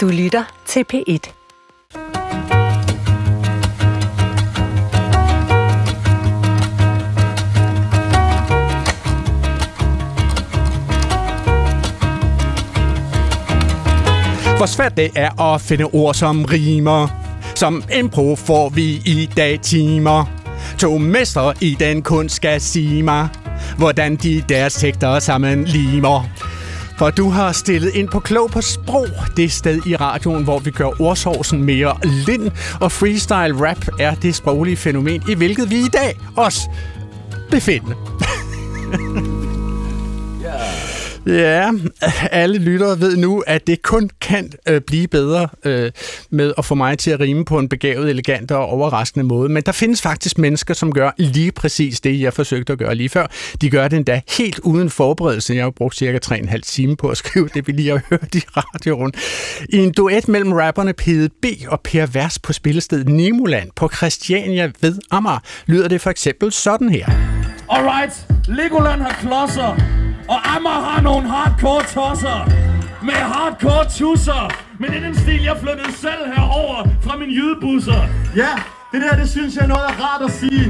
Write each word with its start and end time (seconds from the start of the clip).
Du 0.00 0.08
lytter 0.08 0.44
til 0.66 0.84
P1. 0.92 1.32
Hvor 14.56 14.66
svært 14.66 14.96
det 14.96 15.10
er 15.16 15.40
at 15.40 15.60
finde 15.60 15.84
ord 15.84 16.14
som 16.14 16.44
rimer. 16.44 17.08
Som 17.54 17.84
impro 17.98 18.36
får 18.36 18.68
vi 18.68 19.02
i 19.06 19.28
dag 19.36 19.60
timer. 19.60 20.24
To 20.78 20.98
mestre 20.98 21.54
i 21.60 21.76
den 21.80 22.02
kunst 22.02 22.36
skal 22.36 22.60
sige 22.60 23.02
mig, 23.02 23.28
hvordan 23.78 24.16
de 24.16 24.44
deres 24.48 24.74
tekster 24.74 25.18
sammen 25.18 25.64
limer. 25.64 26.39
For 27.00 27.10
du 27.10 27.30
har 27.30 27.52
stillet 27.52 27.94
ind 27.94 28.08
på 28.08 28.20
Klog 28.20 28.50
på 28.50 28.60
Sprog, 28.60 29.06
det 29.36 29.52
sted 29.52 29.86
i 29.86 29.96
radioen, 29.96 30.44
hvor 30.44 30.58
vi 30.58 30.70
gør 30.70 31.00
ordsovsen 31.00 31.64
mere 31.64 31.96
lind, 32.26 32.50
og 32.80 32.92
freestyle 32.92 33.68
rap 33.68 33.88
er 33.98 34.14
det 34.14 34.34
sproglige 34.34 34.76
fænomen, 34.76 35.22
i 35.28 35.34
hvilket 35.34 35.70
vi 35.70 35.76
i 35.76 35.88
dag 35.92 36.18
også 36.36 36.60
befinder. 37.50 37.94
Ja, 41.26 41.70
alle 42.30 42.58
lyttere 42.58 43.00
ved 43.00 43.16
nu, 43.16 43.40
at 43.46 43.66
det 43.66 43.82
kun 43.82 44.10
kan 44.20 44.52
øh, 44.68 44.80
blive 44.80 45.08
bedre 45.08 45.48
øh, 45.64 45.90
med 46.30 46.52
at 46.58 46.64
få 46.64 46.74
mig 46.74 46.98
til 46.98 47.10
at 47.10 47.20
rime 47.20 47.44
på 47.44 47.58
en 47.58 47.68
begavet, 47.68 48.10
elegant 48.10 48.50
og 48.50 48.66
overraskende 48.66 49.24
måde. 49.24 49.48
Men 49.48 49.62
der 49.62 49.72
findes 49.72 50.02
faktisk 50.02 50.38
mennesker, 50.38 50.74
som 50.74 50.92
gør 50.92 51.10
lige 51.16 51.52
præcis 51.52 52.00
det, 52.00 52.20
jeg 52.20 52.32
forsøgte 52.32 52.72
at 52.72 52.78
gøre 52.78 52.94
lige 52.94 53.08
før. 53.08 53.26
De 53.60 53.70
gør 53.70 53.88
det 53.88 53.96
endda 53.96 54.20
helt 54.38 54.58
uden 54.58 54.90
forberedelse. 54.90 55.54
Jeg 55.54 55.64
har 55.64 55.70
brugt 55.70 55.96
cirka 55.96 56.18
3,5 56.26 56.60
timer 56.60 56.94
på 56.94 57.08
at 57.08 57.16
skrive 57.16 57.48
det, 57.54 57.66
vi 57.66 57.72
lige 57.72 57.90
har 57.90 58.00
hørt 58.10 58.34
i 58.34 58.42
radioen. 58.56 59.12
I 59.68 59.76
en 59.76 59.92
duet 59.92 60.28
mellem 60.28 60.52
rapperne 60.52 60.92
Pede 60.92 61.28
B 61.28 61.44
og 61.68 61.80
Per 61.80 62.06
Vers 62.06 62.38
på 62.38 62.52
spillestedet 62.52 63.08
Nemoland 63.08 63.70
på 63.76 63.88
Christiania 63.88 64.72
ved 64.80 64.98
Amager, 65.10 65.38
lyder 65.66 65.88
det 65.88 66.00
for 66.00 66.10
eksempel 66.10 66.52
sådan 66.52 66.88
her. 66.88 67.06
Alright, 67.68 68.26
Legoland 68.48 69.00
har 69.00 69.16
klodser, 69.20 69.76
og 70.32 70.38
Amager 70.56 70.82
har 70.90 71.00
nogle 71.02 71.28
hardcore 71.28 71.82
tosser 71.82 72.38
med 73.08 73.20
hardcore 73.32 73.84
tusser. 73.98 74.42
Men 74.78 74.90
det 74.90 74.96
er 75.00 75.04
den 75.08 75.14
stil, 75.14 75.42
jeg 75.42 75.56
flyttede 75.62 75.92
selv 75.92 76.22
herover 76.34 76.78
fra 77.04 77.16
min 77.16 77.30
jydebusser. 77.30 78.00
Ja, 78.36 78.52
det 78.92 79.02
der, 79.02 79.16
det 79.20 79.28
synes 79.30 79.56
jeg 79.56 79.62
er 79.62 79.68
noget 79.74 79.84
er 79.90 79.96
rart 80.04 80.22
at 80.28 80.32
sige. 80.40 80.64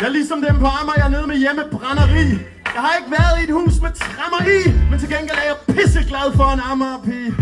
Jeg 0.00 0.06
er 0.06 0.14
ligesom 0.18 0.38
dem 0.48 0.56
på 0.58 0.66
Amager, 0.78 0.96
jeg 0.96 1.06
er 1.06 1.14
nede 1.16 1.26
med 1.26 1.38
hjemmebrænderi. 1.44 2.26
Jeg 2.74 2.82
har 2.82 2.96
ikke 2.98 3.10
været 3.10 3.40
i 3.40 3.44
et 3.44 3.52
hus 3.52 3.80
med 3.82 3.90
trammer 3.92 4.50
i, 4.50 4.88
men 4.90 4.98
til 4.98 5.08
gengæld 5.08 5.38
er 5.38 5.46
jeg 5.46 5.76
pisseglad 5.76 6.36
for 6.36 6.52
en 6.54 6.60
Amager-pige. 6.60 7.34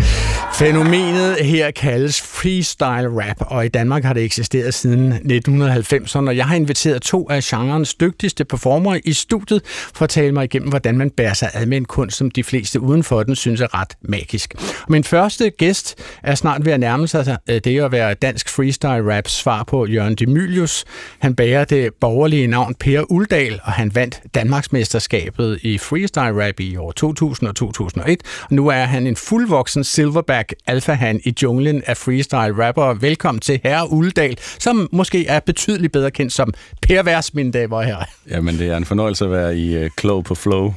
Fænomenet 0.54 1.36
her 1.44 1.70
kaldes 1.70 2.20
freestyle 2.22 3.22
rap, 3.22 3.36
og 3.40 3.66
i 3.66 3.68
Danmark 3.68 4.04
har 4.04 4.12
det 4.12 4.24
eksisteret 4.24 4.74
siden 4.74 5.12
1990'erne. 5.12 6.30
Jeg 6.30 6.46
har 6.46 6.54
inviteret 6.54 7.02
to 7.02 7.30
af 7.30 7.42
genrens 7.42 7.94
dygtigste 7.94 8.44
performere 8.44 9.00
i 9.04 9.12
studiet 9.12 9.62
for 9.94 10.04
at 10.04 10.10
tale 10.10 10.32
mig 10.32 10.44
igennem, 10.44 10.68
hvordan 10.68 10.98
man 10.98 11.10
bærer 11.10 11.34
sig 11.34 11.50
ad 11.54 11.66
med 11.66 11.76
en 11.76 11.84
kunst, 11.84 12.16
som 12.16 12.30
de 12.30 12.44
fleste 12.44 12.80
udenfor 12.80 13.22
den 13.22 13.36
synes 13.36 13.60
er 13.60 13.80
ret 13.80 13.96
magisk. 14.02 14.54
Og 14.58 14.92
min 14.92 15.04
første 15.04 15.50
gæst 15.50 15.98
er 16.22 16.34
snart 16.34 16.64
ved 16.64 16.72
at 16.72 16.80
nærme 16.80 17.08
sig 17.08 17.38
øh, 17.50 17.60
det 17.64 17.80
at 17.80 17.92
være 17.92 18.14
dansk 18.14 18.48
freestyle 18.48 19.16
rap 19.16 19.28
svar 19.28 19.64
på 19.64 19.86
Jørgen 19.86 20.14
Demilius. 20.14 20.84
Han 21.18 21.34
bærer 21.34 21.64
det 21.64 21.94
borgerlige 22.00 22.46
navn 22.46 22.74
Per 22.74 23.02
Uldal, 23.10 23.60
og 23.64 23.72
han 23.72 23.94
vandt 23.94 24.20
Danmarksmesterskabet 25.20 25.58
i 25.62 25.78
freestyle 25.78 26.46
rap 26.46 26.60
i 26.60 26.76
år 26.76 26.92
2000 26.92 27.48
og 27.48 27.56
2001. 27.56 28.22
Og 28.42 28.54
nu 28.54 28.68
er 28.68 28.84
han 28.84 29.06
en 29.06 29.16
fuldvoksen 29.16 29.84
silverback 29.84 30.54
alfahan 30.66 31.20
i 31.24 31.34
junglen 31.42 31.82
af 31.86 31.96
freestyle 31.96 32.66
rapper. 32.66 32.94
Velkommen 32.94 33.40
til 33.40 33.60
Herre 33.62 33.90
Uldal, 33.90 34.38
som 34.58 34.88
måske 34.92 35.26
er 35.26 35.40
betydeligt 35.40 35.92
bedre 35.92 36.10
kendt 36.10 36.32
som 36.32 36.54
Per 36.82 37.02
Vers, 37.02 37.34
mine 37.34 37.52
damer 37.52 37.76
og 37.76 37.84
herrer. 37.84 38.04
Jamen, 38.30 38.58
det 38.58 38.68
er 38.68 38.76
en 38.76 38.84
fornøjelse 38.84 39.24
at 39.24 39.30
være 39.30 39.56
i 39.56 39.84
uh, 39.84 39.90
Klog 39.96 40.24
på 40.24 40.34
Flow. 40.34 40.74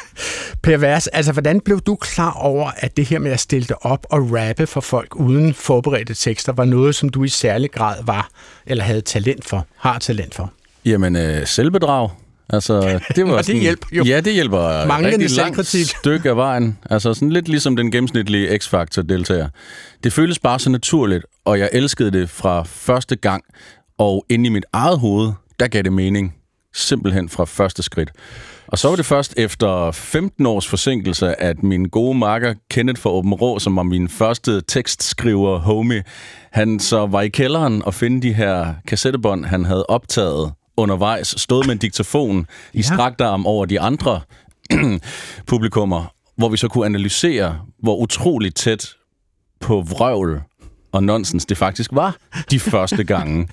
per 0.64 0.76
Vers, 0.76 1.06
altså 1.06 1.32
hvordan 1.32 1.60
blev 1.60 1.80
du 1.80 1.94
klar 1.94 2.32
over, 2.32 2.70
at 2.76 2.96
det 2.96 3.06
her 3.06 3.18
med 3.18 3.30
at 3.30 3.40
stille 3.40 3.66
dig 3.68 3.86
op 3.86 4.06
og 4.10 4.32
rappe 4.32 4.66
for 4.66 4.80
folk 4.80 5.16
uden 5.16 5.54
forberedte 5.54 6.14
tekster, 6.14 6.52
var 6.52 6.64
noget, 6.64 6.94
som 6.94 7.08
du 7.08 7.24
i 7.24 7.28
særlig 7.28 7.70
grad 7.70 7.96
var, 8.04 8.28
eller 8.66 8.84
havde 8.84 9.00
talent 9.00 9.44
for, 9.44 9.66
har 9.76 9.98
talent 9.98 10.34
for? 10.34 10.52
Jamen, 10.84 11.16
uh, 11.16 11.44
selvbedrag. 11.44 12.10
Altså, 12.52 13.00
det 13.16 13.26
var 13.26 13.32
og 13.32 13.46
det 13.46 13.60
hjælper 13.60 13.86
jo. 13.92 14.04
Ja, 14.04 14.20
det 14.20 14.32
hjælper 14.32 14.86
Manglende 14.86 15.24
rigtig 15.24 15.36
langt 15.36 15.66
stykke 15.66 16.30
af 16.30 16.36
vejen. 16.36 16.78
Altså, 16.90 17.14
sådan 17.14 17.32
lidt 17.32 17.48
ligesom 17.48 17.76
den 17.76 17.90
gennemsnitlige 17.90 18.58
X-Factor-deltager. 18.58 19.48
Det 20.04 20.12
føles 20.12 20.38
bare 20.38 20.58
så 20.58 20.70
naturligt, 20.70 21.24
og 21.44 21.58
jeg 21.58 21.68
elskede 21.72 22.10
det 22.10 22.30
fra 22.30 22.62
første 22.62 23.16
gang. 23.16 23.44
Og 23.98 24.24
inde 24.28 24.46
i 24.46 24.48
mit 24.48 24.64
eget 24.72 24.98
hoved, 24.98 25.32
der 25.60 25.68
gav 25.68 25.82
det 25.82 25.92
mening. 25.92 26.34
Simpelthen 26.74 27.28
fra 27.28 27.44
første 27.44 27.82
skridt. 27.82 28.10
Og 28.68 28.78
så 28.78 28.88
var 28.88 28.96
det 28.96 29.06
først 29.06 29.34
efter 29.36 29.90
15 29.90 30.46
års 30.46 30.68
forsinkelse, 30.68 31.42
at 31.42 31.62
min 31.62 31.84
gode 31.84 32.18
marker 32.18 32.54
Kenneth 32.70 33.00
fra 33.00 33.10
Åben 33.10 33.34
Rå, 33.34 33.58
som 33.58 33.76
var 33.76 33.82
min 33.82 34.08
første 34.08 34.60
tekstskriver 34.60 35.58
homie, 35.58 36.02
han 36.52 36.80
så 36.80 37.06
var 37.06 37.20
i 37.20 37.28
kælderen 37.28 37.82
og 37.84 37.94
finde 37.94 38.22
de 38.22 38.32
her 38.32 38.74
kassettebånd, 38.86 39.44
han 39.44 39.64
havde 39.64 39.86
optaget 39.86 40.52
undervejs, 40.78 41.34
stået 41.40 41.66
med 41.66 41.72
en 41.72 41.78
diktafon 41.78 42.46
i 42.72 42.82
strakt 42.82 43.20
arm 43.20 43.46
over 43.46 43.64
de 43.66 43.80
andre 43.80 44.20
publikummer, 45.46 46.14
hvor 46.36 46.48
vi 46.48 46.56
så 46.56 46.68
kunne 46.68 46.86
analysere, 46.86 47.60
hvor 47.82 47.96
utroligt 47.96 48.56
tæt 48.56 48.88
på 49.60 49.80
vrøvl 49.80 50.42
og 50.92 51.04
nonsens 51.04 51.46
det 51.46 51.56
faktisk 51.56 51.90
var 51.92 52.16
de 52.50 52.60
første 52.60 53.04
gange. 53.04 53.48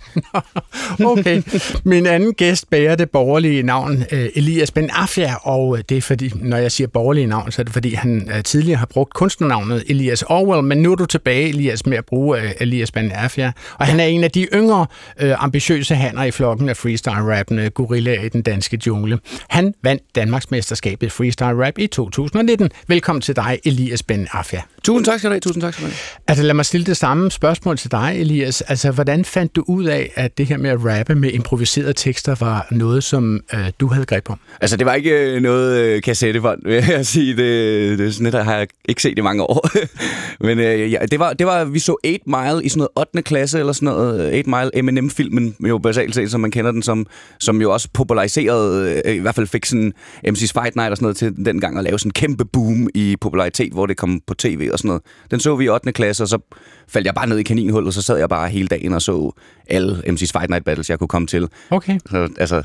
okay. 1.11 1.41
Min 1.83 2.05
anden 2.05 2.33
gæst 2.33 2.69
bærer 2.69 2.95
det 2.95 3.09
borgerlige 3.09 3.63
navn 3.63 4.03
øh, 4.11 4.29
Elias 4.35 4.71
Ben 4.71 4.89
Afia, 4.89 5.35
og 5.47 5.89
det 5.89 5.97
er 5.97 6.01
fordi, 6.01 6.31
når 6.35 6.57
jeg 6.57 6.71
siger 6.71 6.87
borgerlige 6.87 7.27
navn, 7.27 7.51
så 7.51 7.61
er 7.61 7.63
det 7.63 7.73
fordi, 7.73 7.93
han 7.93 8.29
øh, 8.35 8.43
tidligere 8.43 8.77
har 8.77 8.85
brugt 8.85 9.13
kunstnernavnet 9.13 9.83
Elias 9.87 10.21
Orwell, 10.21 10.63
men 10.63 10.77
nu 10.77 10.91
er 10.91 10.95
du 10.95 11.05
tilbage, 11.05 11.49
Elias, 11.49 11.85
med 11.85 11.97
at 11.97 12.05
bruge 12.05 12.41
øh, 12.41 12.51
Elias 12.59 12.91
Ben 12.91 13.11
Afia. 13.11 13.51
Og 13.79 13.85
han 13.85 13.99
er 13.99 14.05
en 14.05 14.23
af 14.23 14.31
de 14.31 14.47
yngre 14.53 14.85
ambitiøse 15.19 15.95
hanner 15.95 16.23
i 16.23 16.31
flokken 16.31 16.69
af 16.69 16.77
freestyle-rappende 16.77 17.69
gorillaer 17.69 18.21
i 18.21 18.29
den 18.29 18.41
danske 18.41 18.79
jungle. 18.87 19.19
Han 19.49 19.73
vandt 19.83 20.03
Danmarksmesterskabet 20.15 21.11
freestyle 21.11 21.65
rap 21.65 21.77
i 21.77 21.87
2019. 21.87 22.69
Velkommen 22.87 23.21
til 23.21 23.35
dig, 23.35 23.59
Elias 23.65 24.03
Ben 24.03 24.27
Afia. 24.31 24.61
Tusind 24.83 25.05
tak 25.05 25.19
skal 25.19 25.29
du 25.29 25.33
have. 25.33 25.39
Tusind 25.39 25.61
tak 25.61 25.73
skal 25.73 25.85
du 25.85 25.89
have. 25.89 25.97
Altså 26.27 26.43
lad 26.43 26.53
mig 26.53 26.65
stille 26.65 26.85
det 26.85 26.97
samme 26.97 27.31
spørgsmål 27.35 27.77
til 27.77 27.91
dig, 27.91 28.15
Elias. 28.19 28.61
Altså, 28.61 28.91
hvordan 28.91 29.25
fandt 29.25 29.55
du 29.55 29.63
ud 29.67 29.85
af, 29.85 30.11
at 30.15 30.37
det 30.37 30.45
her 30.45 30.57
med 30.57 30.69
at 30.69 30.79
rappe 30.85 31.15
med 31.15 31.31
improviserede 31.31 31.93
tekster 31.93 32.35
var 32.39 32.67
noget, 32.71 33.03
som 33.03 33.39
øh, 33.53 33.71
du 33.79 33.87
havde 33.87 34.05
greb 34.05 34.29
om? 34.29 34.39
Altså, 34.61 34.77
det 34.77 34.85
var 34.85 34.93
ikke 34.93 35.35
øh, 35.35 35.41
noget 35.41 35.81
øh, 35.81 36.01
kassettebånd, 36.01 36.59
vil 36.65 36.83
jeg 36.89 37.05
sige. 37.15 37.37
Det, 37.37 37.99
det 37.99 38.07
er 38.07 38.11
sådan 38.11 38.27
et, 38.27 38.33
der 38.33 38.43
har 38.43 38.57
jeg 38.57 38.67
ikke 38.89 39.01
set 39.01 39.17
i 39.17 39.21
mange 39.21 39.43
år. 39.43 39.69
Men 40.47 40.59
øh, 40.59 40.91
ja, 40.91 40.99
det, 41.11 41.19
var, 41.19 41.33
det 41.33 41.47
var, 41.47 41.65
vi 41.65 41.79
så 41.79 41.95
8 42.05 42.19
Mile 42.25 42.63
i 42.63 42.69
sådan 42.69 42.79
noget 42.95 43.07
8. 43.13 43.21
klasse, 43.21 43.59
eller 43.59 43.73
sådan 43.73 43.85
noget. 43.85 44.21
Øh, 44.21 44.37
8 44.37 44.49
Mile 44.49 44.71
Eminem-filmen, 44.73 45.55
jo 45.67 45.77
basalt 45.77 46.15
set, 46.15 46.31
som 46.31 46.41
man 46.41 46.51
kender 46.51 46.71
den 46.71 46.81
som, 46.81 47.05
som 47.39 47.61
jo 47.61 47.73
også 47.73 47.89
populariserede, 47.93 49.01
øh, 49.05 49.15
i 49.15 49.19
hvert 49.19 49.35
fald 49.35 49.47
fik 49.47 49.65
sådan 49.65 49.93
MC's 50.27 50.61
Fight 50.61 50.75
Night 50.75 50.91
og 50.91 50.97
sådan 50.97 51.05
noget 51.05 51.17
til 51.17 51.45
den 51.45 51.59
gang 51.59 51.77
at 51.77 51.83
lave 51.83 51.99
sådan 51.99 52.09
en 52.09 52.13
kæmpe 52.13 52.45
boom 52.45 52.89
i 52.95 53.15
popularitet, 53.21 53.73
hvor 53.73 53.85
det 53.85 53.97
kom 53.97 54.21
på 54.27 54.33
tv 54.33 54.69
og 54.71 54.79
sådan 54.79 54.87
noget. 54.87 55.03
Den 55.31 55.39
så 55.39 55.55
vi 55.55 55.65
i 55.65 55.69
8. 55.69 55.91
klasse, 55.91 56.23
og 56.23 56.27
så 56.27 56.39
faldt 56.87 57.05
jeg 57.05 57.14
bare 57.15 57.27
ned 57.27 57.37
i 57.37 57.43
kaninhullet, 57.43 57.93
så 57.93 58.01
sad 58.01 58.17
jeg 58.17 58.29
bare 58.29 58.49
hele 58.49 58.67
dagen 58.67 58.93
og 58.93 59.01
så 59.01 59.31
alle 59.67 59.93
MC's 60.07 60.31
Fight 60.33 60.49
Night 60.49 60.65
Battles, 60.65 60.89
jeg 60.89 60.99
kunne 60.99 61.07
komme 61.07 61.27
til. 61.27 61.47
Okay. 61.69 61.99
Så, 62.09 62.29
altså, 62.37 62.63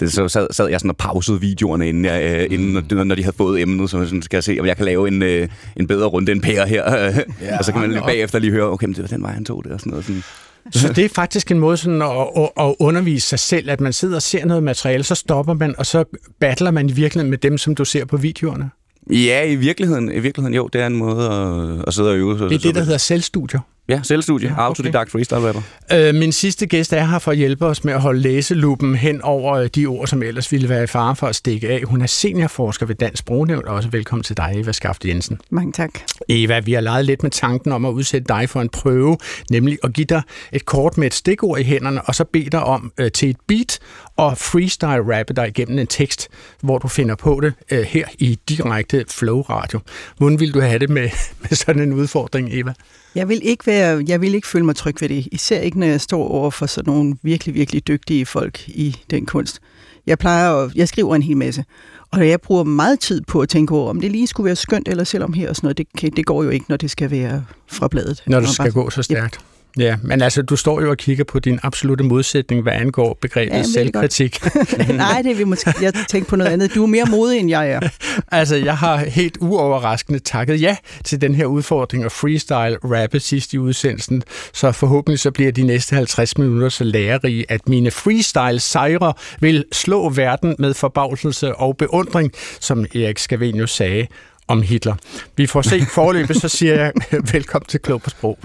det, 0.00 0.12
så 0.12 0.28
sad, 0.28 0.46
sad 0.50 0.68
jeg 0.68 0.80
sådan 0.80 0.90
og 0.90 0.96
pausede 0.96 1.40
videoerne, 1.40 1.88
inden, 1.88 2.04
jeg, 2.04 2.24
øh, 2.24 2.46
inden 2.58 2.84
når, 2.90 3.04
når 3.04 3.14
de 3.14 3.22
havde 3.22 3.36
fået 3.36 3.62
emnet, 3.62 3.90
så 3.90 4.04
sådan, 4.04 4.22
skal 4.22 4.36
jeg 4.36 4.44
se, 4.44 4.56
om 4.60 4.66
jeg 4.66 4.76
kan 4.76 4.84
lave 4.84 5.08
en, 5.08 5.22
øh, 5.22 5.48
en 5.76 5.86
bedre 5.86 6.06
runde 6.06 6.32
end 6.32 6.42
Per 6.42 6.66
her. 6.66 6.92
Ja, 7.40 7.58
og 7.58 7.64
så 7.64 7.72
kan 7.72 7.80
man 7.80 7.90
lige 7.90 8.02
bagefter 8.02 8.38
lige 8.38 8.50
høre, 8.50 8.70
okay, 8.70 8.88
det 8.88 8.98
var 8.98 9.06
den 9.08 9.22
vej, 9.22 9.32
han 9.32 9.44
tog 9.44 9.64
det 9.64 9.72
og 9.72 9.80
sådan 9.80 9.90
noget. 9.90 10.04
Sådan. 10.04 10.22
Så 10.70 10.92
det 10.92 11.04
er 11.04 11.08
faktisk 11.08 11.50
en 11.50 11.58
måde 11.58 11.76
sådan 11.76 12.02
at, 12.02 12.08
at, 12.36 12.50
at 12.60 12.74
undervise 12.78 13.28
sig 13.28 13.38
selv, 13.38 13.70
at 13.70 13.80
man 13.80 13.92
sidder 13.92 14.16
og 14.16 14.22
ser 14.22 14.44
noget 14.44 14.62
materiale, 14.62 15.04
så 15.04 15.14
stopper 15.14 15.54
man, 15.54 15.74
og 15.78 15.86
så 15.86 16.04
battler 16.40 16.70
man 16.70 16.88
i 16.88 16.92
virkeligheden 16.92 17.30
med 17.30 17.38
dem, 17.38 17.58
som 17.58 17.74
du 17.74 17.84
ser 17.84 18.04
på 18.04 18.16
videoerne? 18.16 18.70
Ja, 19.10 19.44
i 19.44 19.54
virkeligheden, 19.54 20.12
i 20.12 20.18
virkeligheden 20.18 20.54
jo, 20.54 20.68
det 20.72 20.80
er 20.80 20.86
en 20.86 20.96
måde 20.96 21.30
at, 21.30 21.84
at 21.86 21.94
sidde 21.94 22.10
og 22.10 22.16
øve 22.16 22.38
sig. 22.38 22.48
Det 22.50 22.54
er 22.54 22.58
det, 22.58 22.74
der 22.74 22.82
hedder 22.82 22.98
selvstudier. 22.98 23.60
Ja, 23.88 24.00
selvstudie. 24.02 24.48
Ja, 24.48 24.52
okay. 24.52 24.62
Autodidakt 24.62 25.10
freestyle 25.10 25.46
rapper. 25.46 25.62
Øh, 25.92 26.14
min 26.14 26.32
sidste 26.32 26.66
gæst 26.66 26.92
er 26.92 27.04
her 27.04 27.18
for 27.18 27.30
at 27.30 27.36
hjælpe 27.36 27.66
os 27.66 27.84
med 27.84 27.92
at 27.94 28.00
holde 28.00 28.20
læseluppen 28.20 28.94
hen 28.94 29.22
over 29.22 29.54
øh, 29.54 29.68
de 29.74 29.86
ord, 29.86 30.06
som 30.06 30.22
ellers 30.22 30.52
ville 30.52 30.68
være 30.68 30.84
i 30.84 30.86
fare 30.86 31.16
for 31.16 31.26
at 31.26 31.36
stikke 31.36 31.68
af. 31.68 31.82
Hun 31.84 32.02
er 32.02 32.06
seniorforsker 32.06 32.86
ved 32.86 32.94
Dansk 32.94 33.18
Sprognævn, 33.18 33.68
og 33.68 33.74
også 33.74 33.88
velkommen 33.88 34.22
til 34.22 34.36
dig, 34.36 34.52
Eva 34.54 34.72
Skaft 34.72 35.04
Jensen. 35.04 35.40
Mange 35.50 35.72
tak. 35.72 35.90
Eva, 36.28 36.60
vi 36.60 36.72
har 36.72 36.80
leget 36.80 37.04
lidt 37.04 37.22
med 37.22 37.30
tanken 37.30 37.72
om 37.72 37.84
at 37.84 37.90
udsætte 37.90 38.28
dig 38.28 38.48
for 38.48 38.60
en 38.60 38.68
prøve, 38.68 39.16
nemlig 39.50 39.78
at 39.82 39.92
give 39.92 40.04
dig 40.04 40.22
et 40.52 40.64
kort 40.64 40.98
med 40.98 41.06
et 41.06 41.14
stikord 41.14 41.58
i 41.58 41.62
hænderne, 41.62 42.02
og 42.02 42.14
så 42.14 42.24
bede 42.24 42.50
dig 42.50 42.64
om 42.64 42.92
øh, 42.98 43.12
til 43.12 43.30
et 43.30 43.36
beat 43.48 43.78
og 44.16 44.38
freestyle 44.38 45.18
rappe 45.18 45.34
dig 45.34 45.48
igennem 45.48 45.78
en 45.78 45.86
tekst, 45.86 46.28
hvor 46.60 46.78
du 46.78 46.88
finder 46.88 47.14
på 47.14 47.40
det 47.42 47.52
øh, 47.70 47.82
her 47.82 48.06
i 48.18 48.38
direkte 48.48 49.04
flow 49.08 49.40
radio. 49.40 49.80
Hvordan 50.16 50.40
vil 50.40 50.54
du 50.54 50.60
have 50.60 50.78
det 50.78 50.90
med, 50.90 51.10
med 51.42 51.50
sådan 51.50 51.82
en 51.82 51.92
udfordring, 51.92 52.48
Eva? 52.52 52.72
Jeg 53.16 53.28
vil, 53.28 53.40
ikke 53.42 53.66
være, 53.66 54.04
jeg 54.08 54.20
vil 54.20 54.34
ikke 54.34 54.46
føle 54.48 54.64
mig 54.64 54.76
tryg 54.76 55.00
ved 55.00 55.08
det, 55.08 55.28
især 55.32 55.60
ikke, 55.60 55.78
når 55.78 55.86
jeg 55.86 56.00
står 56.00 56.28
over 56.28 56.50
for 56.50 56.66
sådan 56.66 56.92
nogle 56.92 57.16
virkelig, 57.22 57.54
virkelig 57.54 57.88
dygtige 57.88 58.26
folk 58.26 58.68
i 58.68 58.96
den 59.10 59.26
kunst. 59.26 59.60
Jeg 60.06 60.18
plejer 60.18 60.52
at, 60.54 60.74
jeg 60.74 60.88
skriver 60.88 61.14
en 61.16 61.22
hel 61.22 61.36
masse, 61.36 61.64
og 62.12 62.28
jeg 62.28 62.40
bruger 62.40 62.64
meget 62.64 63.00
tid 63.00 63.20
på 63.28 63.40
at 63.40 63.48
tænke 63.48 63.74
over, 63.74 63.90
om 63.90 64.00
det 64.00 64.10
lige 64.12 64.26
skulle 64.26 64.44
være 64.44 64.56
skønt, 64.56 64.88
eller 64.88 65.04
selvom 65.04 65.32
her 65.32 65.48
og 65.48 65.56
sådan 65.56 65.66
noget, 65.66 65.78
det, 66.02 66.16
det 66.16 66.26
går 66.26 66.42
jo 66.42 66.50
ikke, 66.50 66.66
når 66.68 66.76
det 66.76 66.90
skal 66.90 67.10
være 67.10 67.44
fra 67.66 67.88
bladet. 67.88 68.22
Når 68.26 68.40
det 68.40 68.48
skal 68.48 68.62
bare- 68.62 68.72
gå 68.84 68.90
så 68.90 69.02
stærkt. 69.02 69.38
Ja, 69.40 69.55
men 70.02 70.22
altså, 70.22 70.42
du 70.42 70.56
står 70.56 70.80
jo 70.80 70.90
og 70.90 70.96
kigger 70.96 71.24
på 71.24 71.38
din 71.38 71.58
absolute 71.62 72.04
modsætning, 72.04 72.62
hvad 72.62 72.72
angår 72.72 73.18
begrebet 73.20 73.52
Ja, 73.52 73.56
ja, 73.56 73.62
selvkritik. 73.62 74.38
Nej, 74.88 75.22
det 75.22 75.38
vil 75.38 75.46
måske, 75.46 75.72
jeg 75.82 75.92
tænker 76.08 76.28
på 76.28 76.36
noget 76.36 76.50
andet. 76.50 76.74
Du 76.74 76.82
er 76.82 76.86
mere 76.86 77.04
modig, 77.10 77.40
end 77.40 77.50
jeg 77.50 77.70
er. 77.70 77.80
altså, 78.32 78.56
jeg 78.56 78.76
har 78.76 78.96
helt 78.96 79.38
uoverraskende 79.40 80.18
takket 80.18 80.60
ja 80.60 80.76
til 81.04 81.20
den 81.20 81.34
her 81.34 81.46
udfordring 81.46 82.04
og 82.04 82.12
freestyle 82.12 82.78
rappe 82.84 83.20
sidst 83.20 83.52
i 83.54 83.58
udsendelsen, 83.58 84.22
så 84.52 84.72
forhåbentlig 84.72 85.18
så 85.18 85.30
bliver 85.30 85.52
de 85.52 85.62
næste 85.62 85.96
50 85.96 86.38
minutter 86.38 86.68
så 86.68 86.84
lærerige, 86.84 87.44
at 87.48 87.68
mine 87.68 87.90
freestyle 87.90 88.60
sejre 88.60 89.12
vil 89.40 89.64
slå 89.72 90.08
verden 90.08 90.56
med 90.58 90.74
forbavselse 90.74 91.54
og 91.54 91.76
beundring, 91.76 92.32
som 92.60 92.86
Erik 92.94 93.18
Scavenius 93.18 93.70
sagde 93.70 94.06
om 94.48 94.62
Hitler. 94.62 94.94
Vi 95.36 95.46
får 95.46 95.62
se 95.62 95.86
forløbet, 95.94 96.36
så 96.36 96.48
siger 96.48 96.74
jeg 96.74 96.92
velkommen 97.32 97.66
til 97.66 97.80
Klog 97.80 98.02
på 98.02 98.10
Sprog. 98.10 98.38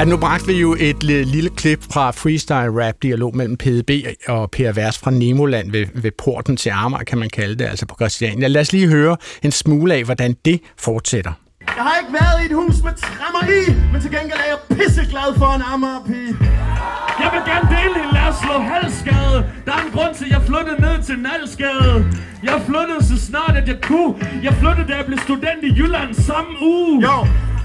At 0.00 0.08
nu 0.08 0.16
bragte 0.16 0.46
vi 0.46 0.52
jo 0.60 0.76
et 0.80 1.04
li- 1.04 1.24
lille 1.24 1.50
klip 1.50 1.80
fra 1.92 2.10
freestyle 2.10 2.86
rap 2.86 2.94
dialog 3.02 3.36
mellem 3.36 3.56
PDB 3.56 3.90
og 4.28 4.50
Per 4.50 4.72
Vers 4.72 4.98
fra 4.98 5.10
Nemoland 5.10 5.70
ved, 5.70 5.86
ved 5.94 6.10
porten 6.24 6.56
til 6.56 6.70
Amager, 6.70 7.04
kan 7.04 7.18
man 7.18 7.30
kalde 7.30 7.54
det, 7.58 7.64
altså 7.64 7.86
på 7.86 7.94
Christiania. 8.00 8.48
Lad 8.48 8.60
os 8.60 8.72
lige 8.72 8.88
høre 8.88 9.16
en 9.42 9.52
smule 9.52 9.94
af, 9.94 10.04
hvordan 10.04 10.36
det 10.44 10.60
fortsætter. 10.78 11.32
Jeg 11.76 11.84
har 11.88 11.94
ikke 12.00 12.12
været 12.20 12.42
i 12.42 12.46
et 12.50 12.54
hus 12.54 12.76
med 12.86 12.92
trammer 13.04 13.42
i, 13.60 13.62
men 13.92 14.00
til 14.00 14.10
gengæld 14.10 14.40
er 14.46 14.48
jeg 14.52 14.58
pisseglad 14.78 15.28
for 15.38 15.50
en 15.56 15.62
Amager-pige. 15.74 16.32
Jeg 17.22 17.28
vil 17.34 17.42
gerne 17.52 17.66
dele 17.76 17.96
en 18.04 18.10
Laszlo 18.18 18.54
Halsgade 18.72 19.38
Der 19.66 19.72
er 19.78 19.82
en 19.86 19.92
grund 19.96 20.12
til, 20.18 20.24
at 20.24 20.30
jeg 20.36 20.42
flyttede 20.50 20.78
ned 20.86 20.96
til 21.08 21.16
Nalsgade 21.28 21.94
Jeg 22.48 22.56
flyttede 22.68 23.00
så 23.10 23.16
snart, 23.28 23.54
at 23.60 23.66
jeg 23.68 23.78
kunne 23.88 24.14
Jeg 24.46 24.54
flyttede, 24.60 24.86
da 24.88 24.94
jeg 25.00 25.06
blev 25.06 25.18
student 25.28 25.60
i 25.68 25.70
Jylland 25.78 26.14
samme 26.14 26.50
uge 26.72 26.92
Jo, 27.08 27.16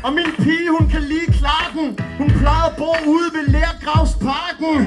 og 0.04 0.14
min 0.14 0.32
pige, 0.44 0.70
hun 0.80 0.90
kan 0.90 1.02
lige 1.02 1.28
klare 1.40 1.70
den. 1.78 2.00
Hun 2.18 2.30
plejede 2.40 2.68
at 2.72 2.76
bo 2.78 2.92
ude 3.16 3.30
ved 3.36 3.46
Lærgravsparken. 3.56 4.78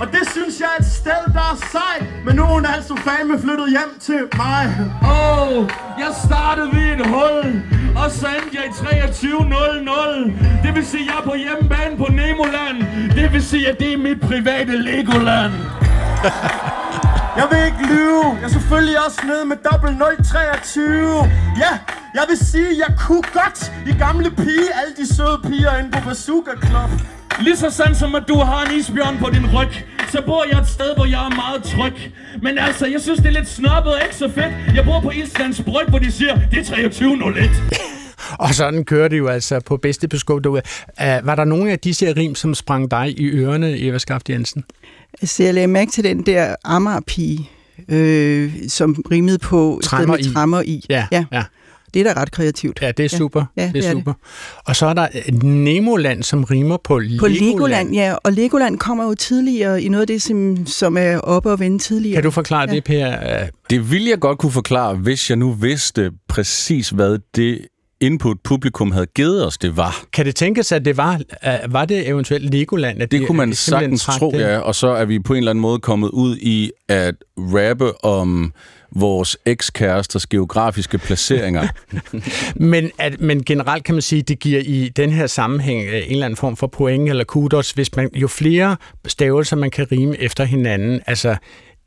Og 0.00 0.06
det 0.14 0.24
synes 0.34 0.60
jeg 0.60 0.68
er 0.76 0.80
et 0.82 0.90
sted, 1.00 1.22
der 1.36 1.46
er 1.52 1.58
sejt. 1.74 2.04
Men 2.24 2.36
nu 2.36 2.42
er 2.42 2.46
hun 2.46 2.66
altså 2.66 2.94
fandme 3.06 3.38
flyttet 3.44 3.68
hjem 3.70 3.92
til 4.00 4.22
mig. 4.42 4.62
Åh, 5.02 5.48
oh, 5.48 5.68
jeg 5.98 6.10
startede 6.26 6.68
ved 6.76 6.88
et 6.96 7.06
hul 7.06 7.62
Og 8.02 8.10
så 8.10 8.26
endte 8.36 8.56
jeg 8.58 8.64
i 8.66 8.72
23.00 9.26 10.66
Det 10.66 10.74
vil 10.74 10.86
sige, 10.86 11.02
at 11.02 11.08
jeg 11.08 11.18
er 11.20 11.24
på 11.24 11.34
hjemmebane 11.34 11.96
på 11.96 12.06
Nemoland 12.12 12.78
Det 13.14 13.32
vil 13.32 13.42
sige, 13.42 13.68
at 13.68 13.78
det 13.80 13.92
er 13.92 13.98
mit 13.98 14.20
private 14.20 14.76
Legoland 14.82 15.52
Jeg 17.36 17.46
vil 17.50 17.58
ikke 17.68 17.94
lyve. 17.94 18.24
Jeg 18.40 18.44
er 18.44 18.48
selvfølgelig 18.48 18.96
også 19.06 19.20
nede 19.26 19.44
med 19.44 19.56
dobbelt 19.72 19.96
023. 20.24 21.16
Ja, 21.64 21.72
jeg 22.14 22.24
vil 22.28 22.38
sige, 22.50 22.70
jeg 22.84 22.94
kunne 22.98 23.22
godt 23.22 23.72
i 23.86 23.92
gamle 24.04 24.30
pige 24.30 24.68
alle 24.80 24.94
de 25.00 25.14
søde 25.14 25.38
piger 25.48 25.76
inde 25.78 25.90
på 25.90 26.00
Bazooka 26.08 26.50
Club. 26.66 26.90
Lige 27.40 27.56
så 27.56 27.70
sandt 27.70 27.96
som 27.96 28.14
at 28.14 28.24
du 28.28 28.36
har 28.38 28.64
en 28.66 28.78
isbjørn 28.78 29.18
på 29.18 29.30
din 29.30 29.46
ryg, 29.54 29.72
så 30.08 30.22
bor 30.26 30.44
jeg 30.50 30.58
et 30.60 30.68
sted, 30.68 30.94
hvor 30.96 31.04
jeg 31.04 31.26
er 31.26 31.34
meget 31.42 31.62
tryg. 31.62 32.12
Men 32.42 32.58
altså, 32.58 32.86
jeg 32.86 33.00
synes, 33.00 33.18
det 33.18 33.26
er 33.26 33.32
lidt 33.40 33.48
snobbet 33.48 33.92
og 33.94 34.00
ikke 34.04 34.16
så 34.16 34.30
fedt. 34.34 34.52
Jeg 34.76 34.84
bor 34.84 35.00
på 35.00 35.10
Islands 35.10 35.62
Bryg, 35.62 35.88
hvor 35.88 35.98
de 35.98 36.12
siger, 36.12 36.38
det 36.50 36.58
er 36.58 36.88
23.01. 36.88 38.09
Og 38.38 38.54
sådan 38.54 38.84
kører 38.84 39.08
det 39.08 39.18
jo 39.18 39.28
altså 39.28 39.60
på 39.60 39.76
bedste 39.76 40.08
beskub 40.08 40.44
derude. 40.44 40.62
Uh, 41.00 41.26
var 41.26 41.34
der 41.34 41.44
nogle 41.44 41.72
af 41.72 41.78
disse 41.78 42.06
her 42.06 42.16
rim, 42.16 42.34
som 42.34 42.54
sprang 42.54 42.90
dig 42.90 43.20
i 43.20 43.26
ørerne, 43.26 43.78
Eva 43.78 43.98
Skaft 43.98 44.30
Jensen? 44.30 44.64
Altså, 45.22 45.42
jeg 45.42 45.54
lagde 45.54 45.66
mærke 45.66 45.90
til 45.90 46.04
den 46.04 46.26
der 46.26 46.56
Amager-pige, 46.64 47.50
øh, 47.88 48.52
som 48.68 49.04
rimede 49.10 49.38
på 49.38 49.80
Trammer 49.82 50.16
i. 50.16 50.32
trammer 50.32 50.62
i. 50.62 50.84
Ja, 50.90 51.06
ja. 51.12 51.24
ja. 51.32 51.42
Det 51.94 52.00
er 52.00 52.14
da 52.14 52.20
ret 52.20 52.30
kreativt. 52.30 52.78
Ja, 52.82 52.92
det 52.92 53.04
er 53.04 53.08
super. 53.08 53.44
Ja, 53.56 53.66
det 53.66 53.74
det 53.74 53.84
er 53.84 53.88
er 53.88 53.92
super. 53.92 54.12
Og 54.64 54.76
så 54.76 54.86
er 54.86 54.94
der 54.94 55.08
Nemoland, 55.42 56.22
som 56.22 56.44
rimer 56.44 56.76
på 56.84 56.98
Legoland. 56.98 57.38
På 57.38 57.44
Legoland, 57.44 57.94
ja. 57.94 58.14
Og 58.14 58.32
Legoland 58.32 58.78
kommer 58.78 59.04
jo 59.04 59.14
tidligere 59.14 59.82
i 59.82 59.88
noget 59.88 60.00
af 60.00 60.06
det, 60.06 60.22
som, 60.22 60.66
som 60.66 60.96
er 60.96 61.18
oppe 61.18 61.50
og 61.50 61.60
vende 61.60 61.78
tidligere. 61.78 62.14
Kan 62.14 62.24
du 62.24 62.30
forklare 62.30 62.66
ja. 62.68 62.74
det, 62.74 62.84
Per? 62.84 63.46
Det 63.70 63.90
ville 63.90 64.10
jeg 64.10 64.18
godt 64.18 64.38
kunne 64.38 64.52
forklare, 64.52 64.94
hvis 64.94 65.30
jeg 65.30 65.36
nu 65.36 65.52
vidste 65.52 66.10
præcis, 66.28 66.90
hvad 66.90 67.18
det 67.36 67.66
input, 68.00 68.36
publikum 68.44 68.92
havde 68.92 69.06
givet 69.06 69.46
os, 69.46 69.58
det 69.58 69.76
var. 69.76 70.04
Kan 70.12 70.26
det 70.26 70.36
tænkes, 70.36 70.72
at 70.72 70.84
det 70.84 70.96
var, 70.96 71.20
var 71.68 71.84
det 71.84 72.08
eventuelt 72.08 72.50
Legoland? 72.54 73.02
At 73.02 73.10
Det 73.10 73.20
de- 73.20 73.26
kunne 73.26 73.36
man 73.38 73.50
de 73.50 73.56
sagtens 73.56 74.04
tro, 74.04 74.30
det? 74.30 74.40
ja. 74.40 74.58
Og 74.58 74.74
så 74.74 74.88
er 74.88 75.04
vi 75.04 75.18
på 75.18 75.32
en 75.32 75.36
eller 75.38 75.50
anden 75.50 75.62
måde 75.62 75.78
kommet 75.78 76.08
ud 76.08 76.36
i 76.36 76.70
at 76.88 77.14
rappe 77.38 78.04
om 78.04 78.52
vores 78.94 79.36
ekskæresters 79.46 80.26
geografiske 80.26 80.98
placeringer. 80.98 81.68
Men, 82.56 82.90
at, 82.98 83.20
men 83.20 83.44
generelt 83.44 83.84
kan 83.84 83.94
man 83.94 84.02
sige, 84.02 84.20
at 84.20 84.28
det 84.28 84.38
giver 84.38 84.60
i 84.64 84.88
den 84.96 85.10
her 85.10 85.26
sammenhæng 85.26 85.82
øh, 85.88 85.94
en 85.96 86.02
eller 86.12 86.24
anden 86.26 86.36
form 86.36 86.56
for 86.56 86.66
point 86.66 87.08
eller 87.08 87.24
kudos, 87.24 87.70
hvis 87.70 87.96
man 87.96 88.10
jo 88.14 88.28
flere 88.28 88.76
stavelser, 89.06 89.56
man 89.56 89.70
kan 89.70 89.86
rime 89.92 90.20
efter 90.20 90.44
hinanden, 90.44 91.00
altså 91.06 91.36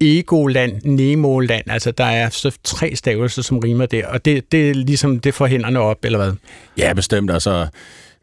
Egoland, 0.01 0.81
Nemoland, 0.83 1.63
altså 1.67 1.91
der 1.91 2.05
er 2.05 2.29
så 2.29 2.57
tre 2.63 2.95
stavelser, 2.95 3.41
som 3.41 3.59
rimer 3.59 3.85
der, 3.85 4.07
og 4.07 4.25
det, 4.25 4.51
det 4.51 4.69
er 4.69 4.73
ligesom, 4.73 5.19
det 5.19 5.33
får 5.33 5.47
hænderne 5.47 5.79
op, 5.79 6.05
eller 6.05 6.19
hvad? 6.19 6.33
ja, 6.77 6.93
bestemt. 6.93 7.31
Altså, 7.31 7.67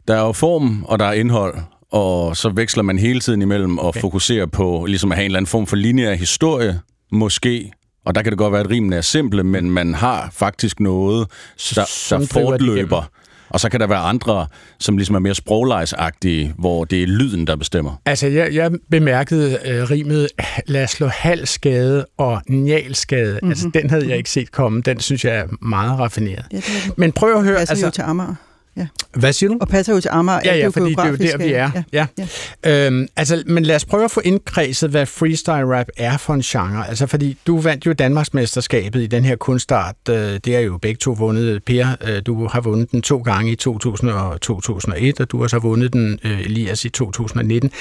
der 0.07 0.15
er 0.15 0.21
jo 0.21 0.31
form, 0.31 0.83
og 0.83 0.99
der 0.99 1.05
er 1.05 1.13
indhold, 1.13 1.57
og 1.91 2.37
så 2.37 2.49
veksler 2.49 2.83
man 2.83 2.99
hele 2.99 3.19
tiden 3.19 3.41
imellem 3.41 3.77
og 3.77 3.95
fokuserer 3.95 4.45
på 4.45 4.85
ligesom 4.87 5.11
at 5.11 5.15
have 5.15 5.25
en 5.25 5.29
eller 5.29 5.37
anden 5.37 5.47
form 5.47 5.67
for 5.67 5.75
lineær 5.75 6.13
historie, 6.13 6.79
måske. 7.11 7.71
Og 8.05 8.15
der 8.15 8.21
kan 8.21 8.31
det 8.31 8.37
godt 8.37 8.51
være, 8.51 8.61
at 8.61 8.69
rimene 8.69 8.95
er 8.95 9.01
simple, 9.01 9.43
men 9.43 9.71
man 9.71 9.93
har 9.93 10.29
faktisk 10.33 10.79
noget, 10.79 11.27
der, 11.75 11.85
som 11.87 12.21
der 12.21 12.27
fortløber. 12.27 13.09
Og 13.53 13.59
så 13.59 13.69
kan 13.69 13.79
der 13.79 13.87
være 13.87 13.99
andre, 13.99 14.47
som 14.79 14.97
ligesom 14.97 15.15
er 15.15 15.19
mere 15.19 15.35
sproglejsagtige, 15.35 16.53
hvor 16.57 16.85
det 16.85 17.03
er 17.03 17.07
lyden, 17.07 17.47
der 17.47 17.55
bestemmer. 17.55 18.01
Altså, 18.05 18.27
jeg, 18.27 18.53
jeg 18.53 18.71
bemærkede 18.91 19.59
øh, 19.65 19.91
rimet 19.91 20.29
Laszlo 20.67 21.07
Halsgade 21.07 22.05
og 22.17 22.41
Njalsgade. 22.49 23.33
Mm-hmm. 23.33 23.49
Altså, 23.49 23.69
den 23.73 23.89
havde 23.89 24.09
jeg 24.09 24.17
ikke 24.17 24.29
set 24.29 24.51
komme. 24.51 24.81
Den 24.81 24.99
synes 24.99 25.25
jeg 25.25 25.35
er 25.35 25.45
meget 25.61 25.99
raffineret. 25.99 26.45
Ja, 26.51 26.57
det 26.57 26.65
er 26.67 26.87
det. 26.87 26.97
Men 26.97 27.11
prøv 27.11 27.37
at 27.37 27.43
høre, 27.43 27.59
altså, 27.59 27.73
jo 27.73 27.85
altså, 27.85 27.89
til 27.89 28.01
Amager. 28.01 28.35
Ja. 28.77 28.87
hvad 29.13 29.33
siger 29.33 29.49
du? 29.49 29.57
Og 29.61 29.67
passer 29.67 29.93
jo 29.93 30.01
til 30.01 30.09
Amager. 30.11 30.39
Ja, 30.45 30.55
ja, 30.55 30.67
fordi 30.67 30.89
det 30.89 30.99
er 30.99 31.07
jo 31.07 31.15
der, 31.15 31.37
vi 31.37 31.53
er. 31.53 31.71
Ja. 31.73 31.83
Ja. 31.93 32.07
Ja. 32.17 32.25
Ja. 32.63 32.87
Øhm, 32.87 33.07
altså, 33.15 33.43
men 33.45 33.63
lad 33.63 33.75
os 33.75 33.85
prøve 33.85 34.03
at 34.03 34.11
få 34.11 34.21
indkredset, 34.25 34.89
hvad 34.89 35.05
freestyle 35.05 35.77
rap 35.79 35.87
er 35.97 36.17
for 36.17 36.33
en 36.33 36.41
genre. 36.41 36.89
Altså, 36.89 37.07
fordi 37.07 37.37
du 37.47 37.59
vandt 37.59 37.85
jo 37.85 37.93
Danmarksmesterskabet 37.93 39.01
i 39.01 39.07
den 39.07 39.25
her 39.25 39.35
kunstart. 39.35 39.95
Øh, 40.09 40.15
Det 40.15 40.47
er 40.47 40.59
jo 40.59 40.77
begge 40.77 40.97
to 40.97 41.11
vundet. 41.11 41.63
Per, 41.63 41.87
øh, 42.07 42.21
du 42.25 42.47
har 42.47 42.61
vundet 42.61 42.91
den 42.91 43.01
to 43.01 43.17
gange 43.17 43.51
i 43.51 43.55
2000 43.55 44.09
og 44.09 44.41
2001, 44.41 45.19
og 45.19 45.31
du 45.31 45.41
har 45.41 45.47
så 45.47 45.59
vundet 45.59 45.93
den, 45.93 46.19
øh, 46.23 46.39
Elias, 46.41 46.85
i 46.85 46.89
2019. 46.89 47.71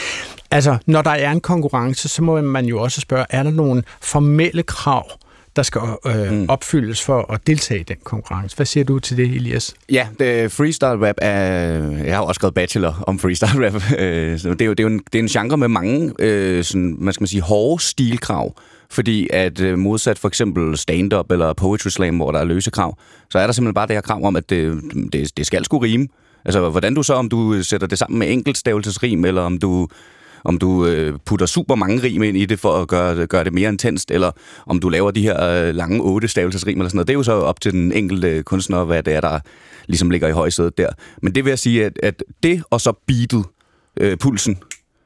Altså, 0.50 0.76
når 0.87 1.03
der 1.03 1.11
er 1.11 1.31
en 1.33 1.41
konkurrence, 1.41 2.09
så 2.09 2.23
må 2.23 2.41
man 2.41 2.67
jo 2.67 2.83
også 2.83 3.00
spørge, 3.00 3.25
er 3.31 3.43
der 3.43 3.50
nogle 3.50 3.83
formelle 4.03 4.62
krav, 4.62 5.11
der 5.57 5.62
skal 5.62 5.80
øh, 6.07 6.33
mm. 6.33 6.47
opfyldes 6.49 7.02
for 7.02 7.33
at 7.33 7.47
deltage 7.47 7.80
i 7.80 7.83
den 7.83 7.97
konkurrence. 8.04 8.57
Hvad 8.57 8.66
siger 8.66 8.85
du 8.85 8.99
til 8.99 9.16
det, 9.16 9.25
Elias? 9.25 9.75
Ja, 9.92 10.09
det, 10.19 10.52
freestyle 10.52 11.09
rap 11.09 11.16
er... 11.19 11.33
Jeg 12.04 12.16
har 12.16 12.23
også 12.23 12.38
skrevet 12.38 12.54
bachelor 12.54 13.04
om 13.07 13.19
freestyle 13.19 13.66
rap. 13.66 13.75
øh, 13.99 14.38
det, 14.38 14.62
er 14.62 14.66
jo, 14.66 14.73
det, 14.73 14.80
er 14.80 14.85
jo 14.85 14.88
en, 14.88 15.00
det 15.12 15.19
er 15.19 15.23
en 15.23 15.28
genre 15.28 15.57
med 15.57 15.69
mange, 15.69 16.12
øh, 16.19 16.64
sådan, 16.64 16.97
man 16.99 17.14
skal 17.14 17.23
man 17.23 17.28
sige, 17.28 17.42
hårde 17.42 17.83
stilkrav. 17.83 18.54
Fordi 18.90 19.28
at 19.33 19.61
øh, 19.61 19.78
modsat 19.78 20.19
for 20.19 20.28
eksempel 20.28 20.76
stand-up 20.76 21.33
eller 21.33 21.52
poetry 21.52 21.88
slam, 21.88 22.16
hvor 22.16 22.33
der 22.33 22.38
er 22.38 22.45
løse 22.45 22.71
krav, 22.71 22.99
så 23.30 23.38
er 23.38 23.47
der 23.47 23.52
simpelthen 23.52 23.75
bare 23.75 23.87
det 23.87 23.97
her 23.97 24.00
krav 24.00 24.25
om, 24.25 24.37
at 24.37 24.50
det, 24.50 24.80
det, 25.12 25.37
det 25.37 25.47
skal 25.47 25.64
sgu 25.64 25.78
rime. 25.78 26.09
Altså, 26.45 26.71
hvordan 26.71 26.95
du 26.95 27.02
så, 27.02 27.14
om 27.14 27.28
du 27.28 27.62
sætter 27.62 27.87
det 27.87 27.99
sammen 27.99 28.19
med 28.19 28.33
enkeltstavelsesrim, 28.33 29.25
eller 29.25 29.42
om 29.42 29.59
du 29.59 29.88
om 30.45 30.59
du 30.59 30.87
øh, 30.87 31.19
putter 31.27 31.47
super 31.47 31.75
mange 31.75 32.03
rim 32.03 32.23
ind 32.23 32.37
i 32.37 32.45
det 32.47 32.61
for 32.61 32.73
at 32.83 32.89
gøre, 32.89 33.27
gøre 33.27 33.45
det 33.45 33.53
mere 33.53 33.69
intenst, 33.69 34.11
eller 34.11 34.31
om 34.67 34.79
du 34.81 34.89
laver 34.89 35.11
de 35.11 35.23
her 35.23 35.43
øh, 35.43 35.75
lange 35.75 36.01
otte 36.01 36.29
stavelsesrim 36.29 36.79
eller 36.79 36.89
sådan 36.89 36.97
noget. 36.97 37.09
Det 37.09 37.13
er 37.15 37.19
jo 37.19 37.23
så 37.23 37.33
op 37.33 37.61
til 37.61 37.73
den 37.73 37.93
enkelte 37.93 38.43
kunstner, 38.43 38.85
hvad 38.85 39.03
det 39.03 39.15
er, 39.15 39.21
der 39.21 39.39
ligesom 39.87 40.11
ligger 40.11 40.29
i 40.29 40.33
højsædet 40.33 40.79
der. 40.79 40.89
Men 41.23 41.35
det 41.35 41.45
vil 41.45 41.51
jeg 41.51 41.59
sige, 41.59 41.85
at, 41.87 41.93
at 42.03 42.23
det 42.43 42.63
og 42.71 42.81
så 42.81 42.93
beatet, 43.07 43.45
øh, 44.01 44.19
pulsen, 44.19 44.59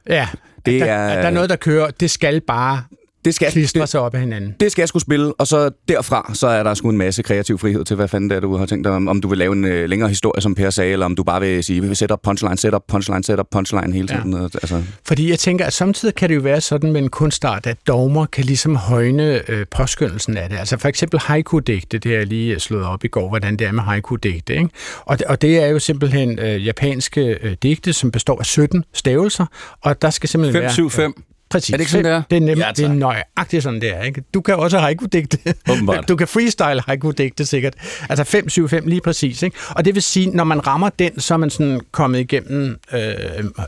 Ja, 0.09 0.29
Det 0.57 0.67
det 0.67 0.81
der, 0.81 0.87
er- 0.87 1.09
er... 1.09 1.21
der 1.21 1.29
er 1.29 1.33
noget, 1.33 1.51
der 1.51 1.57
kører. 1.57 1.91
Det 1.91 2.11
skal 2.11 2.41
bare 2.41 2.83
det 3.25 3.35
skal, 3.35 3.53
klistre 3.53 3.87
sig 3.87 4.01
op 4.01 4.15
af 4.15 4.21
hinanden. 4.21 4.55
det 4.61 4.73
skal 4.73 4.83
jeg 4.83 4.89
skulle 4.89 5.03
spille, 5.03 5.33
og 5.39 5.47
så 5.47 5.71
derfra, 5.89 6.31
så 6.35 6.47
er 6.47 6.63
der 6.63 6.75
sgu 6.75 6.91
en 6.91 6.99
masse 6.99 7.23
kreativ 7.23 7.59
frihed 7.59 7.85
til, 7.85 7.97
hvad 7.97 8.09
fanden 8.09 8.31
det 8.31 8.37
er, 8.37 8.41
du 8.41 8.57
har 8.57 8.67
tænkt 8.67 8.85
dig, 8.85 8.93
om, 8.93 9.09
om 9.09 9.21
du 9.21 9.29
vil 9.29 9.39
lave 9.39 9.53
en 9.53 9.65
øh, 9.65 9.89
længere 9.89 10.09
historie, 10.09 10.43
som 10.43 10.55
Per 10.55 10.71
sagde, 10.71 10.93
eller 10.93 11.07
om 11.07 11.17
du 11.17 11.23
bare 11.23 11.41
vil 11.41 11.65
sige, 11.65 11.81
vi 11.81 11.87
vil 11.87 11.97
sætte 11.97 12.13
op 12.13 12.23
punchline, 12.23 12.57
sætte 12.57 12.77
op 12.77 12.87
punchline, 12.89 13.25
sætte 13.25 13.41
op 13.41 13.51
punchline 13.51 13.93
hele 13.93 14.09
tiden. 14.09 14.33
Ja. 14.33 14.43
Altså, 14.43 14.83
Fordi 15.07 15.31
jeg 15.31 15.39
tænker, 15.39 15.65
at 15.65 15.73
samtidig 15.73 16.15
kan 16.15 16.29
det 16.29 16.35
jo 16.35 16.41
være 16.41 16.61
sådan 16.61 16.93
med 16.93 17.03
en 17.03 17.09
kunstart, 17.09 17.67
at 17.67 17.77
dogmer 17.87 18.27
kan 18.27 18.45
ligesom 18.45 18.77
højne 18.77 19.51
øh, 19.51 19.67
påskyndelsen 19.71 20.37
af 20.37 20.49
det. 20.49 20.57
Altså 20.57 20.79
for 20.79 20.89
eksempel 20.89 21.21
haiku-digte, 21.21 21.99
det 21.99 22.11
har 22.11 22.19
jeg 22.19 22.27
lige 22.27 22.61
slået 22.61 22.85
op 22.85 23.05
i 23.05 23.09
går, 23.09 23.29
hvordan 23.29 23.57
det 23.57 23.67
er 23.67 23.73
med 23.73 23.83
haiku-digte. 23.83 24.55
Ikke? 24.55 24.69
Og, 25.05 25.19
det, 25.19 25.27
og 25.27 25.43
det 25.43 25.63
er 25.63 25.67
jo 25.67 25.79
simpelthen 25.79 26.39
øh, 26.39 26.67
japanske 26.67 27.39
øh, 27.43 27.57
digte, 27.63 27.93
som 27.93 28.11
består 28.11 28.39
af 28.39 28.47
17 28.47 28.85
stavelser, 28.93 29.47
og 29.81 30.03
der 30.03 30.11
skal 30.11 30.29
simpelthen 30.29 30.55
5, 30.55 30.63
være... 30.63 30.73
7, 30.73 30.91
5. 30.91 31.25
Præcis. 31.55 31.71
Er 31.71 31.77
det 31.77 31.81
ikke 31.83 31.91
sådan, 31.91 32.05
det 32.05 32.13
er? 32.13 32.23
Det 32.31 32.37
er, 32.37 32.41
nemt, 32.41 32.61
Ja, 32.61 32.71
det 32.77 32.85
er 32.85 32.93
nøjagtigt 32.93 33.63
sådan, 33.63 33.81
det 33.81 33.97
er. 33.97 34.03
Ikke? 34.03 34.23
Du 34.35 34.41
kan 34.41 34.57
også 34.57 34.79
haiku-digte. 34.79 35.39
Åbenbart. 35.71 36.05
Du 36.09 36.17
kan 36.17 36.29
freestyle 36.29 36.83
haiku-digte 36.87 37.45
sikkert. 37.45 37.75
Altså 38.09 38.25
5, 38.25 38.49
7, 38.49 38.69
5 38.69 38.87
lige 38.87 39.01
præcis. 39.01 39.43
Ikke? 39.43 39.57
Og 39.71 39.85
det 39.85 39.95
vil 39.95 40.03
sige, 40.03 40.31
når 40.31 40.45
man 40.45 40.67
rammer 40.67 40.89
den, 40.99 41.21
så 41.21 41.35
er 41.35 41.39
man 41.39 41.51
sådan 41.51 41.81
kommet 41.93 42.21
igennem 42.21 42.79
øh, 42.93 43.01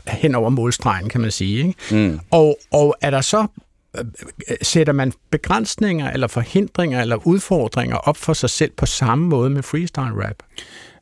hen 0.07 0.35
over 0.35 0.49
målstregen, 0.49 1.09
kan 1.09 1.21
man 1.21 1.31
sige. 1.31 1.57
Ikke? 1.57 1.73
Mm. 1.91 2.19
Og, 2.31 2.59
og 2.71 2.95
er 3.01 3.09
der 3.09 3.21
så 3.21 3.47
øh, 3.97 4.05
sætter 4.61 4.93
man 4.93 5.13
begrænsninger 5.31 6.11
eller 6.11 6.27
forhindringer 6.27 7.01
eller 7.01 7.27
udfordringer 7.27 7.95
op 7.95 8.17
for 8.17 8.33
sig 8.33 8.49
selv 8.49 8.71
på 8.77 8.85
samme 8.85 9.27
måde 9.27 9.49
med 9.49 9.63
freestyle 9.63 10.27
rap? 10.27 10.35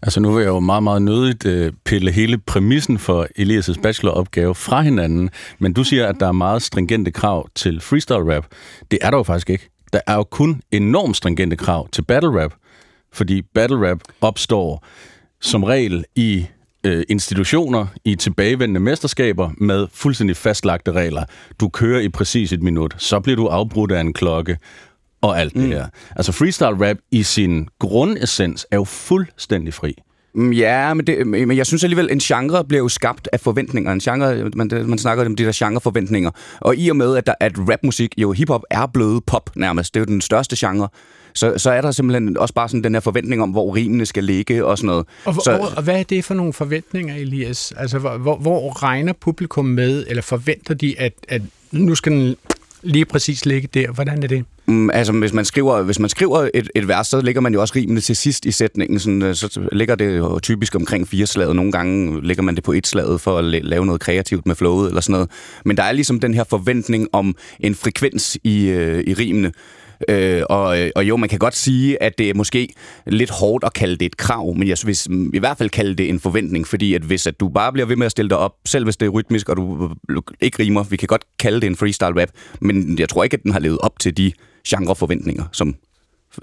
Altså 0.01 0.19
nu 0.19 0.31
vil 0.31 0.41
jeg 0.41 0.49
jo 0.49 0.59
meget, 0.59 0.83
meget 0.83 1.01
nødigt 1.01 1.45
øh, 1.45 1.73
pille 1.85 2.11
hele 2.11 2.37
præmissen 2.37 2.99
for 2.99 3.27
Elias' 3.39 3.81
bacheloropgave 3.81 4.55
fra 4.55 4.81
hinanden, 4.81 5.29
men 5.59 5.73
du 5.73 5.83
siger, 5.83 6.07
at 6.07 6.15
der 6.19 6.27
er 6.27 6.31
meget 6.31 6.61
stringente 6.61 7.11
krav 7.11 7.49
til 7.55 7.81
freestyle 7.81 8.35
rap. 8.35 8.45
Det 8.91 8.99
er 9.01 9.09
der 9.09 9.17
jo 9.17 9.23
faktisk 9.23 9.49
ikke. 9.49 9.69
Der 9.93 9.99
er 10.07 10.15
jo 10.15 10.23
kun 10.23 10.61
enormt 10.71 11.17
stringente 11.17 11.55
krav 11.55 11.89
til 11.91 12.01
battle 12.01 12.43
rap, 12.43 12.53
fordi 13.13 13.41
battle 13.41 13.89
rap 13.89 13.99
opstår 14.21 14.85
som 15.41 15.63
regel 15.63 16.05
i 16.15 16.45
øh, 16.83 17.03
institutioner, 17.09 17.87
i 18.05 18.15
tilbagevendende 18.15 18.79
mesterskaber 18.79 19.51
med 19.57 19.87
fuldstændig 19.93 20.37
fastlagte 20.37 20.91
regler. 20.91 21.23
Du 21.59 21.69
kører 21.69 22.01
i 22.01 22.09
præcis 22.09 22.53
et 22.53 22.63
minut, 22.63 22.95
så 22.97 23.19
bliver 23.19 23.35
du 23.35 23.47
afbrudt 23.47 23.91
af 23.91 24.01
en 24.01 24.13
klokke, 24.13 24.57
og 25.25 25.39
alt 25.39 25.53
det 25.53 25.63
Mm. 25.63 25.69
her. 25.69 25.85
Altså 26.15 26.31
freestyle 26.31 26.89
rap 26.89 26.97
i 27.11 27.23
sin 27.23 27.67
grundessens 27.79 28.67
er 28.71 28.77
jo 28.77 28.83
fuldstændig 28.83 29.73
fri. 29.73 29.93
Mm, 30.35 30.51
Ja, 30.51 30.93
men, 30.93 31.07
det, 31.07 31.27
men 31.27 31.57
jeg 31.57 31.65
synes 31.65 31.83
alligevel, 31.83 32.09
en 32.11 32.19
genre 32.19 32.65
bliver 32.65 32.81
jo 32.81 32.89
skabt 32.89 33.29
af 33.33 33.39
forventninger. 33.39 33.91
En 33.91 33.99
genre, 33.99 34.49
man, 34.55 34.69
det- 34.69 34.89
man 34.89 34.97
snakker 34.97 35.25
om 35.25 35.35
de 35.35 35.45
der 35.45 35.51
genreforventninger. 35.55 36.31
Og 36.61 36.75
i 36.77 36.89
og 36.89 36.95
med, 36.95 37.17
at, 37.17 37.27
der, 37.27 37.33
at 37.39 37.53
rapmusik, 37.57 38.13
jo 38.17 38.31
hiphop 38.31 38.61
er 38.71 38.85
blevet 38.85 39.23
pop 39.25 39.49
nærmest, 39.55 39.93
det 39.93 39.99
er 39.99 40.01
jo 40.01 40.05
den 40.13 40.21
største 40.21 40.55
genre, 40.59 40.87
så, 41.33 41.53
så 41.57 41.71
er 41.71 41.81
der 41.81 41.91
simpelthen 41.91 42.37
også 42.37 42.53
bare 42.53 42.69
sådan 42.69 42.83
den 42.83 42.93
her 42.93 42.99
forventning 42.99 43.41
om, 43.41 43.49
hvor 43.49 43.75
rimene 43.75 44.05
skal 44.05 44.23
ligge 44.23 44.65
og 44.65 44.77
sådan 44.77 44.87
noget. 44.87 45.05
Og, 45.25 45.33
så, 45.33 45.41
så, 45.43 45.69
og 45.77 45.83
hvad 45.83 45.99
er 45.99 46.03
det 46.03 46.25
for 46.25 46.33
nogle 46.33 46.53
forventninger, 46.53 47.15
Elias? 47.15 47.73
Altså, 47.77 47.99
hvor, 47.99 48.17
hvor, 48.17 48.37
hvor 48.37 48.83
regner 48.83 49.13
publikum 49.13 49.65
med, 49.65 50.05
eller 50.07 50.21
forventer 50.21 50.73
de, 50.73 50.95
at, 50.99 51.13
at 51.29 51.41
nu 51.71 51.95
skal 51.95 52.11
den 52.11 52.35
lige 52.83 53.05
præcis 53.05 53.45
ligge 53.45 53.67
der? 53.73 53.91
Hvordan 53.91 54.23
er 54.23 54.27
det? 54.27 54.45
Mm, 54.67 54.89
altså, 54.89 55.13
hvis 55.13 55.33
man 55.33 55.45
skriver, 55.45 55.81
hvis 55.81 55.99
man 55.99 56.09
skriver 56.09 56.49
et, 56.53 56.69
et 56.75 56.87
vers, 56.87 57.07
så 57.07 57.21
ligger 57.21 57.41
man 57.41 57.53
jo 57.53 57.61
også 57.61 57.73
rimene 57.75 58.01
til 58.01 58.15
sidst 58.15 58.45
i 58.45 58.51
sætningen. 58.51 58.99
Sådan, 58.99 59.21
øh, 59.21 59.35
så 59.35 59.67
ligger 59.71 59.95
det 59.95 60.17
jo 60.17 60.39
typisk 60.39 60.75
omkring 60.75 61.07
fire 61.07 61.25
slaget. 61.25 61.55
Nogle 61.55 61.71
gange 61.71 62.21
ligger 62.27 62.43
man 62.43 62.55
det 62.55 62.63
på 62.63 62.71
et 62.71 62.87
slaget 62.87 63.21
for 63.21 63.37
at 63.37 63.43
lave 63.43 63.85
noget 63.85 64.01
kreativt 64.01 64.45
med 64.45 64.55
flowet 64.55 64.87
eller 64.87 65.01
sådan 65.01 65.13
noget. 65.13 65.29
Men 65.65 65.77
der 65.77 65.83
er 65.83 65.91
ligesom 65.91 66.19
den 66.19 66.33
her 66.33 66.43
forventning 66.43 67.07
om 67.13 67.35
en 67.59 67.75
frekvens 67.75 68.37
i, 68.43 68.67
øh, 68.67 69.03
i 69.07 69.13
rimene. 69.13 69.51
Øh, 70.09 70.43
og, 70.49 70.81
øh, 70.81 70.91
og 70.95 71.07
jo, 71.07 71.17
man 71.17 71.29
kan 71.29 71.39
godt 71.39 71.55
sige, 71.55 72.03
at 72.03 72.17
det 72.17 72.29
er 72.29 72.33
måske 72.33 72.69
lidt 73.07 73.29
hårdt 73.29 73.63
at 73.63 73.73
kalde 73.73 73.97
det 73.97 74.05
et 74.05 74.17
krav, 74.17 74.55
men 74.57 74.67
jeg 74.67 74.77
vil 74.85 74.97
mm, 75.09 75.31
i 75.33 75.39
hvert 75.39 75.57
fald 75.57 75.69
kalde 75.69 75.95
det 75.95 76.09
en 76.09 76.19
forventning, 76.19 76.67
fordi 76.67 76.93
at 76.93 77.01
hvis 77.01 77.27
at 77.27 77.39
du 77.39 77.49
bare 77.49 77.73
bliver 77.73 77.85
ved 77.85 77.95
med 77.95 78.05
at 78.05 78.11
stille 78.11 78.29
dig 78.29 78.37
op, 78.37 78.51
selv 78.65 78.83
hvis 78.83 78.97
det 78.97 79.05
er 79.05 79.09
rytmisk, 79.09 79.49
og 79.49 79.57
du 79.57 79.89
øh, 80.09 80.21
ikke 80.41 80.63
rimer, 80.63 80.83
vi 80.83 80.97
kan 80.97 81.07
godt 81.07 81.25
kalde 81.39 81.61
det 81.61 81.67
en 81.67 81.75
freestyle 81.75 82.21
rap, 82.21 82.29
men 82.61 82.99
jeg 82.99 83.09
tror 83.09 83.23
ikke, 83.23 83.33
at 83.33 83.43
den 83.43 83.51
har 83.51 83.59
levet 83.59 83.77
op 83.81 83.99
til 83.99 84.17
de 84.17 84.31
genreforventninger, 84.67 85.43
som, 85.51 85.75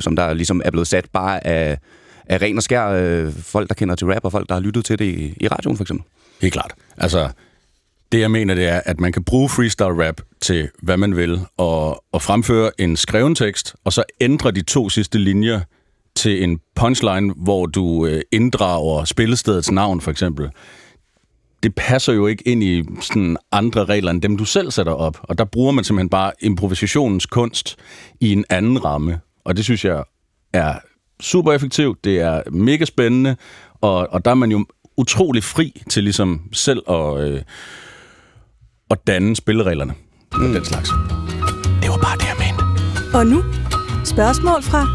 som 0.00 0.16
der 0.16 0.34
ligesom 0.34 0.62
er 0.64 0.70
blevet 0.70 0.88
sat 0.88 1.06
bare 1.12 1.46
af, 1.46 1.78
af 2.26 2.42
ren 2.42 2.56
og 2.56 2.62
skær 2.62 2.86
øh, 2.88 3.32
folk, 3.32 3.68
der 3.68 3.74
kender 3.74 3.94
til 3.94 4.06
rap, 4.06 4.24
og 4.24 4.32
folk, 4.32 4.48
der 4.48 4.54
har 4.54 4.60
lyttet 4.60 4.84
til 4.84 4.98
det 4.98 5.04
i, 5.04 5.34
i 5.40 5.48
radioen 5.48 5.76
for 5.76 5.84
eksempel. 5.84 6.06
Helt 6.40 6.52
klart. 6.52 6.74
Altså, 6.96 7.30
det 8.12 8.20
jeg 8.20 8.30
mener, 8.30 8.54
det 8.54 8.68
er, 8.68 8.80
at 8.84 9.00
man 9.00 9.12
kan 9.12 9.24
bruge 9.24 9.48
freestyle 9.48 10.06
rap 10.08 10.20
til, 10.40 10.68
hvad 10.82 10.96
man 10.96 11.16
vil, 11.16 11.40
og, 11.56 12.04
og 12.12 12.22
fremføre 12.22 12.70
en 12.78 12.96
skreven 12.96 13.34
tekst, 13.34 13.74
og 13.84 13.92
så 13.92 14.04
ændre 14.20 14.50
de 14.50 14.62
to 14.62 14.88
sidste 14.88 15.18
linjer 15.18 15.60
til 16.16 16.42
en 16.42 16.58
punchline, 16.76 17.34
hvor 17.36 17.66
du 17.66 18.06
øh, 18.06 18.22
inddrager 18.32 19.04
spillestedets 19.04 19.70
navn, 19.70 20.00
for 20.00 20.10
eksempel. 20.10 20.50
Det 21.62 21.74
passer 21.74 22.12
jo 22.12 22.26
ikke 22.26 22.48
ind 22.48 22.62
i 22.62 22.82
sådan 23.00 23.36
andre 23.52 23.84
regler, 23.84 24.10
end 24.10 24.22
dem 24.22 24.36
du 24.36 24.44
selv 24.44 24.70
sætter 24.70 24.92
op. 24.92 25.18
Og 25.22 25.38
der 25.38 25.44
bruger 25.44 25.72
man 25.72 25.84
simpelthen 25.84 26.08
bare 26.08 26.32
improvisationens 26.40 27.26
kunst 27.26 27.76
i 28.20 28.32
en 28.32 28.44
anden 28.50 28.84
ramme. 28.84 29.20
Og 29.44 29.56
det 29.56 29.64
synes 29.64 29.84
jeg 29.84 30.04
er 30.52 30.74
super 31.20 31.52
effektivt, 31.52 32.04
det 32.04 32.20
er 32.20 32.42
mega 32.50 32.84
spændende, 32.84 33.36
og, 33.80 34.08
og 34.12 34.24
der 34.24 34.30
er 34.30 34.34
man 34.34 34.50
jo 34.50 34.66
utrolig 34.96 35.44
fri 35.44 35.82
til 35.90 36.02
ligesom 36.02 36.40
selv 36.52 36.82
at, 36.90 37.20
øh, 37.20 37.42
at 38.90 39.06
danne 39.06 39.36
spillereglerne 39.36 39.94
mm. 40.34 40.44
og 40.44 40.54
den 40.54 40.64
slags. 40.64 40.88
Det 41.82 41.90
var 41.90 41.98
bare 42.02 42.16
det, 42.16 42.26
jeg 42.26 42.36
mente. 42.38 42.64
Og 43.18 43.26
nu, 43.26 43.42
spørgsmål 44.04 44.62
fra 44.62 44.86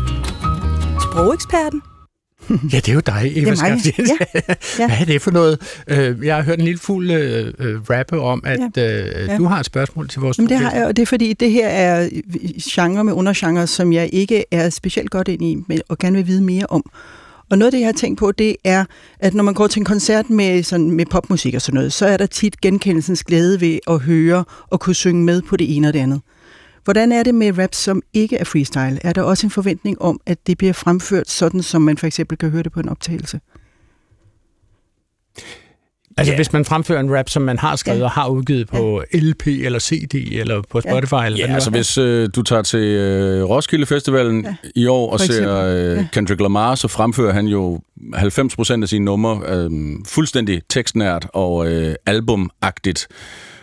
sprogeksperten. 1.02 1.82
Ja, 2.74 2.78
det 2.78 2.90
er 2.90 2.94
jo 2.94 3.00
dig, 3.06 3.32
Eva 3.36 3.52
Det 3.52 3.60
er 3.62 3.70
mig. 3.70 3.82
Ja. 3.98 4.54
Ja. 4.80 4.88
Hvad 4.88 4.98
er 5.00 5.06
det 5.06 5.22
for 5.22 5.32
noget? 5.32 5.82
Øh, 5.88 6.26
Jeg 6.26 6.36
har 6.36 6.44
hørt 6.44 6.60
en 6.60 6.66
lille 6.66 6.80
fuld 6.80 7.12
øh, 7.12 7.54
øh, 7.60 7.82
rappe 7.90 8.20
om, 8.20 8.44
at 8.46 8.60
øh, 8.78 8.84
Ja. 9.28 9.38
du 9.38 9.46
har 9.46 9.60
et 9.60 9.66
spørgsmål 9.66 10.10
til 10.10 10.22
vores 10.22 10.38
Jamen, 10.38 10.50
det 10.50 10.58
har 10.58 10.72
jeg, 10.72 10.86
og 10.86 10.96
det 10.96 11.02
er 11.02 11.06
fordi, 11.06 11.34
det 11.34 11.52
her 11.52 11.68
er 11.68 12.10
genre 12.62 13.04
med 13.04 13.14
undergenre, 13.14 13.68
som 13.68 13.94
jeg 13.94 14.10
ikke 14.14 14.46
er 14.52 14.70
specielt 14.70 15.10
godt 15.10 15.28
ind 15.28 15.42
i, 15.44 15.58
men, 15.68 15.82
og 15.90 15.98
gerne 15.98 16.16
vil 16.16 16.28
vide 16.28 16.44
mere 16.44 16.66
om. 16.70 16.90
Og 17.50 17.58
noget 17.58 17.68
af 17.68 17.72
det, 17.72 17.80
jeg 17.80 17.88
har 17.88 17.94
tænkt 17.94 18.20
på, 18.20 18.32
det 18.32 18.56
er, 18.64 18.86
at 19.20 19.34
når 19.34 19.44
man 19.44 19.54
går 19.54 19.68
til 19.68 19.80
en 19.80 19.86
koncert 19.86 20.30
med, 20.30 20.64
sådan, 20.64 20.92
med 20.92 21.06
popmusik 21.06 21.54
og 21.56 21.62
sådan 21.62 21.76
noget, 21.76 21.94
så 21.94 22.06
er 22.06 22.18
der 22.18 22.26
tit 22.26 22.62
genkendelsens 22.62 23.24
glæde 23.24 23.62
ved 23.62 23.80
at 23.88 24.00
høre 24.00 24.44
og 24.70 24.80
kunne 24.80 24.96
synge 24.96 25.24
med 25.24 25.42
på 25.42 25.58
det 25.58 25.76
ene 25.78 25.88
og 25.88 25.94
det 25.94 26.00
andet. 26.00 26.22
Hvordan 26.88 27.12
er 27.12 27.24
det 27.24 27.36
med 27.36 27.58
rap, 27.58 27.74
som 27.76 28.02
ikke 28.14 28.38
er 28.38 28.44
freestyle? 28.44 29.00
Er 29.04 29.14
der 29.14 29.22
også 29.22 29.48
en 29.48 29.52
forventning 29.52 30.02
om, 30.02 30.20
at 30.26 30.38
det 30.48 30.58
bliver 30.58 30.74
fremført 30.74 31.30
sådan, 31.30 31.62
som 31.64 31.82
man 31.82 31.98
for 31.98 32.08
eksempel 32.08 32.38
kan 32.38 32.50
høre 32.50 32.64
det 32.64 32.72
på 32.72 32.80
en 32.80 32.90
optagelse? 32.90 33.40
Altså, 36.18 36.32
Ja. 36.32 36.36
hvis 36.38 36.54
man 36.54 36.66
fremfører 36.66 37.00
en 37.00 37.18
rap, 37.18 37.30
som 37.30 37.42
man 37.42 37.60
har 37.60 37.76
skrevet 37.76 38.00
Ja. 38.00 38.04
og 38.04 38.12
har 38.12 38.28
udgivet 38.30 38.68
på 38.68 39.04
LP 39.14 39.48
eller 39.48 39.80
CD 39.80 40.14
eller 40.32 40.62
på 40.70 40.82
Spotify 40.82 41.14
eller 41.26 41.38
Ja, 41.38 41.48
det 41.48 41.54
altså 41.54 41.70
hvis 41.70 41.98
øh, 41.98 42.30
du 42.36 42.42
tager 42.44 42.62
til 42.62 42.80
øh, 42.80 43.44
Roskilde 43.44 43.86
Festivalen 43.86 44.46
ja. 44.46 44.56
i 44.76 44.88
år 44.88 45.12
og 45.12 45.20
ser 45.20 45.56
øh, 45.56 45.98
Ja. 45.98 46.08
Kendrick 46.14 46.42
Lamar, 46.42 46.76
så 46.76 46.88
fremfører 46.88 47.34
han 47.34 47.46
jo 47.48 47.80
90% 48.16 48.82
af 48.84 48.90
sine 48.90 49.06
numre 49.06 49.42
øh, 49.48 49.70
fuldstændig 50.06 50.62
tekstnært 50.70 51.28
og 51.34 51.72
øh, 51.72 51.96
albumagtigt. 52.06 53.08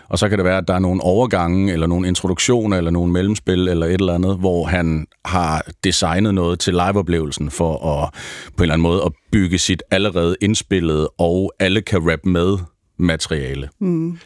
Og 0.09 0.19
så 0.19 0.29
kan 0.29 0.39
det 0.39 0.45
være, 0.45 0.59
at 0.59 0.69
der 0.69 0.75
er 0.75 0.79
nogle 0.79 1.03
overgange, 1.03 1.73
eller 1.73 1.87
nogle 1.87 2.09
introduktioner, 2.09 2.77
eller 2.77 2.91
nogle 2.91 3.13
mellemspil, 3.13 3.69
eller 3.69 3.87
et 3.87 3.93
eller 3.93 4.15
andet, 4.15 4.37
hvor 4.39 4.65
han 4.65 5.07
har 5.25 5.63
designet 5.85 6.35
noget 6.35 6.59
til 6.59 6.73
liveoplevelsen 6.73 7.51
for 7.51 8.03
at 8.03 8.11
på 8.57 8.63
en 8.63 8.63
eller 8.63 8.75
anden 8.75 8.83
måde 8.83 9.03
at 9.07 9.13
bygge 9.33 9.59
sit 9.59 9.83
allerede 9.91 10.37
indspillede 10.41 11.09
og 11.19 11.53
alle 11.61 11.81
kan 11.81 12.11
rap 12.11 12.21
med 12.25 12.59
materiale. 12.99 13.69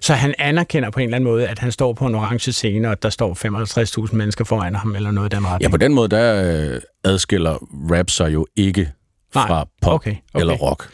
Så 0.01 0.15
han 0.15 0.35
anerkender 0.39 0.91
på 0.91 1.01
en 1.01 1.05
eller 1.05 1.17
anden 1.17 1.31
måde, 1.31 1.49
at 1.49 1.59
han 1.59 1.73
står 1.73 1.93
på 1.93 2.07
en 2.07 2.15
orange 2.15 2.53
scene, 2.53 2.91
og 2.91 3.03
der 3.03 3.11
står 3.11 4.05
55.000 4.07 4.17
mennesker 4.17 4.45
foran 4.45 4.75
ham, 4.75 4.95
eller 4.95 5.11
noget 5.11 5.33
i 5.33 5.37
den 5.37 5.47
retning. 5.47 5.63
Ja, 5.63 5.69
på 5.69 5.77
den 5.77 5.95
måde, 5.95 6.09
der 6.09 6.73
øh, 6.75 6.81
adskiller 7.05 7.59
rap 7.91 8.11
sig 8.11 8.35
jo 8.35 8.47
ikke 8.57 8.93
Nej, 9.35 9.47
fra 9.47 9.69
pop 9.83 9.95
okay, 9.95 10.11
okay. 10.11 10.41
eller 10.41 10.55
rock. 10.55 10.89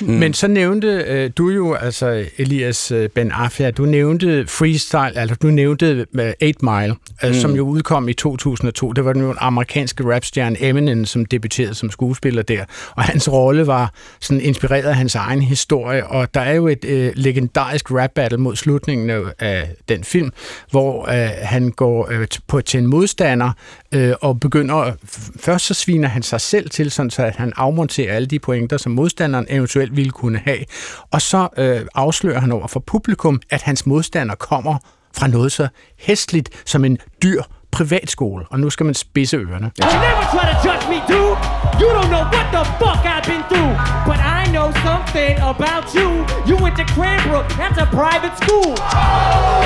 Mm. 0.00 0.06
Men 0.06 0.34
så 0.34 0.48
nævnte 0.48 0.86
øh, 0.86 1.30
du 1.38 1.48
jo, 1.48 1.74
altså 1.74 2.24
Elias 2.38 2.92
øh, 2.92 3.08
Ben 3.08 3.30
Affia, 3.30 3.70
du 3.70 3.84
nævnte 3.84 4.46
Freestyle, 4.46 5.18
altså 5.18 5.36
du 5.42 5.46
nævnte 5.46 6.06
øh, 6.18 6.32
8 6.42 6.54
Mile, 6.62 6.94
øh, 7.24 7.28
mm. 7.28 7.34
som 7.34 7.56
jo 7.56 7.66
udkom 7.66 8.08
i 8.08 8.12
2002. 8.12 8.92
Det 8.92 9.04
var 9.04 9.12
den 9.12 9.22
jo 9.22 9.34
amerikanske 9.38 10.14
rapstjerne 10.14 10.56
Eminem, 10.60 11.04
som 11.04 11.24
debuterede 11.24 11.74
som 11.74 11.90
skuespiller 11.90 12.42
der. 12.42 12.64
Og 12.96 13.02
hans 13.02 13.32
rolle 13.32 13.66
var 13.66 13.92
sådan 14.20 14.40
inspireret 14.40 14.84
af 14.84 14.96
hans 14.96 15.14
egen 15.14 15.42
historie. 15.42 16.06
Og 16.06 16.34
der 16.34 16.40
er 16.40 16.54
jo 16.54 16.68
et 16.68 16.84
øh, 16.84 17.12
legendarisk 17.14 17.90
rap 17.90 18.10
battle 18.14 18.38
mod 18.38 18.56
slutningen 18.56 19.10
af 19.38 19.68
den 19.88 20.04
film, 20.04 20.32
hvor 20.70 21.08
øh, 21.08 21.30
han 21.42 21.70
går 21.70 22.08
øh, 22.10 22.26
på 22.46 22.60
til 22.60 22.80
en 22.80 22.86
modstander 22.86 23.52
øh, 23.92 24.12
og 24.20 24.40
begynder... 24.40 24.92
Først 25.40 25.66
så 25.66 25.74
sviner 25.74 26.08
han 26.08 26.22
sig 26.22 26.40
selv 26.40 26.70
til, 26.70 26.90
sådan 26.90 27.10
så 27.10 27.22
at 27.22 27.36
han 27.36 27.52
afmonterer 27.56 28.14
alle 28.14 28.26
de 28.26 28.38
pointer, 28.38 28.76
som 28.76 28.92
modstanderen 28.92 29.46
eventuelt 29.48 29.79
ville 29.88 30.10
kunne 30.10 30.38
have. 30.38 30.64
Og 31.10 31.22
så 31.22 31.48
øh, 31.56 31.86
afslører 31.94 32.40
han 32.40 32.52
over 32.52 32.66
for 32.66 32.80
publikum, 32.80 33.40
at 33.50 33.62
hans 33.62 33.86
modstander 33.86 34.34
kommer 34.34 34.78
fra 35.16 35.26
noget 35.26 35.52
så 35.52 35.68
hæstligt 35.98 36.62
som 36.66 36.84
en 36.84 36.98
dyr 37.22 37.42
privatskole, 37.72 38.44
og 38.50 38.60
nu 38.60 38.70
skal 38.70 38.84
man 38.86 38.94
spidse 38.94 39.36
ørerne. 39.36 39.68
You 39.78 39.86
never 40.08 40.24
try 40.34 40.44
to 40.52 40.56
judge 40.66 40.84
me, 40.92 40.98
dude. 41.10 41.36
You 41.80 41.88
don't 41.96 42.10
know 42.14 42.24
what 42.34 42.46
the 42.56 42.62
fuck 42.80 43.00
I've 43.14 43.26
been 43.32 43.44
through. 43.50 43.72
But 44.10 44.20
I 44.38 44.40
know 44.54 44.68
something 44.88 45.32
about 45.52 45.86
you. 45.98 46.08
You 46.48 46.54
went 46.64 46.76
to 46.82 46.86
Cranbrook, 46.96 47.46
that's 47.60 47.78
a 47.86 47.88
private 48.00 48.34
school. 48.42 48.72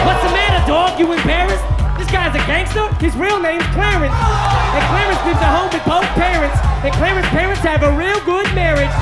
What's 0.06 0.22
the 0.26 0.32
matter, 0.40 0.60
dog? 0.72 0.90
You 1.00 1.06
embarrassed? 1.18 1.66
This 1.98 2.10
guy's 2.16 2.34
a 2.42 2.44
gangster. 2.52 2.86
His 3.04 3.14
real 3.24 3.38
name's 3.48 3.66
Clarence. 3.76 4.16
And 4.76 4.84
Clarence 4.90 5.20
lives 5.26 5.42
at 5.48 5.52
home 5.58 5.70
with 5.74 5.84
both 5.94 6.08
parents. 6.26 6.58
And 6.84 6.92
Clarence's 7.00 7.30
parents 7.30 7.62
have 7.70 7.82
a 7.82 7.92
real 8.02 8.20
good 8.32 8.46
marriage. 8.54 8.94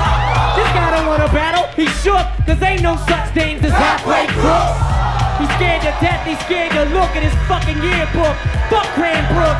This 0.57 0.69
guy 0.77 0.87
don't 0.95 1.07
want 1.07 1.21
to 1.25 1.31
battle. 1.33 1.65
He's 1.75 1.93
shook, 2.03 2.25
cause 2.47 2.61
ain't 2.61 2.81
no 2.81 2.95
such 3.09 3.27
things 3.33 3.59
as 3.67 3.71
halfway 3.71 4.25
crooks. 4.27 5.02
He's 5.39 5.49
scared 5.55 5.81
to 5.81 5.93
death, 5.99 6.25
he's 6.25 6.39
scared 6.45 6.71
to 6.71 6.83
look 6.93 7.09
at 7.15 7.23
his 7.23 7.33
fucking 7.47 7.81
yearbook. 7.81 8.35
Fuck 8.69 8.87
Cranbrook. 8.93 9.57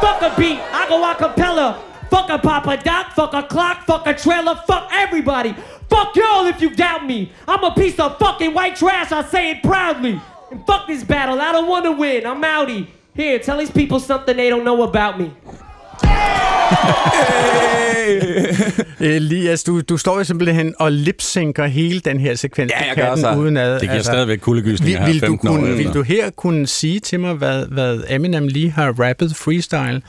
Fuck 0.00 0.22
a 0.22 0.34
beat, 0.40 0.58
I 0.72 0.86
go 0.88 1.02
a 1.08 1.14
cappella. 1.14 1.82
Fuck 2.10 2.28
a 2.28 2.38
Papa 2.38 2.76
Doc, 2.82 3.12
fuck 3.12 3.32
a 3.32 3.42
clock, 3.42 3.84
fuck 3.86 4.06
a 4.06 4.14
trailer, 4.14 4.54
fuck 4.66 4.88
everybody. 4.92 5.54
Fuck 5.88 6.14
y'all 6.16 6.46
if 6.46 6.60
you 6.60 6.70
doubt 6.70 7.06
me. 7.06 7.32
I'm 7.48 7.62
a 7.64 7.74
piece 7.74 7.98
of 7.98 8.18
fucking 8.18 8.52
white 8.52 8.76
trash, 8.76 9.12
I 9.12 9.22
say 9.22 9.50
it 9.52 9.62
proudly. 9.62 10.20
And 10.50 10.66
fuck 10.66 10.86
this 10.86 11.04
battle, 11.04 11.40
I 11.40 11.52
don't 11.52 11.68
wanna 11.68 11.92
win, 11.92 12.26
I'm 12.26 12.42
outie. 12.42 12.86
Here, 13.14 13.38
tell 13.38 13.58
these 13.58 13.70
people 13.70 14.00
something 14.00 14.36
they 14.36 14.48
don't 14.48 14.64
know 14.64 14.82
about 14.82 15.18
me. 15.18 15.32
Elias, 19.00 19.64
du, 19.64 19.80
du 19.80 19.96
står 19.96 20.18
jo 20.18 20.24
simpelthen 20.24 20.74
og 20.78 20.92
lipsynker 20.92 21.66
hele 21.66 22.00
den 22.00 22.20
her 22.20 22.34
sekvens. 22.34 22.72
Ja, 22.72 22.86
jeg 22.86 22.96
gør 22.96 23.16
så. 23.16 23.34
Uden 23.38 23.56
ad, 23.56 23.72
Det 23.72 23.80
giver 23.80 23.92
altså, 23.92 24.10
stadigvæk 24.10 24.38
kuldegysninger 24.38 25.06
vil, 25.06 25.14
vil, 25.14 25.20
du 25.20 25.26
15 25.26 25.48
år 25.48 25.56
kunne, 25.56 25.76
vil 25.76 25.94
du 25.94 26.02
her 26.02 26.30
kunne 26.30 26.66
sige 26.66 27.00
til 27.00 27.20
mig, 27.20 27.34
hvad, 27.34 27.66
hvad 27.66 28.00
Eminem 28.08 28.48
lige 28.48 28.70
har 28.70 28.94
rappet 28.98 29.36
freestyle? 29.36 30.02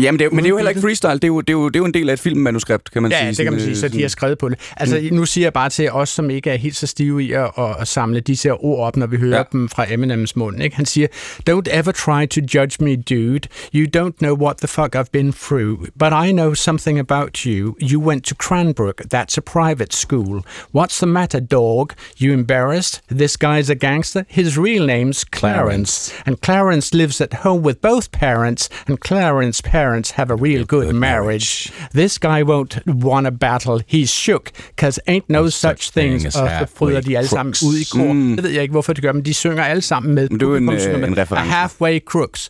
Jamen, 0.00 0.18
det 0.18 0.24
er, 0.24 0.30
men 0.30 0.38
det 0.38 0.44
er 0.44 0.48
jo 0.48 0.56
heller 0.56 0.68
ikke 0.70 0.80
freestyle. 0.80 1.12
Det 1.12 1.24
er 1.24 1.28
jo, 1.28 1.40
det 1.40 1.48
er 1.50 1.52
jo, 1.52 1.68
det 1.68 1.76
er 1.76 1.80
jo 1.80 1.84
en 1.84 1.94
del 1.94 2.08
af 2.08 2.12
et 2.12 2.20
filmmanuskript, 2.20 2.90
kan 2.90 3.02
man 3.02 3.10
Ja, 3.12 3.18
sige. 3.20 3.32
det 3.32 3.44
kan 3.44 3.52
man 3.52 3.62
sige, 3.62 3.76
så 3.76 3.86
øh, 3.86 3.92
de 3.92 4.00
har 4.02 4.08
skrevet 4.08 4.38
på 4.38 4.48
det. 4.48 4.58
Altså, 4.76 4.98
Mm. 5.10 5.16
nu 5.16 5.24
siger 5.26 5.44
jeg 5.44 5.52
bare 5.52 5.68
til 5.70 5.92
os, 5.92 6.08
som 6.08 6.30
ikke 6.30 6.50
er 6.50 6.56
helt 6.56 6.76
så 6.76 6.86
stive 6.86 7.22
i 7.24 7.32
at, 7.32 7.50
at, 7.80 7.88
samle 7.88 8.20
disse 8.20 8.48
her 8.48 8.64
ord 8.64 8.86
op, 8.86 8.96
når 8.96 9.06
vi 9.06 9.16
hører 9.16 9.30
Ja. 9.30 9.36
ja. 9.36 9.42
dem 9.52 9.68
fra 9.68 9.92
Eminems 9.92 10.36
mund. 10.36 10.62
Ikke? 10.62 10.76
Han 10.76 10.86
siger, 10.86 11.06
Don't 11.50 11.78
ever 11.78 11.92
try 11.92 12.26
to 12.26 12.40
judge 12.58 12.84
me, 12.84 12.96
dude. 12.96 13.48
You 13.74 13.86
don't 13.96 14.16
know 14.18 14.36
what 14.44 14.56
the 14.56 14.68
fuck 14.68 14.96
I've 14.96 15.10
been 15.12 15.32
through. 15.32 15.78
But 15.98 16.12
I 16.28 16.32
know 16.32 16.54
something 16.54 16.98
about 16.98 17.38
you. 17.46 17.76
You 17.92 18.06
went 18.06 18.24
to 18.24 18.34
Cranbrook. 18.34 19.00
That's 19.12 19.38
a 19.38 19.40
private 19.40 19.94
school. 19.94 20.44
What's 20.72 20.98
the 21.00 21.06
matter, 21.06 21.40
dog? 21.40 21.92
You 22.22 22.32
embarrassed? 22.32 23.00
This 23.18 23.36
guy's 23.36 23.70
a 23.70 23.74
gangster. 23.74 24.24
His 24.28 24.56
real 24.58 24.86
name's 24.86 25.24
Clarence. 25.38 26.12
And 26.26 26.36
Clarence 26.40 26.96
lives 26.96 27.20
at 27.20 27.32
home 27.44 27.62
with 27.66 27.80
both 27.80 28.06
parents. 28.12 28.68
And 28.88 28.98
Clarence's 29.00 29.60
parents 29.62 29.87
have 30.14 30.30
a 30.30 30.36
real 30.36 30.64
good 30.64 30.92
marriage. 30.92 31.72
This 31.94 32.18
guy 32.18 32.42
won't 32.42 32.78
want 32.86 33.26
a 33.26 33.30
battle. 33.30 33.80
He's 33.86 34.10
shook, 34.10 34.50
cause 34.76 35.00
ain't 35.10 35.28
no 35.28 35.48
such 35.50 35.92
things. 35.92 36.26
as 36.26 36.36
Og 36.36 36.68
bryder 36.76 37.00
de 37.00 37.16
alle 37.16 37.28
sammen 37.28 37.54
ud 37.66 37.76
i 37.78 37.84
kor. 37.92 38.12
Mm. 38.12 38.36
Det 38.36 38.42
ved 38.44 38.50
jeg 38.50 38.62
ikke, 38.62 38.72
hvorfor 38.72 38.92
de 38.92 39.00
gør, 39.00 39.12
men 39.12 39.24
de 39.24 39.34
synger 39.34 39.64
alle 39.64 39.82
sammen 39.82 40.14
med. 40.14 40.28
Det 40.28 40.42
er 40.42 40.56
en, 40.56 40.68
øh, 40.68 41.08
en. 41.08 41.18
A 41.18 41.40
halfway 41.40 42.00
crooks. 42.04 42.48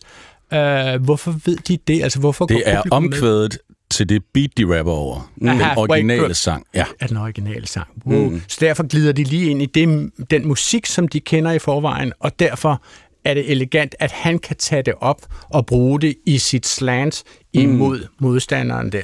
Uh, 0.51 1.03
hvorfor 1.03 1.35
ved 1.45 1.57
de 1.57 1.77
det? 1.87 2.03
Altså, 2.03 2.19
hvorfor 2.19 2.45
Det 2.45 2.55
går 2.65 2.71
er 2.71 2.81
med? 2.85 2.91
omkvædet 2.91 3.57
til 3.91 4.09
det 4.09 4.23
beat, 4.33 4.49
de 4.57 4.77
rapper 4.77 4.91
over. 4.91 5.31
Den 5.39 5.47
Halfway 5.47 5.77
originale 5.77 6.33
sang. 6.33 6.65
Ja. 6.73 6.85
af 6.99 7.07
den 7.07 7.17
originale 7.17 7.67
sang. 7.67 7.87
Wow. 8.05 8.29
Mm. 8.29 8.41
Så 8.47 8.57
derfor 8.61 8.87
glider 8.87 9.11
de 9.11 9.23
lige 9.23 9.49
ind 9.51 9.61
i 9.61 9.65
det, 9.65 10.11
den 10.31 10.47
musik, 10.47 10.85
som 10.85 11.07
de 11.07 11.19
kender 11.19 11.51
i 11.51 11.59
forvejen, 11.59 12.13
og 12.19 12.39
derfor 12.39 12.81
er 13.29 13.33
det 13.33 13.51
elegant, 13.51 13.95
at 13.99 14.11
han 14.11 14.39
kan 14.39 14.55
tage 14.55 14.81
det 14.81 14.93
op 14.99 15.25
og 15.49 15.65
bruge 15.65 16.01
det 16.01 16.15
i 16.25 16.37
sit 16.37 16.67
slant 16.67 17.23
imod 17.53 17.99
mm. 17.99 18.05
modstanderen 18.19 18.91
der. 18.91 19.01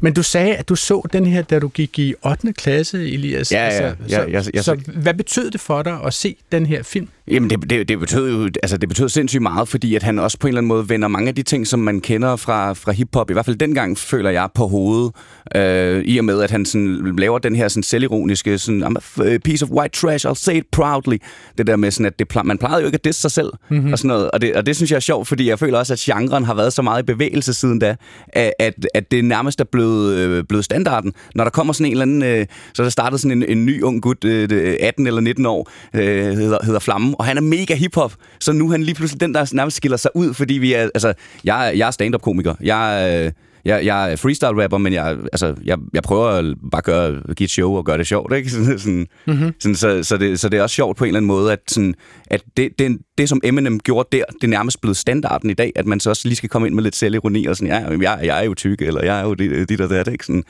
Men 0.00 0.12
du 0.14 0.22
sagde, 0.22 0.54
at 0.56 0.68
du 0.68 0.74
så 0.74 1.02
den 1.12 1.26
her, 1.26 1.42
da 1.42 1.58
du 1.58 1.68
gik 1.68 1.98
i 1.98 2.14
8. 2.26 2.52
klasse, 2.52 3.12
Elias. 3.12 3.52
Ja, 3.52 3.64
ja, 3.64 3.70
Altså, 3.70 3.82
ja, 4.08 4.16
så, 4.24 4.28
jeg- 4.30 4.54
jeg- 4.54 4.64
så 4.64 4.76
hvad 5.02 5.14
betød 5.14 5.50
det 5.50 5.60
for 5.60 5.82
dig 5.82 5.98
at 6.06 6.14
se 6.14 6.36
den 6.52 6.66
her 6.66 6.82
film? 6.82 7.08
Jamen, 7.28 7.50
det, 7.50 7.70
det, 7.70 7.88
det, 7.88 7.98
betød 8.00 8.30
jo 8.32 8.48
altså, 8.62 8.76
det 8.76 8.88
betød 8.88 9.08
sindssygt 9.08 9.42
meget, 9.42 9.68
fordi 9.68 9.94
at 9.94 10.02
han 10.02 10.18
også 10.18 10.38
på 10.38 10.46
en 10.46 10.48
eller 10.48 10.58
anden 10.60 10.68
måde 10.68 10.88
vender 10.88 11.08
mange 11.08 11.28
af 11.28 11.34
de 11.34 11.42
ting, 11.42 11.66
som 11.66 11.80
man 11.80 12.00
kender 12.00 12.36
fra, 12.36 12.72
fra 12.72 12.92
hiphop, 12.92 13.30
i 13.30 13.32
hvert 13.32 13.44
fald 13.44 13.56
dengang 13.56 13.98
føler 13.98 14.30
jeg 14.30 14.48
på 14.54 14.66
hovedet, 14.66 15.12
øh, 15.56 16.02
i 16.04 16.18
og 16.18 16.24
med, 16.24 16.40
at 16.42 16.50
han 16.50 16.64
sådan, 16.66 17.16
laver 17.18 17.38
den 17.38 17.56
her 17.56 17.68
sådan, 17.68 17.82
selvironiske, 17.82 18.58
sådan, 18.58 18.84
I'm 18.84 19.22
a 19.22 19.38
piece 19.38 19.64
of 19.64 19.70
white 19.70 20.00
trash, 20.00 20.26
I'll 20.26 20.34
say 20.34 20.54
it 20.56 20.64
proudly. 20.72 21.16
Det 21.58 21.66
der 21.66 21.76
med, 21.76 21.90
sådan, 21.90 22.06
at 22.06 22.18
det, 22.18 22.36
ple- 22.36 22.42
man 22.42 22.58
plejede 22.58 22.80
jo 22.80 22.86
ikke 22.86 22.96
at 22.96 23.04
disse 23.04 23.20
sig 23.20 23.30
selv, 23.30 23.50
mm-hmm. 23.70 23.92
og 23.92 23.98
sådan 23.98 24.08
noget. 24.08 24.30
Og 24.30 24.40
det, 24.40 24.54
og 24.56 24.66
det 24.66 24.76
synes 24.76 24.90
jeg 24.90 24.96
er 24.96 25.00
sjovt, 25.00 25.28
fordi 25.28 25.48
jeg 25.48 25.58
føler 25.58 25.78
også, 25.78 25.92
at 25.92 25.98
genren 25.98 26.44
har 26.44 26.54
været 26.54 26.72
så 26.72 26.82
meget 26.82 27.02
i 27.02 27.06
bevægelse 27.06 27.54
siden 27.54 27.80
da, 27.82 27.96
at, 28.32 28.74
at, 28.94 29.10
det 29.10 29.24
nærmest 29.24 29.60
er 29.60 29.64
blevet, 29.64 30.14
øh, 30.14 30.44
blevet 30.44 30.64
standarden. 30.64 31.12
Når 31.34 31.44
der 31.44 31.50
kommer 31.50 31.72
sådan 31.72 31.86
en 31.86 31.92
eller 31.92 32.02
anden, 32.02 32.22
øh, 32.22 32.46
så 32.74 32.82
er 32.82 32.84
der 32.84 32.90
startet 32.90 33.20
sådan 33.20 33.42
en, 33.42 33.48
en 33.48 33.66
ny 33.66 33.82
ung 33.82 34.02
gut, 34.02 34.24
øh, 34.24 34.76
18 34.80 35.06
eller 35.06 35.20
19 35.20 35.46
år, 35.46 35.70
øh, 35.94 36.02
hedder, 36.36 36.58
hedder 36.64 36.80
Flamme, 36.80 37.14
og 37.18 37.24
han 37.24 37.36
er 37.36 37.40
mega 37.40 37.74
hiphop, 37.74 38.14
så 38.40 38.52
nu 38.52 38.66
er 38.66 38.70
han 38.70 38.82
lige 38.82 38.94
pludselig 38.94 39.20
den, 39.20 39.34
der 39.34 39.50
nærmest 39.54 39.76
skiller 39.76 39.96
sig 39.96 40.10
ud, 40.14 40.34
fordi 40.34 40.54
vi 40.54 40.72
er, 40.72 40.82
altså, 40.94 41.14
jeg, 41.44 41.72
jeg 41.76 41.86
er 41.86 41.90
stand-up-komiker. 41.90 42.54
Jeg, 42.60 43.22
øh, 43.26 43.32
jeg, 43.64 43.84
jeg 43.84 44.12
er 44.12 44.16
freestyle-rapper, 44.16 44.78
men 44.78 44.92
jeg, 44.92 45.16
altså, 45.32 45.54
jeg, 45.64 45.78
jeg 45.94 46.02
prøver 46.02 46.28
at 46.28 46.44
bare 46.70 46.82
gøre, 46.82 47.22
give 47.36 47.44
et 47.44 47.50
show 47.50 47.76
og 47.76 47.84
gøre 47.84 47.98
det 47.98 48.06
sjovt. 48.06 48.32
Ikke? 48.36 48.50
Sådan, 48.52 48.78
sådan, 48.78 49.06
mm-hmm. 49.26 49.52
sådan, 49.60 49.74
så, 49.74 50.02
så, 50.02 50.16
det, 50.16 50.40
så 50.40 50.48
det 50.48 50.58
er 50.58 50.62
også 50.62 50.74
sjovt 50.74 50.96
på 50.96 51.04
en 51.04 51.08
eller 51.08 51.18
anden 51.18 51.28
måde, 51.28 51.52
at, 51.52 51.58
sådan, 51.68 51.94
at 52.26 52.42
det, 52.56 52.68
det, 52.78 52.98
det, 53.18 53.28
som 53.28 53.40
Eminem 53.44 53.80
gjorde 53.80 54.08
der, 54.12 54.24
det 54.32 54.44
er 54.44 54.48
nærmest 54.48 54.80
blevet 54.80 54.96
standarden 54.96 55.50
i 55.50 55.54
dag, 55.54 55.72
at 55.76 55.86
man 55.86 56.00
så 56.00 56.10
også 56.10 56.28
lige 56.28 56.36
skal 56.36 56.48
komme 56.48 56.68
ind 56.68 56.74
med 56.74 56.82
lidt 56.82 56.96
selvironi 56.96 57.46
og 57.46 57.56
sådan, 57.56 57.72
ja, 57.72 58.10
jeg, 58.10 58.26
jeg 58.26 58.40
er 58.40 58.44
jo 58.44 58.54
tyk, 58.54 58.82
eller 58.82 59.04
jeg 59.04 59.20
er 59.20 59.24
jo 59.24 59.34
dit, 59.34 59.68
dit 59.68 59.80
og 59.80 59.90
dat, 59.90 60.08
ikke? 60.08 60.26
Sådan, 60.26 60.44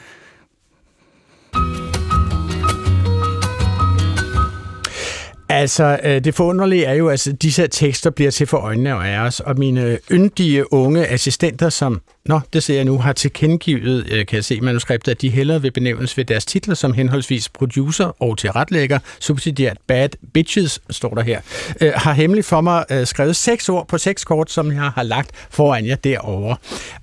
Altså, 5.53 5.99
øh, 6.05 6.25
det 6.25 6.35
forunderlige 6.35 6.85
er 6.85 6.95
jo, 6.95 7.07
at 7.07 7.11
altså, 7.11 7.33
disse 7.33 7.63
her 7.63 7.69
tekster 7.69 8.11
bliver 8.11 8.31
til 8.31 8.47
for 8.47 8.57
øjnene 8.59 8.93
af 8.93 9.19
os, 9.27 9.41
og 9.41 9.59
mine 9.59 9.99
yndige 10.13 10.73
unge 10.73 11.07
assistenter, 11.07 11.69
som, 11.69 12.01
nå, 12.25 12.41
det 12.53 12.63
ser 12.63 12.75
jeg 12.75 12.85
nu, 12.85 12.99
har 12.99 13.13
tilkendegivet, 13.13 14.07
øh, 14.11 14.27
kan 14.27 14.37
jeg 14.37 14.45
se 14.45 14.55
i 14.55 14.61
manuskriptet, 14.61 15.13
at 15.13 15.23
de 15.23 15.31
hellere 15.31 15.63
vil 15.63 15.71
benævnes 15.71 16.17
ved 16.17 16.25
deres 16.25 16.45
titler 16.45 16.75
som 16.75 16.93
henholdsvis 16.93 17.49
producer 17.49 18.23
og 18.23 18.39
tilretlægger, 18.39 18.99
subsidiært 19.21 19.77
Bad 19.87 20.09
Bitches, 20.33 20.81
står 20.91 21.15
der 21.15 21.23
her, 21.23 21.41
øh, 21.81 21.93
har 21.95 22.13
hemmeligt 22.13 22.47
for 22.47 22.61
mig 22.61 22.85
øh, 22.91 23.07
skrevet 23.07 23.37
seks 23.37 23.69
ord 23.69 23.89
på 23.89 23.99
seks 23.99 24.25
kort, 24.25 24.51
som 24.51 24.73
jeg 24.73 24.83
har 24.83 25.03
lagt 25.03 25.31
foran 25.51 25.87
jer 25.87 25.97
derovre. 25.97 26.57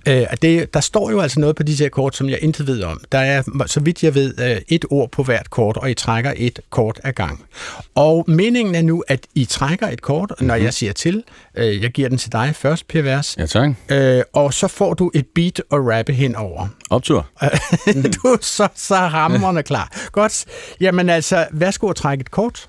Øh, 0.08 0.26
det, 0.42 0.74
der 0.74 0.80
står 0.80 1.12
jo 1.12 1.20
altså 1.20 1.40
noget 1.40 1.56
på 1.56 1.64
disse 1.64 1.84
her 1.84 1.90
kort, 1.90 2.16
som 2.16 2.30
jeg 2.30 2.40
intet 2.42 2.68
ved 2.68 2.84
om. 2.84 3.02
Der 3.12 3.20
er, 3.20 3.64
så 3.66 3.80
vidt 3.80 4.04
jeg 4.04 4.16
ved, 4.16 4.40
øh, 4.40 4.58
et 4.68 4.86
ord 4.90 5.12
på 5.12 5.24
hvert 5.24 5.50
kort, 5.50 5.78
og 5.78 5.92
I 5.92 5.94
trækker 5.94 6.34
et 6.38 6.60
kort 6.70 7.00
ad 7.04 7.14
gang. 7.14 7.46
Og 7.96 8.26
meningen 8.28 8.76
er 8.76 8.82
nu, 8.82 9.04
at 9.08 9.20
I 9.36 9.46
trækker 9.46 9.88
et 9.88 10.02
kort, 10.02 10.34
når 10.40 10.56
jeg 10.56 10.74
siger 10.74 10.94
til. 10.94 11.24
Øh, 11.56 11.84
jeg 11.84 11.92
giver 11.92 12.10
den 12.10 12.18
til 12.18 12.32
dig 12.32 12.56
først, 12.56 12.88
Per 12.88 13.02
Vers. 13.02 13.36
Ja, 13.38 13.46
tak. 13.46 13.70
Øh, 13.90 14.22
og 14.34 14.54
så 14.54 14.68
får 14.68 14.94
du 14.94 15.09
et 15.14 15.26
beat 15.36 15.60
at 15.72 15.78
rappe 15.80 16.14
henover. 16.14 16.68
Optur. 16.90 17.28
du 18.16 18.28
er 18.28 18.38
så, 18.42 18.68
så 18.76 18.96
hamrende 18.96 19.64
klar. 19.64 19.92
Godt. 20.12 20.46
Jamen 20.82 21.10
altså, 21.10 21.48
værsgo 21.52 21.90
at 21.90 21.96
trække 21.96 22.22
et 22.22 22.32
kort. 22.32 22.68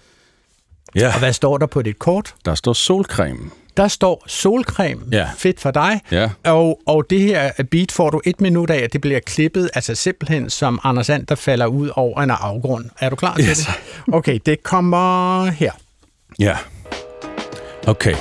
Ja, 0.94 1.12
Og 1.12 1.18
hvad 1.18 1.32
står 1.32 1.58
der 1.58 1.66
på 1.66 1.82
dit 1.82 1.98
kort? 1.98 2.34
der 2.44 2.54
står 2.54 2.72
solcreme. 2.72 3.50
Der 3.76 3.88
står 3.88 4.24
solcreme. 4.26 5.00
Ja. 5.12 5.28
Fedt 5.38 5.60
for 5.60 5.70
dig. 5.70 6.00
Ja. 6.10 6.30
Og, 6.44 6.80
og 6.86 7.04
det 7.10 7.20
her 7.20 7.52
beat 7.70 7.92
får 7.92 8.10
du 8.10 8.20
et 8.24 8.40
minut 8.40 8.70
af, 8.70 8.76
at 8.78 8.92
det 8.92 9.00
bliver 9.00 9.20
klippet, 9.20 9.70
altså 9.74 9.94
simpelthen 9.94 10.50
som 10.50 10.80
Anders 10.84 11.10
And, 11.10 11.26
der 11.26 11.34
falder 11.34 11.66
ud 11.66 11.90
over 11.96 12.22
en 12.22 12.30
afgrund. 12.30 12.84
Er 13.00 13.10
du 13.10 13.16
klar 13.16 13.34
til 13.36 13.48
Yes. 13.48 13.58
det? 13.58 13.74
Okay, 14.14 14.38
det 14.46 14.62
kommer 14.62 15.44
her. 15.46 15.72
Ja. 16.38 16.56
Okay. 17.86 18.14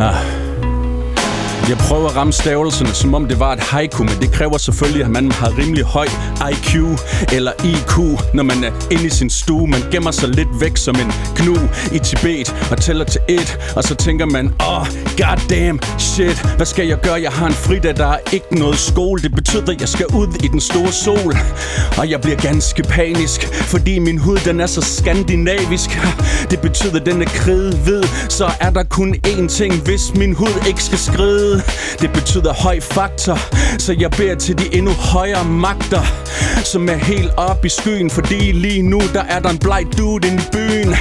Ah. 0.00 0.49
Jeg 1.70 1.78
prøver 1.78 2.08
at 2.08 2.16
ramme 2.16 2.32
stavelserne, 2.32 2.94
som 2.94 3.14
om 3.14 3.28
det 3.28 3.40
var 3.40 3.52
et 3.52 3.60
haiku, 3.60 4.02
men 4.02 4.16
det 4.20 4.32
kræver 4.32 4.58
selvfølgelig, 4.58 5.04
at 5.04 5.10
man 5.10 5.32
har 5.32 5.58
rimelig 5.58 5.84
høj 5.84 6.06
IQ 6.52 6.74
eller 7.32 7.52
IQ, 7.64 8.20
når 8.34 8.42
man 8.42 8.64
er 8.64 8.70
inde 8.90 9.06
i 9.06 9.10
sin 9.10 9.30
stue. 9.30 9.66
Man 9.66 9.80
gemmer 9.90 10.10
sig 10.10 10.28
lidt 10.28 10.48
væk 10.60 10.76
som 10.76 10.94
en 10.94 11.12
gnu 11.36 11.56
i 11.92 11.98
Tibet 11.98 12.66
og 12.70 12.80
tæller 12.80 13.04
til 13.04 13.20
et, 13.28 13.58
og 13.76 13.84
så 13.84 13.94
tænker 13.94 14.26
man, 14.26 14.46
åh, 14.60 14.80
oh, 14.80 14.86
goddamn, 15.18 15.80
shit, 15.98 16.46
hvad 16.56 16.66
skal 16.66 16.86
jeg 16.86 16.98
gøre? 17.02 17.22
Jeg 17.22 17.32
har 17.32 17.46
en 17.46 17.52
fridag, 17.52 17.96
der 17.96 18.06
er 18.06 18.18
ikke 18.32 18.58
noget 18.58 18.78
skole. 18.78 19.22
Det 19.22 19.34
betyder, 19.34 19.72
at 19.72 19.80
jeg 19.80 19.88
skal 19.88 20.06
ud 20.06 20.28
i 20.44 20.48
den 20.48 20.60
store 20.60 20.92
sol. 20.92 21.36
Og 21.98 22.10
jeg 22.10 22.20
bliver 22.20 22.36
ganske 22.36 22.82
panisk, 22.82 23.46
fordi 23.52 23.98
min 23.98 24.18
hud, 24.18 24.38
den 24.44 24.60
er 24.60 24.66
så 24.66 24.80
skandinavisk. 24.80 25.90
Det 26.50 26.60
betyder, 26.60 27.00
at 27.00 27.06
den 27.06 27.22
er 27.22 27.26
kridhvid, 27.26 28.02
så 28.28 28.50
er 28.60 28.70
der 28.70 28.82
kun 28.82 29.14
én 29.26 29.48
ting, 29.48 29.74
hvis 29.84 30.14
min 30.14 30.34
hud 30.34 30.66
ikke 30.68 30.82
skal 30.82 30.98
skride. 30.98 31.59
Det 32.00 32.12
betyder 32.12 32.52
høj 32.52 32.80
faktor, 32.80 33.38
så 33.78 33.96
jeg 33.98 34.10
beder 34.10 34.34
til 34.34 34.58
de 34.58 34.76
endnu 34.76 34.92
højere 34.92 35.44
magter, 35.44 36.02
som 36.64 36.88
er 36.88 36.94
helt 36.94 37.30
op 37.36 37.64
i 37.64 37.68
skyen, 37.68 38.10
fordi 38.10 38.52
lige 38.52 38.82
nu, 38.82 39.00
der 39.14 39.22
er 39.22 39.38
der 39.40 39.48
en 39.48 39.58
bleg 39.58 39.86
dude 39.98 40.28
inde 40.28 40.42
i 40.42 40.46
byen. 40.52 40.94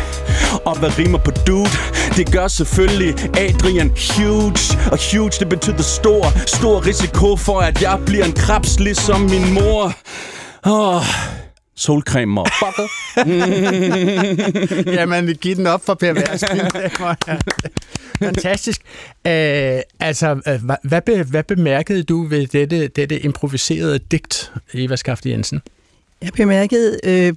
Og 0.65 0.79
hvad 0.79 0.99
rimer 0.99 1.17
på 1.17 1.31
dude? 1.47 1.69
Det 2.17 2.31
gør 2.31 2.47
selvfølgelig 2.47 3.15
Adrian 3.37 3.91
huge. 4.17 4.59
Og 4.91 4.99
huge, 5.11 5.31
det 5.39 5.49
betyder 5.49 5.83
stor, 5.83 6.47
stor 6.47 6.85
risiko 6.85 7.35
for, 7.35 7.59
at 7.59 7.81
jeg 7.81 7.99
bliver 8.05 8.25
en 8.25 8.33
krebs, 8.33 8.79
ligesom 8.79 9.21
min 9.21 9.53
mor. 9.53 9.93
Åh, 10.65 10.95
oh, 10.95 11.03
solcreme, 11.75 12.33
motherfucker. 12.33 12.87
Jamen, 14.99 15.35
giv 15.41 15.55
den 15.55 15.67
op 15.67 15.85
for 15.85 15.93
Per 15.93 16.13
Vers. 16.13 16.43
Fantastisk. 18.19 18.81
Uh, 19.25 19.31
altså, 19.99 20.31
uh, 20.31 20.65
hvad, 20.65 20.75
hvad, 20.83 21.01
be, 21.01 21.23
hvad 21.23 21.43
bemærkede 21.43 22.03
du 22.03 22.27
ved 22.27 22.47
dette, 22.47 22.87
dette 22.87 23.19
improviserede 23.19 23.99
digt, 23.99 24.51
Eva 24.73 24.95
Skafte 24.95 25.29
Jensen? 25.29 25.61
Jeg 26.21 26.33
bemærkede 26.33 26.99
øh, 27.03 27.33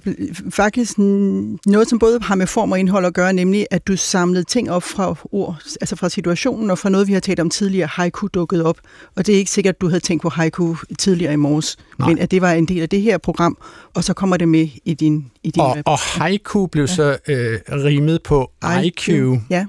faktisk 0.49 0.97
noget, 0.97 1.89
som 1.89 1.99
både 1.99 2.19
har 2.21 2.35
med 2.35 2.47
form 2.47 2.71
og 2.71 2.79
indhold 2.79 3.05
at 3.05 3.13
gøre, 3.13 3.33
nemlig 3.33 3.67
at 3.71 3.87
du 3.87 3.97
samlede 3.97 4.43
ting 4.43 4.71
op 4.71 4.83
fra 4.83 5.15
ord, 5.31 5.57
altså 5.81 5.95
fra 5.95 6.09
situationen 6.09 6.71
og 6.71 6.77
fra 6.79 6.89
noget, 6.89 7.07
vi 7.07 7.13
har 7.13 7.19
talt 7.19 7.39
om 7.39 7.49
tidligere, 7.49 7.87
haiku 7.91 8.27
dukket 8.27 8.63
op. 8.63 8.77
Og 9.15 9.27
det 9.27 9.35
er 9.35 9.39
ikke 9.39 9.51
sikkert, 9.51 9.75
at 9.75 9.81
du 9.81 9.87
havde 9.87 9.99
tænkt 9.99 10.21
på 10.21 10.29
haiku 10.29 10.75
tidligere 10.99 11.33
i 11.33 11.35
morges, 11.35 11.77
Nej. 11.99 12.09
men 12.09 12.19
at 12.19 12.31
det 12.31 12.41
var 12.41 12.51
en 12.51 12.65
del 12.65 12.81
af 12.81 12.89
det 12.89 13.01
her 13.01 13.17
program, 13.17 13.57
og 13.93 14.03
så 14.03 14.13
kommer 14.13 14.37
det 14.37 14.47
med 14.47 14.67
i 14.85 14.93
din, 14.93 15.25
i 15.43 15.51
din 15.51 15.61
og, 15.61 15.77
og 15.85 15.97
haiku 15.99 16.67
blev 16.67 16.83
ja. 16.83 16.95
så 16.95 17.17
øh, 17.27 17.59
rimet 17.69 18.23
på 18.23 18.51
IQ. 18.83 19.07
IQ. 19.09 19.39
Ja. 19.49 19.65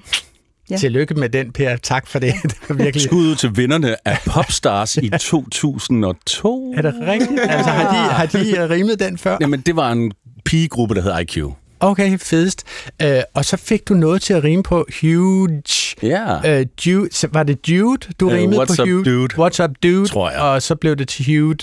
Ja. 0.71 0.77
Tillykke 0.77 1.15
med 1.15 1.29
den, 1.29 1.53
Per. 1.53 1.77
Tak 1.77 2.07
for 2.07 2.19
det. 2.19 2.35
det 2.43 2.57
var 2.69 2.75
virkelig... 2.75 3.03
Skud 3.03 3.35
til 3.35 3.57
vinderne 3.57 4.09
af 4.09 4.19
Popstars 4.27 4.97
i 4.97 5.11
2002. 5.21 6.75
Er 6.77 6.83
det 6.83 6.95
rigtigt? 7.01 7.41
Altså, 7.41 7.71
har 7.71 7.91
de, 7.91 8.13
har 8.15 8.27
de 8.27 8.75
rimet 8.75 9.01
den 9.01 9.19
før? 9.19 9.37
Jamen, 9.41 9.61
det 9.61 9.77
var 9.77 9.93
en 9.93 10.13
pigegruppe, 10.45 10.95
der 10.95 11.03
hed 11.03 11.21
IQ. 11.21 11.39
Okay, 11.85 12.19
fedest. 12.19 12.65
Uh, 13.05 13.09
og 13.35 13.45
så 13.45 13.57
fik 13.57 13.89
du 13.89 13.95
noget 13.95 14.23
til 14.23 14.35
at 14.35 14.45
rime 14.45 14.63
på 14.63 14.87
huge. 15.01 15.63
Ja. 16.03 16.47
Yeah. 16.47 16.61
Uh, 16.61 16.87
Jude, 16.87 17.11
var 17.33 17.43
det 17.43 17.69
Jude, 17.69 18.09
du 18.21 18.27
uh, 18.27 18.33
rimede 18.33 18.63
what's 18.63 18.77
på 18.77 18.83
up, 18.83 18.89
huge? 18.89 19.05
dude? 19.05 19.35
What's 19.35 19.65
up, 19.65 19.71
dude? 19.83 20.07
Tror 20.07 20.31
jeg. 20.31 20.41
Og 20.41 20.63
så 20.63 20.75
blev 20.75 20.97
det 20.97 21.09
til 21.09 21.25
huge. 21.25 21.59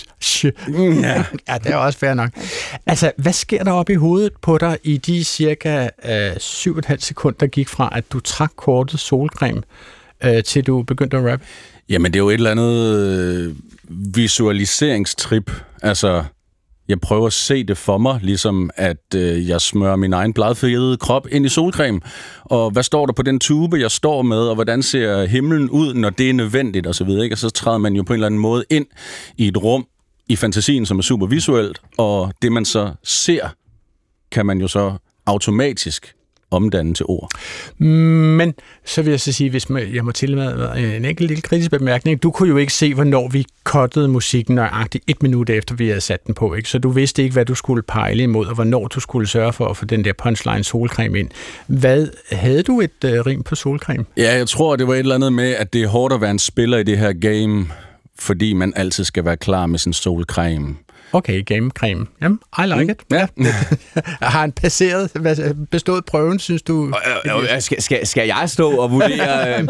Ja. 1.01 1.23
ja, 1.47 1.57
det 1.63 1.71
er 1.71 1.75
også 1.75 1.99
fair 1.99 2.13
nok. 2.13 2.29
Altså, 2.85 3.11
hvad 3.17 3.33
sker 3.33 3.63
der 3.63 3.71
op 3.71 3.89
i 3.89 3.95
hovedet 3.95 4.33
på 4.41 4.57
dig 4.57 4.77
i 4.83 4.97
de 4.97 5.23
cirka 5.23 5.89
uh, 6.05 6.31
7,5 6.31 6.95
sekunder, 6.99 7.37
der 7.39 7.47
gik 7.47 7.69
fra, 7.69 7.89
at 7.91 8.11
du 8.11 8.19
trak 8.19 8.51
kortet 8.55 8.99
solcreme, 8.99 9.61
uh, 10.25 10.41
til 10.45 10.63
du 10.67 10.83
begyndte 10.83 11.17
at 11.17 11.31
rappe? 11.31 11.45
Jamen, 11.89 12.13
det 12.13 12.19
er 12.19 12.23
jo 12.23 12.29
et 12.29 12.33
eller 12.33 12.51
andet 12.51 12.95
øh, 12.95 13.55
visualiseringstrip. 14.15 15.51
Altså, 15.81 16.23
jeg 16.91 16.99
prøver 16.99 17.27
at 17.27 17.33
se 17.33 17.63
det 17.63 17.77
for 17.77 17.97
mig, 17.97 18.19
ligesom 18.21 18.69
at 18.75 19.15
øh, 19.15 19.49
jeg 19.49 19.61
smører 19.61 19.95
min 19.95 20.13
egen 20.13 20.33
bladfede 20.33 20.97
krop 20.97 21.27
ind 21.31 21.45
i 21.45 21.49
solcreme. 21.49 22.01
Og 22.43 22.71
hvad 22.71 22.83
står 22.83 23.05
der 23.05 23.13
på 23.13 23.21
den 23.21 23.39
tube, 23.39 23.79
jeg 23.79 23.91
står 23.91 24.21
med, 24.21 24.37
og 24.37 24.55
hvordan 24.55 24.83
ser 24.83 25.25
himlen 25.25 25.69
ud, 25.69 25.93
når 25.93 26.09
det 26.09 26.29
er 26.29 26.33
nødvendigt, 26.33 26.87
og 26.87 26.95
så 26.95 27.03
videre. 27.03 27.23
Ikke? 27.23 27.33
Og 27.33 27.37
så 27.37 27.49
træder 27.49 27.77
man 27.77 27.93
jo 27.93 28.03
på 28.03 28.13
en 28.13 28.17
eller 28.17 28.25
anden 28.25 28.39
måde 28.39 28.63
ind 28.69 28.85
i 29.37 29.47
et 29.47 29.57
rum 29.57 29.85
i 30.27 30.35
fantasien, 30.35 30.85
som 30.85 30.97
er 30.97 31.01
super 31.01 31.27
visuelt, 31.27 31.81
og 31.97 32.33
det 32.41 32.51
man 32.51 32.65
så 32.65 32.91
ser, 33.03 33.49
kan 34.31 34.45
man 34.45 34.61
jo 34.61 34.67
så 34.67 34.93
automatisk 35.25 36.15
omdanne 36.51 36.93
til 36.93 37.05
ord. 37.09 37.29
Men 37.77 38.53
så 38.85 39.01
vil 39.01 39.11
jeg 39.11 39.19
så 39.19 39.31
sige, 39.31 39.49
hvis 39.49 39.69
man, 39.69 39.95
jeg 39.95 40.05
må 40.05 40.11
tilmade 40.11 40.73
en 40.95 41.05
enkelt 41.05 41.27
lille 41.27 41.41
kritisk 41.41 41.71
bemærkning. 41.71 42.23
Du 42.23 42.31
kunne 42.31 42.49
jo 42.49 42.57
ikke 42.57 42.73
se, 42.73 42.93
hvornår 42.93 43.27
vi 43.27 43.45
kottede 43.63 44.07
musikken 44.07 44.55
nøjagtigt 44.55 45.03
et 45.07 45.23
minut 45.23 45.49
efter, 45.49 45.75
vi 45.75 45.87
havde 45.87 46.01
sat 46.01 46.27
den 46.27 46.35
på. 46.35 46.53
Ikke? 46.53 46.69
Så 46.69 46.79
du 46.79 46.89
vidste 46.89 47.23
ikke, 47.23 47.33
hvad 47.33 47.45
du 47.45 47.55
skulle 47.55 47.83
pejle 47.83 48.23
imod, 48.23 48.45
og 48.45 48.55
hvornår 48.55 48.87
du 48.87 48.99
skulle 48.99 49.27
sørge 49.27 49.53
for 49.53 49.67
at 49.67 49.77
få 49.77 49.85
den 49.85 50.03
der 50.03 50.13
punchline 50.13 50.63
solcreme 50.63 51.19
ind. 51.19 51.29
Hvad 51.67 52.07
Havde 52.31 52.63
du 52.63 52.81
et 52.81 53.03
øh, 53.05 53.25
rim 53.25 53.43
på 53.43 53.55
solcreme? 53.55 54.05
Ja, 54.17 54.35
jeg 54.37 54.47
tror, 54.47 54.75
det 54.75 54.87
var 54.87 54.93
et 54.93 54.99
eller 54.99 55.15
andet 55.15 55.33
med, 55.33 55.49
at 55.49 55.73
det 55.73 55.83
er 55.83 55.87
hårdt 55.87 56.13
at 56.13 56.21
være 56.21 56.31
en 56.31 56.39
spiller 56.39 56.77
i 56.77 56.83
det 56.83 56.97
her 56.97 57.13
game, 57.13 57.67
fordi 58.19 58.53
man 58.53 58.73
altid 58.75 59.03
skal 59.03 59.25
være 59.25 59.37
klar 59.37 59.65
med 59.65 59.79
sin 59.79 59.93
solcreme. 59.93 60.75
Okay, 61.13 61.45
gamecreme. 61.45 62.05
Jamen, 62.21 62.39
I 62.57 62.61
like 62.65 62.91
it. 62.91 62.99
Ja. 63.11 63.27
har 64.21 64.39
han 64.39 64.51
passeret, 64.51 65.11
bestået 65.71 66.05
prøven, 66.05 66.39
synes 66.39 66.61
du? 66.61 66.93
Skal, 67.59 67.81
skal, 67.81 68.07
skal 68.07 68.27
jeg 68.27 68.43
stå 68.49 68.71
og 68.71 68.91
vurdere? 68.91 69.59
øh, 69.61 69.67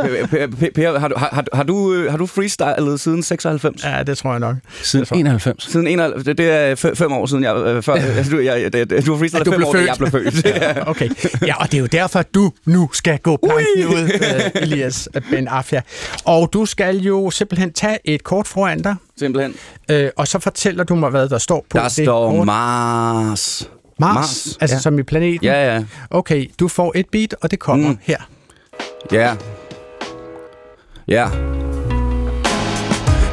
Per, 0.76 1.00
har, 1.00 1.08
du, 1.08 1.16
har, 1.18 1.44
har, 1.54 1.64
du, 1.64 1.94
øh, 1.94 2.12
har 2.12 2.18
du 2.18 2.26
freestylet 2.26 3.00
siden 3.00 3.24
96? 3.24 3.84
Ja, 3.84 4.04
det 4.04 4.18
tror 4.18 4.32
jeg 4.32 4.40
nok. 4.40 4.56
Siden 4.82 5.06
91. 5.16 5.72
Siden 5.72 5.88
91. 5.88 6.38
Det, 6.38 6.40
er 6.40 6.76
fem 6.96 7.12
år 7.12 7.26
siden, 7.26 7.44
jeg... 7.44 7.56
øh, 7.56 7.84
Før, 7.84 7.94
altså, 7.94 8.32
du, 8.32 8.40
jeg, 8.40 8.74
du 8.74 9.12
har 9.12 9.20
freestylet 9.20 9.46
du 9.46 9.52
fem 9.52 9.64
år, 9.64 9.74
da 9.74 9.78
født. 9.80 9.88
jeg 9.88 9.96
blev 9.98 10.12
født. 10.12 10.46
Ja, 10.62 10.90
okay. 10.90 11.10
Ja, 11.48 11.56
og 11.62 11.66
det 11.66 11.74
er 11.74 11.80
jo 11.82 11.86
derfor, 11.86 12.20
at 12.20 12.34
du 12.36 12.52
nu 12.66 12.90
skal 12.94 13.20
gå 13.20 13.38
planken 13.44 13.88
ud, 13.88 14.10
Elias 14.56 15.10
Ben 15.30 15.48
Afia. 15.48 15.82
Og 16.26 16.50
du 16.54 16.66
skal 16.66 16.98
jo 16.98 17.30
simpelthen 17.32 17.74
tage 17.74 17.98
et 18.06 18.24
kort 18.24 18.48
foran 18.48 18.82
dig, 18.82 18.96
Simpelthen. 19.22 19.56
øh, 19.92 20.10
og 20.18 20.28
så 20.28 20.40
fortæller 20.40 20.84
du 20.84 20.96
mig, 20.96 21.10
hvad 21.10 21.30
der 21.30 21.38
står 21.38 21.66
på 21.70 21.78
Der 21.78 21.84
det 21.84 21.92
står 21.92 22.32
kort. 22.32 22.46
Mars. 22.46 23.70
Mars, 24.00 24.16
Mars, 24.16 24.58
altså 24.62 24.76
ja. 24.76 24.80
som 24.80 25.00
i 25.00 25.04
planeten. 25.04 25.44
Ja, 25.44 25.74
ja. 25.76 25.84
Okay, 26.10 26.48
du 26.60 26.68
får 26.68 26.92
et 26.96 27.06
beat, 27.12 27.36
og 27.42 27.52
det 27.52 27.60
kommer 27.60 27.90
mm. 27.90 27.98
Her. 28.02 28.18
Ja. 29.12 29.36
Ja. 31.08 31.30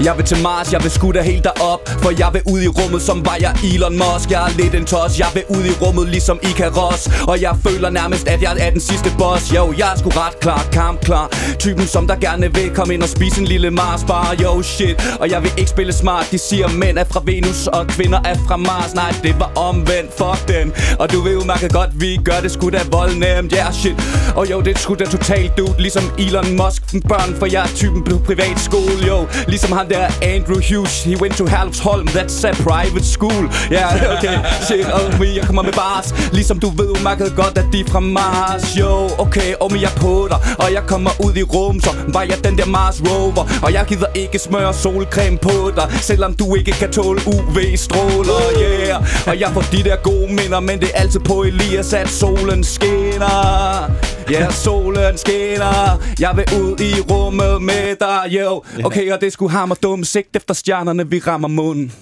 Jeg 0.04 0.16
vil 0.16 0.24
til 0.24 0.42
Mars, 0.42 0.72
jeg 0.72 0.82
vil 0.82 0.90
sgu 0.90 1.12
da 1.12 1.22
helt 1.22 1.44
derop. 1.44 1.88
For 1.88 2.10
jeg 2.18 2.28
vil 2.32 2.42
ud 2.46 2.62
i 2.62 2.68
rummet, 2.68 3.02
som 3.02 3.26
var 3.26 3.36
jeg 3.40 3.54
Elon 3.64 3.92
Musk. 3.92 4.30
Jeg 4.30 4.42
er 4.48 4.56
lidt 4.56 4.74
en 4.74 4.84
tos, 4.84 5.18
jeg 5.18 5.26
vil 5.34 5.44
ud 5.48 5.64
i 5.64 5.72
rummet 5.82 6.08
ligesom 6.08 6.38
Icarus 6.42 7.08
Og 7.28 7.42
jeg 7.42 7.56
føler 7.66 7.90
nærmest, 7.90 8.28
at 8.28 8.42
jeg 8.42 8.56
er 8.60 8.70
den 8.70 8.80
sidste 8.80 9.10
boss. 9.18 9.48
Yo, 9.48 9.74
jeg 9.78 9.92
er 9.92 9.98
sgu 9.98 10.08
ret 10.08 10.40
klar, 10.40 10.66
kampklar. 10.72 11.28
Typen, 11.58 11.86
som 11.86 12.06
der 12.06 12.16
gerne 12.16 12.54
vil 12.54 12.70
komme 12.74 12.94
ind 12.94 13.02
og 13.02 13.08
spise 13.08 13.40
en 13.40 13.46
lille 13.46 13.70
Mars 13.70 14.04
bar 14.04 14.34
Yo, 14.42 14.62
shit, 14.62 15.16
og 15.20 15.30
jeg 15.30 15.42
vil 15.42 15.52
ikke 15.56 15.70
spille 15.70 15.92
smart. 15.92 16.28
De 16.30 16.38
siger, 16.38 16.68
mænd 16.68 16.98
er 16.98 17.04
fra 17.04 17.22
Venus, 17.24 17.66
og 17.66 17.86
kvinder 17.86 18.20
er 18.24 18.36
fra 18.48 18.56
Mars. 18.56 18.94
Nej, 18.94 19.14
det 19.22 19.34
var 19.40 19.50
omvendt, 19.56 20.10
fuck 20.18 20.48
den 20.48 20.72
Og 20.98 21.12
du 21.12 21.20
ved 21.20 21.32
jo 21.32 21.44
mærke 21.44 21.68
godt, 21.68 21.90
vi 22.00 22.18
gør 22.24 22.40
det 22.42 22.50
sgu 22.50 22.70
da 22.70 22.80
voldnemt. 22.90 23.52
Yeah, 23.56 23.72
shit, 23.72 23.96
og 24.36 24.50
jo, 24.50 24.60
det 24.60 24.74
er 24.74 24.78
sgu 24.78 24.94
da 24.94 25.04
totalt 25.04 25.58
dude 25.58 25.74
Ligesom 25.78 26.04
Elon 26.18 26.50
Musk, 26.56 26.82
børn, 27.08 27.34
for 27.38 27.46
jeg 27.46 27.62
er 27.62 27.72
typen 27.76 28.04
på 28.04 28.18
privatskole 28.26 29.08
Yo, 29.08 29.26
ligesom 29.48 29.72
han 29.72 29.87
der 29.88 30.06
Andrew 30.22 30.60
Hughes 30.68 31.04
He 31.04 31.16
went 31.16 31.36
to 31.36 31.46
Herlufsholm, 31.46 32.06
that's 32.08 32.44
a 32.44 32.52
private 32.52 33.04
school. 33.04 33.44
Ja, 33.70 33.76
yeah, 33.76 34.18
okay, 34.18 34.36
shit, 34.66 34.86
og 34.86 35.18
me, 35.20 35.26
jeg 35.36 35.44
kommer 35.44 35.62
med 35.62 35.72
bars. 35.72 36.32
Ligesom 36.32 36.58
du 36.60 36.68
ved 36.70 36.88
udmærket 36.88 37.32
godt, 37.36 37.58
at 37.58 37.66
de 37.72 37.80
er 37.80 37.84
fra 37.88 38.00
Mars. 38.00 38.76
Jo, 38.80 39.10
okay, 39.18 39.54
og 39.60 39.72
me, 39.72 39.80
jeg 39.80 39.90
på 39.96 40.26
dig 40.30 40.38
Og 40.58 40.72
jeg 40.72 40.82
kommer 40.86 41.10
ud 41.24 41.36
i 41.36 41.42
rum, 41.42 41.80
så 41.80 41.90
var 42.08 42.22
jeg 42.22 42.44
den 42.44 42.58
der 42.58 42.66
Mars 42.66 43.02
Rover. 43.08 43.60
Og 43.62 43.72
jeg 43.72 43.84
gider 43.88 44.06
ikke 44.14 44.38
smøre 44.38 44.74
solcreme 44.74 45.38
på 45.38 45.72
dig 45.76 45.86
Selvom 46.00 46.34
du 46.34 46.54
ikke 46.54 46.72
kan 46.72 46.92
tåle 46.92 47.20
UV-stråler, 47.26 48.42
yeah. 48.62 49.26
Og 49.26 49.40
jeg 49.40 49.50
får 49.52 49.64
de 49.72 49.84
der 49.84 49.96
gode 49.96 50.34
minder, 50.34 50.60
men 50.60 50.80
det 50.80 50.90
er 50.94 51.00
altid 51.00 51.20
på 51.20 51.42
Elias, 51.42 51.92
at 51.92 52.08
solen 52.08 52.64
skinner. 52.64 54.07
Ja, 54.30 54.40
yeah, 54.40 54.52
solen 54.52 55.18
skinner. 55.18 56.02
Jeg 56.20 56.36
vil 56.36 56.44
ud 56.60 56.80
i 56.80 57.00
rummet 57.00 57.62
med 57.62 57.96
dig, 58.00 58.38
yo. 58.40 58.62
Okay, 58.84 59.12
og 59.12 59.20
det 59.20 59.32
skulle 59.32 59.50
hammer 59.52 59.74
dum 59.74 60.04
Sigt 60.04 60.36
efter 60.36 60.54
stjernerne, 60.54 61.10
vi 61.10 61.18
rammer 61.18 61.48
munden 61.48 61.92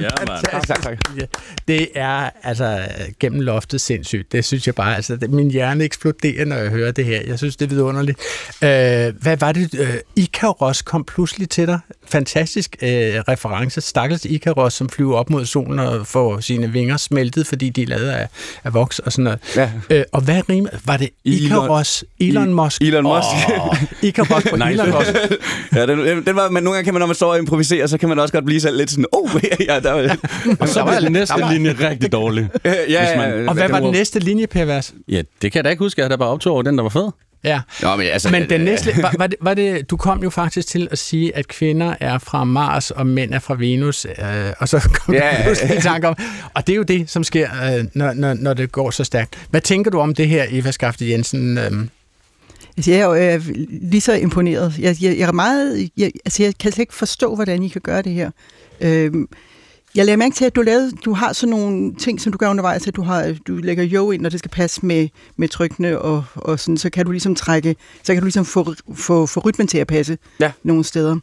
Ja. 0.00 0.08
Tak, 0.66 0.82
tak, 0.82 0.98
Det 1.68 1.88
er 1.94 2.30
altså 2.42 2.80
gennem 3.20 3.40
loftet 3.40 3.80
sindssygt. 3.80 4.32
Det 4.32 4.44
synes 4.44 4.66
jeg 4.66 4.74
bare, 4.74 4.96
altså 4.96 5.16
det- 5.16 5.30
min 5.30 5.50
hjerne 5.50 5.84
eksploderer, 5.84 6.44
når 6.44 6.56
jeg 6.56 6.70
hører 6.70 6.92
det 6.92 7.04
her. 7.04 7.20
Jeg 7.26 7.38
synes, 7.38 7.56
det 7.56 7.64
er 7.64 7.68
vidunderligt. 7.68 8.18
Øh, 8.62 8.68
hvad 9.22 9.36
var 9.36 9.52
det? 9.52 9.74
Øh, 9.80 9.94
Icaros 10.16 10.82
kom 10.82 11.04
pludselig 11.04 11.50
til 11.50 11.66
dig. 11.66 11.78
Fantastisk 12.08 12.76
øh, 12.82 12.88
reference. 12.88 13.80
Stakkels 13.80 14.24
Icaros, 14.24 14.74
som 14.74 14.88
flyver 14.88 15.16
op 15.16 15.30
mod 15.30 15.44
solen 15.46 15.78
og 15.78 16.06
får 16.06 16.40
sine 16.40 16.72
vinger 16.72 16.96
smeltet, 16.96 17.46
fordi 17.46 17.70
de 17.70 17.82
er 17.82 17.86
lavet 17.86 18.08
af, 18.08 18.28
af 18.64 18.74
voks 18.74 18.98
og 18.98 19.12
sådan 19.12 19.24
noget. 19.24 19.38
Ja. 19.56 19.70
Øh, 19.90 20.04
og 20.12 20.20
hvad 20.20 20.48
rimer? 20.48 20.70
Var 20.84 20.96
det 20.96 21.06
Elon- 21.28 21.30
Icaros? 21.46 22.04
Elon 22.20 22.54
Musk? 22.54 22.82
Elon 22.82 23.02
Musk. 23.04 23.26
Oh, 23.60 23.76
Icaros 24.02 24.42
på 24.50 24.56
Elon 24.70 24.90
Musk. 24.90 25.08
ja, 25.74 25.86
den, 25.86 26.26
den 26.26 26.36
var, 26.36 26.48
men 26.50 26.62
nogle 26.62 26.76
gange 26.76 26.84
kan 26.84 26.94
man, 26.94 26.98
når 27.00 27.06
man 27.06 27.16
står 27.16 27.31
og 27.32 27.38
improviserer, 27.38 27.86
så 27.86 27.98
kan 27.98 28.08
man 28.08 28.18
også 28.18 28.32
godt 28.32 28.44
blive 28.44 28.60
selv 28.60 28.76
lidt 28.76 28.90
sådan, 28.90 29.04
oh, 29.12 29.30
ja, 29.68 29.80
der 29.80 29.92
var... 29.92 30.16
Og 30.60 30.68
så 30.68 30.82
var 30.82 31.08
næste 31.08 31.34
linje 31.52 31.76
rigtig 31.90 32.12
dårlig. 32.12 32.48
ja, 32.64 32.70
Hvis 32.70 33.16
man- 33.16 33.42
ja, 33.42 33.48
Og 33.48 33.54
hvad 33.54 33.68
var 33.68 33.76
det 33.76 33.84
den 33.84 33.92
næste 33.92 34.18
linje, 34.18 34.46
Per 34.46 34.64
Vers? 34.64 34.94
Ja, 35.08 35.22
det 35.42 35.52
kan 35.52 35.58
jeg 35.58 35.64
da 35.64 35.70
ikke 35.70 35.84
huske. 35.84 35.98
Jeg 36.00 36.04
havde 36.04 36.12
da 36.12 36.16
bare 36.16 36.28
optog 36.28 36.52
over 36.52 36.62
den, 36.62 36.76
der 36.76 36.82
var 36.82 36.90
fed. 36.90 37.08
Ja. 37.44 37.60
Nå, 37.82 37.96
men 37.96 38.06
altså... 38.06 38.30
Men 38.30 38.50
den 38.50 38.60
næste, 38.60 39.02
var, 39.02 39.14
var, 39.18 39.26
det, 39.26 39.36
var 39.40 39.54
det, 39.54 39.90
du 39.90 39.96
kom 39.96 40.22
jo 40.22 40.30
faktisk 40.30 40.68
til 40.68 40.88
at 40.90 40.98
sige, 40.98 41.36
at 41.36 41.48
kvinder 41.48 41.94
er 42.00 42.18
fra 42.18 42.44
Mars, 42.44 42.90
og 42.90 43.06
mænd 43.06 43.34
er 43.34 43.38
fra 43.38 43.54
Venus, 43.54 44.04
øh, 44.04 44.14
og 44.58 44.68
så 44.68 44.88
kom 44.94 45.14
Ja, 45.14 45.26
ja, 45.26 45.42
ja, 45.42 45.50
du 45.50 45.56
ja. 45.68 45.78
i 45.78 45.80
tanke 45.80 46.08
om, 46.08 46.16
og 46.54 46.66
det 46.66 46.72
er 46.72 46.76
jo 46.76 46.82
det, 46.82 47.10
som 47.10 47.24
sker, 47.24 47.48
øh, 47.78 47.84
når, 47.94 48.12
når, 48.12 48.34
når 48.34 48.54
det 48.54 48.72
går 48.72 48.90
så 48.90 49.04
stærkt. 49.04 49.46
Hvad 49.50 49.60
tænker 49.60 49.90
du 49.90 49.98
om 50.00 50.14
det 50.14 50.28
her, 50.28 50.44
Eva 50.50 50.70
Skafte 50.70 51.10
Jensen? 51.10 51.58
Øh, 51.58 51.70
Altså, 52.76 52.90
jeg 52.90 53.00
er 53.00 53.04
jo 53.06 53.14
øh, 53.34 53.48
lige 53.68 54.00
så 54.00 54.12
imponeret. 54.12 54.74
Jeg, 54.78 54.96
jeg, 55.02 55.18
jeg 55.18 55.28
er 55.28 55.32
meget... 55.32 55.90
Jeg, 55.96 56.12
altså, 56.24 56.42
jeg 56.42 56.58
kan 56.58 56.72
slet 56.72 56.82
ikke 56.82 56.94
forstå, 56.94 57.34
hvordan 57.34 57.62
I 57.62 57.68
kan 57.68 57.80
gøre 57.80 58.02
det 58.02 58.12
her. 58.12 58.30
Øhm, 58.80 59.28
jeg 59.94 60.04
lader 60.06 60.16
mærke 60.16 60.34
til, 60.34 60.44
at 60.44 60.56
du, 60.56 60.62
lavede, 60.62 60.90
du 61.04 61.12
har 61.12 61.32
sådan 61.32 61.50
nogle 61.50 61.94
ting, 61.94 62.20
som 62.20 62.32
du 62.32 62.38
gør 62.38 62.50
undervejs, 62.50 62.86
at 62.88 62.96
du, 62.96 63.02
har, 63.02 63.34
du 63.46 63.56
lægger 63.56 63.84
jo 63.84 64.10
ind, 64.10 64.22
når 64.22 64.28
det 64.30 64.38
skal 64.38 64.50
passe 64.50 64.86
med, 64.86 65.08
med 65.36 65.48
trykkene, 65.48 65.98
og, 65.98 66.24
og 66.34 66.60
sådan, 66.60 66.76
så 66.76 66.90
kan 66.90 67.04
du 67.06 67.10
ligesom 67.10 67.34
trække, 67.34 67.76
så 68.02 68.12
kan 68.12 68.20
du 68.22 68.24
ligesom 68.24 68.44
få, 68.44 68.74
få, 68.94 69.26
få 69.26 69.40
rytmen 69.40 69.66
til 69.66 69.78
at 69.78 69.86
passe 69.86 70.18
Ja. 70.40 70.52
nogle 70.62 70.84
steder. 70.84 71.16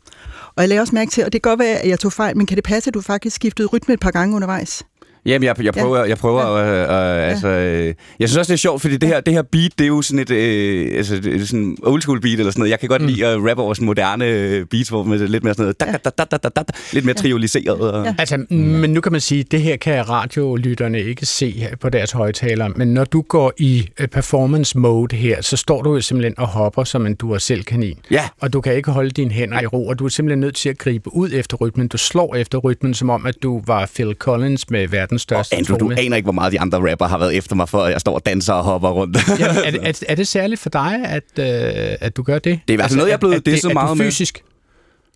Og 0.55 0.61
jeg 0.63 0.69
lader 0.69 0.81
også 0.81 0.95
mærke 0.95 1.11
til, 1.11 1.25
og 1.25 1.33
det 1.33 1.41
kan 1.41 1.49
godt 1.49 1.59
være, 1.59 1.77
at 1.77 1.89
jeg 1.89 1.99
tog 1.99 2.13
fejl, 2.13 2.37
men 2.37 2.45
kan 2.45 2.55
det 2.55 2.63
passe, 2.63 2.87
at 2.87 2.93
du 2.93 3.01
faktisk 3.01 3.35
skiftede 3.35 3.67
rytme 3.67 3.93
et 3.93 3.99
par 3.99 4.11
gange 4.11 4.35
undervejs? 4.35 4.83
Jamen, 5.25 5.45
jeg, 5.45 5.63
jeg 5.63 5.73
prøver, 5.73 6.05
jeg 6.05 6.17
prøver 6.17 6.57
ja. 6.57 6.65
øh, 6.65 7.23
øh, 7.23 7.29
altså, 7.29 7.47
øh, 7.47 7.93
jeg 8.19 8.29
synes 8.29 8.37
også, 8.37 8.49
det 8.49 8.53
er 8.53 8.57
sjovt, 8.57 8.81
fordi 8.81 8.97
det 8.97 9.09
her, 9.09 9.19
det 9.19 9.33
her 9.33 9.41
beat, 9.41 9.71
det 9.77 9.83
er 9.83 9.87
jo 9.87 10.01
sådan 10.01 10.19
et, 10.19 10.31
øh, 10.31 10.97
altså, 10.97 11.15
det 11.15 11.41
er 11.41 11.45
sådan 11.45 11.77
old 11.83 12.01
school 12.01 12.21
beat 12.21 12.39
eller 12.39 12.51
sådan 12.51 12.59
noget. 12.59 12.71
Jeg 12.71 12.79
kan 12.79 12.89
godt 12.89 13.01
mm. 13.01 13.07
lide 13.07 13.25
at 13.25 13.49
rappe 13.49 13.63
over 13.63 13.73
sådan 13.73 13.85
moderne 13.85 14.25
øh, 14.25 14.65
beats, 14.65 14.89
hvor 14.89 15.03
med 15.03 15.27
lidt 15.27 15.43
mere 15.43 15.53
sådan 15.53 15.63
noget, 15.63 15.79
da, 15.79 15.85
da, 15.85 16.09
da, 16.09 16.23
da, 16.31 16.37
da, 16.37 16.49
da, 16.55 16.63
lidt 16.93 17.05
mere 17.05 17.15
trioliseret. 17.15 17.67
Og, 17.81 18.05
Ja. 18.05 18.15
altså, 18.19 18.37
men 18.49 18.89
nu 18.89 19.01
kan 19.01 19.11
man 19.11 19.21
sige, 19.21 19.39
at 19.39 19.51
det 19.51 19.61
her 19.61 19.77
kan 19.77 20.09
radiolytterne 20.09 21.01
ikke 21.01 21.25
se 21.25 21.51
her 21.51 21.75
på 21.75 21.89
deres 21.89 22.11
højtaler, 22.11 22.67
men 22.75 22.87
når 22.87 23.03
du 23.03 23.21
går 23.21 23.53
i 23.57 23.89
øh, 23.99 24.07
performance 24.07 24.77
mode 24.77 25.15
her, 25.15 25.41
så 25.41 25.57
står 25.57 25.81
du 25.81 25.93
jo 25.93 26.01
simpelthen 26.01 26.39
og 26.39 26.47
hopper 26.47 26.83
som 26.83 27.05
en 27.05 27.15
du 27.15 27.39
selv 27.39 27.63
kanin. 27.63 27.97
Ja. 28.11 28.29
Og 28.41 28.53
du 28.53 28.61
kan 28.61 28.75
ikke 28.75 28.91
holde 28.91 29.09
dine 29.09 29.31
hænder 29.31 29.61
i 29.61 29.65
ro, 29.65 29.87
og 29.87 29.99
du 29.99 30.05
er 30.05 30.09
simpelthen 30.09 30.39
nødt 30.39 30.55
til 30.55 30.69
at 30.69 30.77
gribe 30.77 31.13
ud 31.13 31.29
efter 31.33 31.57
rytmen. 31.57 31.87
Du 31.87 31.97
slår 31.97 32.35
efter 32.35 32.57
rytmen, 32.57 32.93
som 32.93 33.09
om, 33.09 33.25
at 33.25 33.35
du 33.43 33.61
var 33.67 33.89
Phil 33.95 34.15
Collins 34.19 34.69
med 34.69 34.87
verdens 35.09 35.21
og 35.23 35.45
største 35.45 35.55
Andrew, 35.55 35.77
du 35.77 35.91
aner 35.97 36.15
ikke, 36.15 36.25
hvor 36.25 36.33
meget 36.33 36.51
de 36.53 36.59
andre 36.59 36.91
rapper 36.91 37.07
har 37.07 37.17
været 37.17 37.37
efter 37.37 37.55
mig, 37.55 37.69
for 37.69 37.83
at 37.83 37.91
jeg 37.93 38.01
står 38.01 38.15
og 38.15 38.25
danser 38.25 38.53
og 38.53 38.63
hopper 38.63 38.89
rundt. 38.89 39.17
Jamen, 39.39 39.57
er, 39.65 39.71
det, 39.71 39.79
er, 39.87 39.91
det- 39.91 40.03
er 40.09 40.15
det 40.15 40.27
særligt 40.27 40.61
for 40.61 40.69
dig, 40.69 41.01
at, 41.05 41.23
øh, 41.39 41.97
at 42.01 42.17
du 42.17 42.23
gør 42.23 42.39
det? 42.39 42.59
Det 42.67 42.73
i 42.73 42.75
hvert 42.75 42.89
fald 42.89 42.97
noget, 42.97 43.09
jeg 43.09 43.13
er 43.15 43.19
blevet 43.19 43.45
disset 43.45 43.69
at, 43.69 43.73
meget 43.73 43.97
med. 43.97 44.05
fysisk 44.05 44.43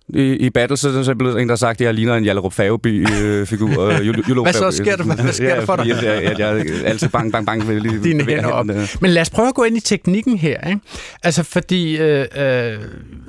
I, 0.10 0.22
I 0.34 0.50
battle, 0.50 0.78
så, 0.78 0.92
så 0.92 1.00
er 1.00 1.04
der 1.04 1.14
blevet 1.16 1.42
en, 1.42 1.48
der 1.48 1.54
har 1.54 1.58
sagt, 1.58 1.82
at 1.82 1.86
jeg 1.86 1.94
ligner 1.94 2.16
en 2.16 2.26
Jallerup 2.26 2.54
Fageby-figur. 2.54 3.82
Øh, 3.88 4.42
Hvad 4.42 4.54
så 4.54 4.72
sker 4.72 4.96
der- 4.96 5.04
hvad 5.04 5.34
sker 5.34 5.56
der 5.56 5.66
for 5.66 5.76
dig? 5.76 5.92
At 5.92 6.04
jeg, 6.04 6.14
at 6.14 6.40
jeg 6.40 6.66
altid 6.86 7.10
bang, 7.10 7.32
bang, 7.32 7.46
bang. 7.46 7.68
Vil 7.68 7.82
lige 7.82 8.04
dine 8.04 8.24
hænder 8.24 8.50
op. 8.50 8.66
Men 8.66 9.12
lad 9.12 9.22
os 9.22 9.30
prøve 9.30 9.48
at 9.48 9.54
gå 9.56 9.64
ind 9.64 9.78
i 9.78 9.80
teknikken 9.80 10.38
her. 10.38 10.68
Ikke? 10.68 10.80
Altså, 11.24 11.44
fordi 11.44 11.98
øh, 11.98 12.26
øh, 12.38 12.78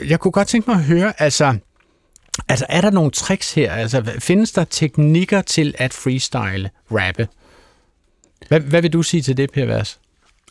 jeg 0.08 0.20
kunne 0.20 0.32
godt 0.32 0.48
tænke 0.48 0.70
mig 0.70 0.78
at 0.78 0.84
høre, 0.84 1.12
altså, 1.18 1.54
altså, 2.48 2.66
er 2.68 2.80
der 2.80 2.90
nogle 2.90 3.10
tricks 3.10 3.54
her? 3.54 3.72
Altså, 3.72 4.12
findes 4.18 4.52
der 4.52 4.64
teknikker 4.64 5.42
til 5.42 5.74
at 5.78 5.92
freestyle 5.92 6.70
rappe? 6.92 7.28
Hvad, 8.48 8.60
hvad 8.60 8.82
vil 8.82 8.92
du 8.92 9.02
sige 9.02 9.22
til 9.22 9.36
det, 9.36 9.50
Per 9.52 9.66
Vers? 9.66 10.00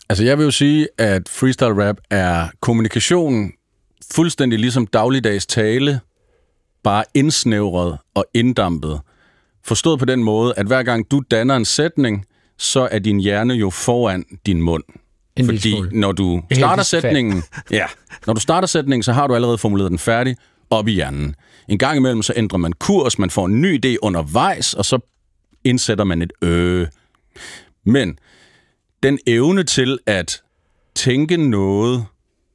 Altså, 0.10 0.24
jeg 0.24 0.38
vil 0.38 0.44
jo 0.44 0.52
sige, 0.52 0.88
at 0.98 1.30
freestyle 1.30 1.88
rap 1.90 1.98
er 2.10 2.48
kommunikation 2.60 3.52
fuldstændig 4.14 4.60
ligesom 4.60 4.88
dagligdags 4.88 5.46
tale, 5.46 6.00
bare 6.84 7.04
indsnævret 7.14 7.98
og 8.16 8.26
inddampet. 8.34 9.00
Forstået 9.66 10.00
på 10.00 10.06
den 10.06 10.24
måde, 10.24 10.54
at 10.58 10.66
hver 10.66 10.84
gang 10.84 11.12
du 11.12 11.22
danner 11.32 11.56
en 11.56 11.66
sætning, 11.66 12.26
så 12.58 12.88
er 12.92 13.00
din 13.00 13.20
hjerne 13.20 13.54
jo 13.54 13.70
foran 13.70 14.26
din 14.46 14.62
mund. 14.62 14.84
En 15.36 15.46
Fordi 15.46 15.76
når 15.92 16.12
du 16.12 16.44
starter 16.52 16.84
sætningen, 16.84 17.44
ja, 17.72 17.86
når 18.28 18.34
du 18.34 18.40
starter 18.40 18.68
sætningen, 18.68 19.04
så 19.04 19.14
har 19.14 19.28
du 19.28 19.36
allerede 19.36 19.58
formuleret 19.58 19.92
den 19.92 20.00
færdig 20.00 20.38
op 20.70 20.88
i 20.88 20.92
hjernen. 20.92 21.36
En 21.68 21.78
gang 21.78 21.98
imellem, 21.98 22.22
så 22.22 22.34
ændrer 22.36 22.58
man 22.58 22.74
kurs, 22.74 23.20
man 23.20 23.30
får 23.30 23.46
en 23.46 23.62
ny 23.62 23.86
idé 23.86 23.96
undervejs, 24.02 24.74
og 24.74 24.86
så 24.86 25.00
indsætter 25.64 26.04
man 26.04 26.22
et 26.22 26.32
øh. 26.42 26.88
Men 27.86 28.18
den 29.04 29.20
evne 29.28 29.64
til 29.64 30.00
at 30.06 30.42
tænke 30.96 31.38
noget 31.38 32.06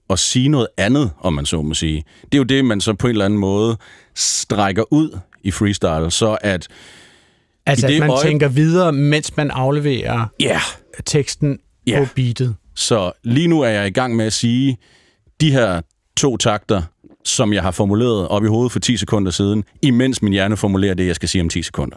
og 0.09 0.19
sige 0.19 0.49
noget 0.49 0.69
andet, 0.77 1.11
om 1.21 1.33
man 1.33 1.47
så 1.47 1.63
må 1.63 1.75
sige, 1.75 2.05
det 2.23 2.35
er 2.35 2.39
jo 2.39 2.45
det, 2.45 2.65
man 2.65 2.81
så 2.81 2.95
på 2.95 3.07
en 3.07 3.11
eller 3.11 3.25
anden 3.25 3.39
måde 3.39 3.77
strækker 4.15 4.93
ud 4.93 5.19
i 5.43 5.51
freestyle, 5.51 6.11
så 6.11 6.39
at 6.41 6.69
Altså, 7.67 7.87
at 7.87 7.99
man 8.01 8.11
øje- 8.11 8.23
tænker 8.23 8.49
videre, 8.49 8.93
mens 8.93 9.37
man 9.37 9.51
afleverer 9.51 10.27
ja, 10.41 10.61
teksten 11.07 11.59
Ja. 11.87 12.05
på 12.05 12.09
beatet. 12.15 12.57
Så 12.75 13.13
lige 13.25 13.49
nu 13.49 13.61
er 13.61 13.69
jeg 13.69 13.87
i 13.87 13.91
gang 13.91 14.17
med 14.17 14.25
at 14.27 14.33
sige, 14.33 14.79
de 15.41 15.53
her 15.53 15.81
to 16.17 16.37
takter, 16.37 16.83
som 17.25 17.53
jeg 17.53 17.63
har 17.63 17.71
formuleret 17.71 18.29
op 18.29 18.45
i 18.45 18.49
hovedet 18.49 18.73
for 18.73 18.79
10 18.81 18.97
sekunder 18.97 19.31
siden, 19.31 19.65
imens 19.83 20.23
min 20.23 20.33
hjerne 20.33 20.57
formulerer 20.57 20.95
det, 20.95 21.07
jeg 21.07 21.15
skal 21.15 21.29
sige 21.29 21.43
om 21.43 21.49
10 21.49 21.63
sekunder. 21.63 21.97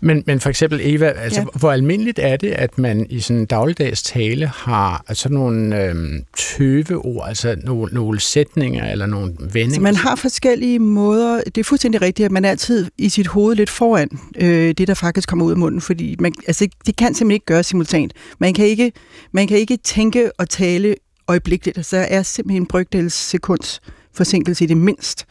Men, 0.00 0.22
men 0.26 0.40
for 0.40 0.50
eksempel, 0.50 0.80
Eva, 0.82 1.06
altså, 1.06 1.40
Ja. 1.40 1.46
hvor 1.58 1.72
almindeligt 1.72 2.18
er 2.22 2.36
det, 2.36 2.50
at 2.50 2.78
man 2.78 3.06
i 3.10 3.20
sådan 3.20 3.40
en 3.40 3.46
dagligdags 3.46 4.02
tale 4.02 4.46
har 4.46 5.04
altså 5.08 5.28
nogle 5.28 5.84
øhm, 5.84 6.22
tøveord, 6.36 7.28
altså 7.28 7.56
nogle, 7.64 7.94
nogle 7.94 8.20
sætninger 8.20 8.92
eller 8.92 9.06
nogle 9.06 9.32
vendinger? 9.40 9.74
Så 9.74 9.80
man 9.80 9.96
har 9.96 10.16
forskellige 10.16 10.78
måder. 10.78 11.40
Det 11.44 11.58
er 11.58 11.64
fuldstændig 11.64 12.02
rigtigt, 12.02 12.24
at 12.26 12.32
man 12.32 12.44
er 12.44 12.50
altid 12.50 12.86
i 12.98 13.08
sit 13.08 13.26
hoved 13.26 13.56
lidt 13.56 13.70
foran 13.70 14.08
øh, 14.36 14.74
det, 14.78 14.88
der 14.88 14.94
faktisk 14.94 15.28
kommer 15.28 15.44
ud 15.44 15.50
af 15.50 15.56
munden, 15.56 15.80
fordi 15.80 16.16
man, 16.18 16.34
altså, 16.46 16.68
det 16.86 16.96
kan 16.96 17.06
simpelthen 17.14 17.30
ikke 17.30 17.46
gøres 17.46 17.66
simultant. 17.66 18.12
Man 18.38 18.54
kan 18.54 18.66
ikke, 18.66 18.92
man 19.32 19.46
kan 19.46 19.58
ikke 19.58 19.76
tænke 19.76 20.30
og 20.38 20.48
tale 20.48 20.94
øjeblikkeligt. 21.28 21.76
Altså, 21.76 21.96
der 21.96 22.02
er 22.02 22.22
simpelthen 22.22 22.62
en 22.62 22.66
brygdels 22.66 23.14
sekunds 23.14 23.80
forsinkelse 24.14 24.64
i 24.64 24.66
det 24.66 24.76
mindst. 24.76 25.26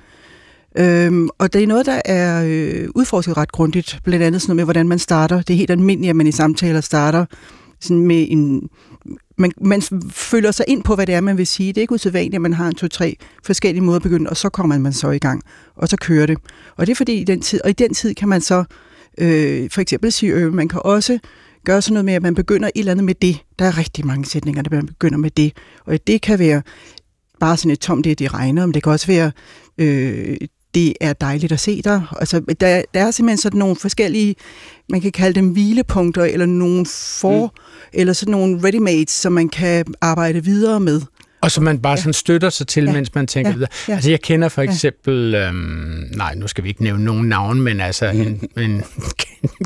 Øhm, 0.78 1.30
og 1.38 1.54
det 1.54 1.64
er 1.64 1.68
noget, 1.68 1.86
der 1.86 2.02
er 2.06 2.46
øh, 2.48 2.90
udforsket 2.96 3.38
ret 3.38 3.52
grundigt, 3.52 4.00
blandt 4.04 4.26
andet 4.26 4.42
sådan 4.42 4.50
noget 4.50 4.56
med, 4.56 4.64
hvordan 4.66 4.88
man 4.88 5.00
starter. 5.00 5.42
Det 5.42 5.54
er 5.54 5.58
helt 5.58 5.72
almindeligt, 5.72 6.10
at 6.10 6.16
man 6.16 6.28
i 6.28 6.32
samtaler 6.32 6.82
starter 6.82 7.26
sådan 7.80 8.08
med 8.08 8.28
en... 8.30 8.70
Man, 9.38 9.52
man 9.62 9.82
føler 10.12 10.52
sig 10.52 10.66
ind 10.68 10.84
på, 10.84 10.96
hvad 10.96 11.08
det 11.08 11.16
er, 11.16 11.22
man 11.22 11.38
vil 11.38 11.48
sige. 11.48 11.68
Det 11.68 11.78
er 11.78 11.82
ikke 11.82 11.94
usædvanligt, 11.94 12.36
at 12.36 12.42
man 12.42 12.54
har 12.54 12.68
en, 12.68 12.76
to, 12.76 12.88
tre 12.88 13.16
forskellige 13.44 13.84
måder 13.84 13.96
at 13.96 14.04
begynde, 14.04 14.30
og 14.30 14.38
så 14.38 14.50
kommer 14.50 14.78
man 14.78 14.94
så 14.94 15.12
i 15.12 15.20
gang, 15.20 15.44
og 15.76 15.88
så 15.88 15.98
kører 15.98 16.26
det. 16.26 16.38
Og 16.76 16.86
det 16.88 16.92
er 16.92 16.96
fordi, 16.96 17.14
i 17.14 17.24
den 17.24 17.42
tid, 17.42 17.62
og 17.64 17.70
i 17.70 17.74
den 17.74 17.94
tid 17.94 18.14
kan 18.14 18.30
man 18.30 18.42
så 18.42 18.64
øh, 19.18 19.70
for 19.72 19.82
eksempel 19.82 20.12
sige, 20.12 20.34
øh, 20.34 20.54
man 20.54 20.68
kan 20.68 20.82
også 20.84 21.20
gøre 21.66 21.82
sådan 21.82 21.94
noget 21.94 22.06
med, 22.06 22.14
at 22.14 22.22
man 22.22 22.36
begynder 22.36 22.68
et 22.68 22.80
eller 22.80 22.92
andet 22.92 23.06
med 23.06 23.16
det. 23.16 23.38
Der 23.60 23.66
er 23.66 23.78
rigtig 23.78 24.06
mange 24.06 24.26
sætninger, 24.26 24.62
der 24.62 24.76
man 24.76 24.88
begynder 24.88 25.18
med 25.18 25.32
det. 25.32 25.58
Og 25.86 26.08
det 26.08 26.22
kan 26.22 26.40
være 26.40 26.62
bare 27.44 27.58
sådan 27.58 27.72
et 27.72 27.80
tom, 27.80 28.04
det, 28.04 28.20
det 28.20 28.34
regner, 28.34 28.66
men 28.66 28.74
det 28.74 28.84
kan 28.84 28.92
også 28.92 29.08
være, 29.08 29.32
øh, 29.78 30.38
det 30.74 30.94
er 31.02 31.14
dejligt 31.14 31.52
at 31.52 31.60
se 31.60 31.82
dig. 31.82 32.02
Altså, 32.20 32.40
der, 32.40 32.82
der 32.94 33.00
er 33.00 33.12
simpelthen 33.12 33.38
sådan 33.38 33.60
nogle 33.60 33.76
forskellige, 33.76 34.36
man 34.90 35.02
kan 35.02 35.12
kalde 35.12 35.36
dem 35.36 35.50
hvilepunkter, 35.50 36.24
eller 36.24 36.46
nogle 36.46 36.86
for, 37.22 37.46
mm. 37.46 37.62
eller 37.94 38.14
sådan 38.14 38.32
nogle 38.32 38.60
ready 38.64 39.06
som 39.08 39.34
man 39.34 39.50
kan 39.50 39.86
arbejde 40.02 40.44
videre 40.44 40.80
med. 40.80 41.02
Og 41.44 41.52
som 41.52 41.64
man 41.64 41.80
bare 41.80 41.98
sådan 41.98 42.14
støtter 42.14 42.50
sig 42.50 42.68
til, 42.68 42.84
Ja. 42.84 42.92
mens 42.92 43.16
man 43.16 43.28
tænker 43.28 43.50
Ja. 43.52 43.56
videre. 43.56 43.70
Ja. 43.88 43.94
Altså 43.94 44.10
jeg 44.10 44.22
kender 44.22 44.50
for 44.50 44.62
eksempel, 44.62 45.36
øhm, 45.36 45.56
nej 46.16 46.36
nu 46.36 46.48
skal 46.48 46.64
vi 46.64 46.70
ikke 46.70 46.84
nævne 46.84 47.04
nogen 47.04 47.30
navn, 47.30 47.62
men 47.62 47.80
altså 47.82 48.06
en, 48.06 48.50
en 48.58 48.84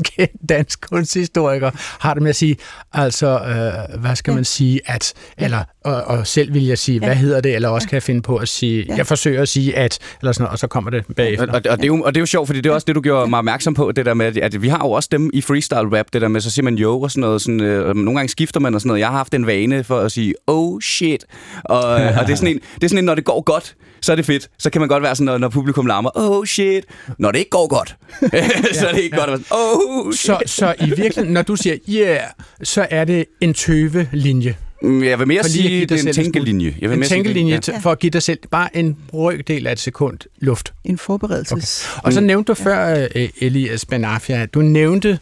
kendt 0.04 0.32
dansk 0.48 0.80
kunsthistoriker 0.90 1.70
har 2.00 2.14
det 2.14 2.22
med 2.22 2.30
at 2.30 2.36
sige, 2.36 2.56
altså 2.92 3.26
øh, 3.38 4.00
hvad 4.00 4.16
skal 4.16 4.34
man 4.34 4.44
sige, 4.44 4.80
at, 4.86 5.12
eller 5.38 5.64
og, 5.84 6.02
og 6.04 6.26
selv 6.26 6.54
vil 6.54 6.66
jeg 6.66 6.78
sige, 6.78 6.98
hvad 6.98 7.14
hedder 7.14 7.40
det, 7.40 7.54
eller 7.54 7.68
også 7.68 7.88
kan 7.88 7.94
jeg 7.94 8.02
finde 8.02 8.22
på 8.22 8.36
at 8.36 8.48
sige, 8.48 8.84
jeg 8.96 9.06
forsøger 9.06 9.42
at 9.42 9.48
sige 9.48 9.76
at, 9.76 9.98
eller 10.20 10.32
sådan 10.32 10.42
noget, 10.42 10.52
og 10.52 10.58
så 10.58 10.66
kommer 10.66 10.90
det 10.90 11.04
bagefter. 11.16 11.46
Og, 11.46 11.54
og, 11.54 11.70
og, 11.70 11.76
det 11.76 11.82
er 11.82 11.86
jo, 11.86 12.02
og 12.02 12.14
det 12.14 12.18
er 12.18 12.22
jo 12.22 12.26
sjovt, 12.26 12.46
fordi 12.48 12.60
det 12.60 12.70
er 12.70 12.74
også 12.74 12.84
det, 12.84 12.94
du 12.94 13.00
gjorde 13.00 13.30
mig 13.30 13.38
opmærksom 13.38 13.74
på, 13.74 13.92
det 13.92 14.06
der 14.06 14.14
med, 14.14 14.26
at, 14.26 14.36
at 14.36 14.62
vi 14.62 14.68
har 14.68 14.78
jo 14.78 14.90
også 14.90 15.08
dem 15.12 15.30
i 15.34 15.40
freestyle 15.40 15.98
rap, 15.98 16.06
det 16.12 16.22
der 16.22 16.28
med, 16.28 16.40
så 16.40 16.50
siger 16.50 16.64
man 16.64 16.74
jo 16.74 17.00
og 17.00 17.10
sådan 17.10 17.20
noget, 17.20 17.42
sådan, 17.42 17.60
øh, 17.60 17.94
nogle 17.96 18.14
gange 18.18 18.28
skifter 18.28 18.60
man 18.60 18.74
og 18.74 18.80
sådan 18.80 18.88
noget. 18.88 19.00
Jeg 19.00 19.08
har 19.08 19.16
haft 19.16 19.34
en 19.34 19.46
vane 19.46 19.84
for 19.84 20.00
at 20.00 20.12
sige, 20.12 20.34
oh 20.46 20.80
shit, 20.80 21.24
og, 21.68 21.80
og 22.18 22.26
det, 22.26 22.32
er 22.32 22.36
sådan 22.36 22.54
en, 22.54 22.60
det 22.74 22.84
er 22.84 22.88
sådan 22.88 22.98
en, 22.98 23.04
når 23.04 23.14
det 23.14 23.24
går 23.24 23.40
godt, 23.40 23.74
så 24.00 24.12
er 24.12 24.16
det 24.16 24.26
fedt. 24.26 24.48
Så 24.58 24.70
kan 24.70 24.80
man 24.80 24.88
godt 24.88 25.02
være 25.02 25.14
sådan, 25.14 25.24
når, 25.24 25.38
når 25.38 25.48
publikum 25.48 25.86
larmer, 25.86 26.10
oh 26.14 26.46
shit. 26.46 26.84
Når 27.18 27.32
det 27.32 27.38
ikke 27.38 27.50
går 27.50 27.68
godt, 27.68 27.96
så 28.78 28.86
er 28.88 28.92
det 28.92 29.02
ikke 29.02 29.16
godt 29.16 29.30
at 29.30 29.38
være 29.38 29.44
sådan, 29.48 29.58
oh 30.06 30.12
shit. 30.12 30.50
Så, 30.50 30.54
så 30.56 30.74
i 30.80 30.86
virkeligheden, 30.86 31.32
når 31.32 31.42
du 31.42 31.56
siger 31.56 31.76
yeah, 31.88 32.20
så 32.62 32.86
er 32.90 33.04
det 33.04 33.24
en 33.40 33.54
tøve-linje. 33.54 34.56
Mm, 34.82 35.04
Jeg 35.04 35.18
vil 35.18 35.28
mere 35.28 35.40
For 35.40 35.44
at 35.44 35.50
sige, 35.50 35.68
give 35.68 35.86
det 35.86 36.04
er 36.04 36.08
en 36.08 36.14
tænkelinje. 36.14 36.74
Jeg 36.80 36.90
vil 36.90 36.94
En 36.94 37.00
mere 37.00 37.08
sige 37.08 37.16
tænkelinje 37.16 37.54
ja. 37.54 37.60
til, 37.60 37.74
for 37.82 37.92
at 37.92 37.98
give 37.98 38.10
dig 38.10 38.22
selv 38.22 38.38
bare 38.50 38.76
en 38.76 38.96
brøkdel 39.08 39.66
af 39.66 39.72
et 39.72 39.78
sekund 39.78 40.18
luft. 40.40 40.72
En 40.84 40.98
forberedelses... 40.98 41.88
Og 42.02 42.12
så 42.12 42.20
nævnte 42.20 42.48
du 42.48 42.54
før, 42.54 43.06
øh, 43.14 43.28
Elias 43.40 43.84
Benafia, 43.84 44.46
du 44.46 44.60
nævnte 44.60 45.18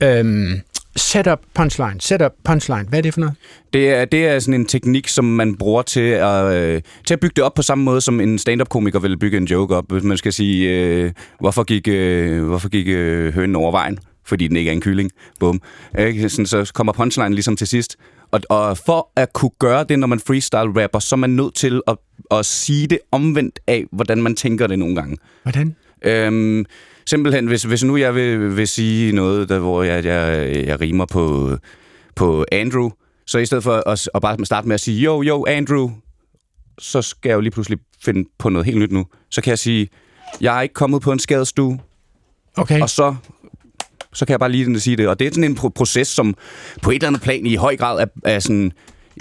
øhm, 0.00 0.60
setup 0.98 1.40
punchline. 1.54 2.00
Setup 2.00 2.32
punchline. 2.44 2.84
Hvad 2.88 2.98
er 2.98 3.02
det 3.02 3.14
for 3.14 3.20
noget? 3.20 3.34
Det 3.72 3.90
er, 3.90 4.04
det 4.04 4.26
er 4.26 4.38
sådan 4.38 4.60
en 4.60 4.66
teknik, 4.66 5.08
som 5.08 5.24
man 5.24 5.56
bruger 5.56 5.82
til 5.82 6.00
at, 6.00 6.52
øh, 6.54 6.82
til 7.06 7.14
at 7.14 7.20
bygge 7.20 7.34
det 7.36 7.44
op 7.44 7.54
på 7.54 7.62
samme 7.62 7.84
måde, 7.84 8.00
som 8.00 8.20
en 8.20 8.38
stand-up-komiker 8.38 8.98
vil 8.98 9.18
bygge 9.18 9.36
en 9.36 9.44
joke 9.44 9.76
op. 9.76 9.92
Hvis 9.92 10.02
man 10.02 10.16
skal 10.16 10.32
sige, 10.32 10.70
øh, 10.70 11.12
hvorfor 11.40 11.64
gik, 11.64 11.88
øh, 11.88 12.44
hvorfor 12.44 12.68
gik 12.68 12.88
øh, 12.88 13.34
hønen 13.34 13.56
over 13.56 13.70
vejen? 13.70 13.98
Fordi 14.24 14.48
den 14.48 14.56
ikke 14.56 14.68
er 14.68 14.72
en 14.72 14.80
kylling. 14.80 15.10
Bum. 15.40 15.60
Sådan, 15.94 16.46
så 16.46 16.70
kommer 16.74 16.92
punchline 16.92 17.34
ligesom 17.34 17.56
til 17.56 17.66
sidst. 17.66 17.96
Og, 18.30 18.40
og 18.48 18.78
for 18.78 19.10
at 19.16 19.32
kunne 19.32 19.50
gøre 19.58 19.84
det, 19.84 19.98
når 19.98 20.06
man 20.06 20.20
freestyle-rapper, 20.20 20.98
så 20.98 21.14
er 21.14 21.16
man 21.16 21.30
nødt 21.30 21.54
til 21.54 21.80
at, 21.88 21.96
at 22.30 22.46
sige 22.46 22.86
det 22.86 22.98
omvendt 23.12 23.58
af, 23.66 23.84
hvordan 23.92 24.22
man 24.22 24.34
tænker 24.34 24.66
det 24.66 24.78
nogle 24.78 24.94
gange. 24.94 25.16
Hvordan? 25.42 25.76
Øhm, 26.02 26.64
simpelthen, 27.08 27.46
hvis, 27.46 27.62
hvis 27.62 27.84
nu 27.84 27.96
jeg 27.96 28.14
vil, 28.14 28.56
vil 28.56 28.68
sige 28.68 29.12
noget, 29.12 29.48
der, 29.48 29.58
hvor 29.58 29.82
jeg, 29.82 30.04
jeg, 30.04 30.52
jeg 30.66 30.80
rimer 30.80 31.06
på, 31.06 31.56
på 32.14 32.44
Andrew, 32.52 32.90
så 33.26 33.38
i 33.38 33.46
stedet 33.46 33.64
for 33.64 33.88
at, 33.88 34.08
at 34.14 34.22
bare 34.22 34.44
starte 34.44 34.68
med 34.68 34.74
at 34.74 34.80
sige, 34.80 35.00
jo, 35.00 35.22
jo, 35.22 35.46
Andrew, 35.48 35.90
så 36.78 37.02
skal 37.02 37.28
jeg 37.28 37.36
jo 37.36 37.40
lige 37.40 37.50
pludselig 37.50 37.78
finde 38.04 38.28
på 38.38 38.48
noget 38.48 38.66
helt 38.66 38.78
nyt 38.78 38.92
nu. 38.92 39.06
Så 39.30 39.40
kan 39.42 39.50
jeg 39.50 39.58
sige, 39.58 39.88
jeg 40.40 40.56
er 40.58 40.60
ikke 40.62 40.74
kommet 40.74 41.02
på 41.02 41.12
en 41.12 41.18
skadestue, 41.18 41.78
Okay. 42.56 42.80
og 42.80 42.90
så, 42.90 43.14
så 44.12 44.26
kan 44.26 44.32
jeg 44.32 44.40
bare 44.40 44.52
lige 44.52 44.80
sige 44.80 44.96
det. 44.96 45.08
Og 45.08 45.18
det 45.18 45.26
er 45.26 45.30
sådan 45.30 45.44
en 45.44 45.58
pro- 45.58 45.68
proces, 45.68 46.08
som 46.08 46.34
på 46.82 46.90
et 46.90 46.94
eller 46.94 47.06
andet 47.08 47.22
plan 47.22 47.46
i 47.46 47.54
høj 47.54 47.76
grad 47.76 48.00
er, 48.00 48.06
er 48.24 48.38
sådan, 48.38 48.72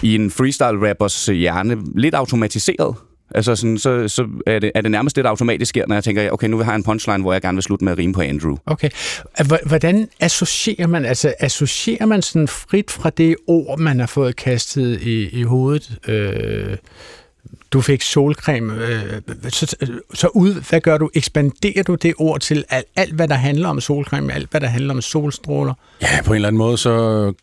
i 0.04 0.16
en 0.16 0.32
freestyle-rappers 0.32 1.26
hjerne 1.26 1.78
lidt 1.96 2.16
automatiseret. 2.16 2.96
Altså 3.36 3.56
sådan, 3.56 3.78
så, 3.78 4.08
så 4.08 4.28
er, 4.46 4.60
det, 4.60 4.72
er 4.76 4.82
det 4.82 4.92
nærmest 4.92 5.16
det, 5.16 5.24
der 5.24 5.30
automatisk 5.30 5.70
sker, 5.70 5.88
når 5.88 5.96
jeg 5.96 6.04
tænker, 6.04 6.32
okay, 6.32 6.48
nu 6.48 6.58
vil 6.58 6.64
jeg 6.64 6.68
have 6.68 6.76
en 6.76 6.84
punchline, 6.84 7.22
hvor 7.22 7.34
jeg 7.34 7.42
gerne 7.42 7.56
vil 7.56 7.64
slutte 7.64 7.86
med 7.86 7.92
at 7.92 7.98
rime 7.98 8.14
på 8.14 8.22
Andrew. 8.22 8.56
Okay. 8.66 8.90
Hvordan 9.66 10.10
associerer 10.20 10.88
man, 10.88 11.06
altså 11.06 11.34
associerer 11.40 12.06
man 12.06 12.22
sådan 12.22 12.48
frit 12.48 12.92
fra 12.92 13.10
det 13.10 13.36
ord, 13.48 13.80
man 13.80 14.00
har 14.00 14.08
fået 14.08 14.36
kastet 14.36 15.02
i, 15.02 15.40
i 15.40 15.44
hovedet? 15.44 16.00
Øh, 16.08 16.78
du 17.72 17.82
fik 17.82 18.02
solcreme. 18.02 18.74
Øh, 18.86 19.22
så, 19.50 19.76
så 20.14 20.28
ud, 20.28 20.70
hvad 20.70 20.82
gør 20.82 20.98
du? 20.98 21.10
Ekspanderer 21.14 21.84
du 21.84 21.96
det 21.96 22.14
ord 22.18 22.40
til 22.40 22.64
alt, 22.70 22.88
alt, 22.96 23.14
hvad 23.14 23.28
der 23.28 23.36
handler 23.36 23.70
om 23.70 23.82
solcreme, 23.82 24.34
alt, 24.34 24.52
hvad 24.52 24.62
der 24.62 24.68
handler 24.68 24.94
om 24.94 25.02
solstråler? 25.02 25.74
Ja, 26.02 26.22
på 26.26 26.32
en 26.32 26.36
eller 26.36 26.48
anden 26.48 26.58
måde, 26.58 26.78
så 26.78 27.34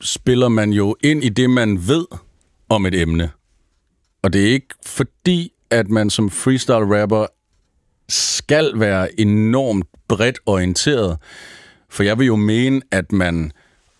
spiller 0.00 0.48
man 0.48 0.70
jo 0.70 0.96
ind 1.02 1.24
i 1.24 1.28
det, 1.28 1.50
man 1.50 1.88
ved 1.88 2.04
om 2.68 2.86
et 2.86 2.94
emne. 2.94 3.30
Og 4.22 4.32
det 4.32 4.48
er 4.48 4.52
ikke 4.52 4.74
fordi, 4.86 5.52
at 5.70 5.88
man 5.88 6.10
som 6.10 6.30
freestyle-rapper 6.30 7.26
skal 8.08 8.72
være 8.74 9.20
enormt 9.20 9.86
bredt 10.08 10.38
orienteret. 10.46 11.18
For 11.90 12.02
jeg 12.02 12.18
vil 12.18 12.26
jo 12.26 12.36
mene, 12.36 12.80
at 12.90 13.12
man 13.12 13.52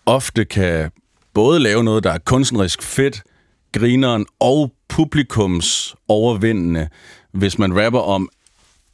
ofte 0.05 0.45
kan 0.45 0.91
både 1.33 1.59
lave 1.59 1.83
noget, 1.83 2.03
der 2.03 2.11
er 2.11 2.17
kunstnerisk 2.17 2.81
fedt, 2.81 3.23
grineren 3.71 4.25
og 4.39 4.71
publikums 4.89 5.95
overvindende, 6.07 6.87
hvis 7.31 7.59
man 7.59 7.85
rapper 7.85 7.99
om, 7.99 8.29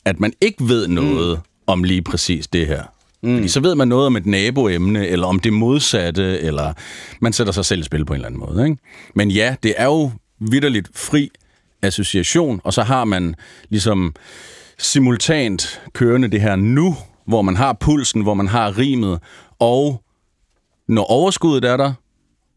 at 0.05 0.19
man 0.19 0.33
ikke 0.41 0.67
ved 0.67 0.87
noget 0.87 1.37
mm. 1.37 1.43
om 1.67 1.83
lige 1.83 2.01
præcis 2.01 2.47
det 2.47 2.67
her. 2.67 2.83
Mm. 3.21 3.35
Fordi 3.35 3.47
så 3.47 3.59
ved 3.59 3.75
man 3.75 3.87
noget 3.87 4.05
om 4.05 4.15
et 4.15 4.25
naboemne, 4.25 5.07
eller 5.07 5.27
om 5.27 5.39
det 5.39 5.53
modsatte, 5.53 6.39
eller 6.39 6.73
man 7.21 7.33
sætter 7.33 7.53
sig 7.53 7.65
selv 7.65 7.79
i 7.79 7.83
spil 7.83 8.05
på 8.05 8.13
en 8.13 8.15
eller 8.15 8.27
anden 8.27 8.39
måde. 8.39 8.65
Ikke? 8.65 8.77
Men 9.15 9.31
ja, 9.31 9.55
det 9.63 9.73
er 9.77 9.85
jo 9.85 10.11
vidderligt 10.39 10.89
fri 10.95 11.29
association, 11.81 12.61
og 12.63 12.73
så 12.73 12.83
har 12.83 13.05
man 13.05 13.35
ligesom 13.69 14.15
simultant 14.77 15.81
kørende 15.93 16.27
det 16.27 16.41
her 16.41 16.55
nu, 16.55 16.95
hvor 17.27 17.41
man 17.41 17.55
har 17.55 17.73
pulsen, 17.79 18.21
hvor 18.21 18.33
man 18.33 18.47
har 18.47 18.77
rimet, 18.77 19.19
og 19.59 20.03
når 20.87 21.03
overskuddet 21.03 21.69
er 21.69 21.77
der, 21.77 21.93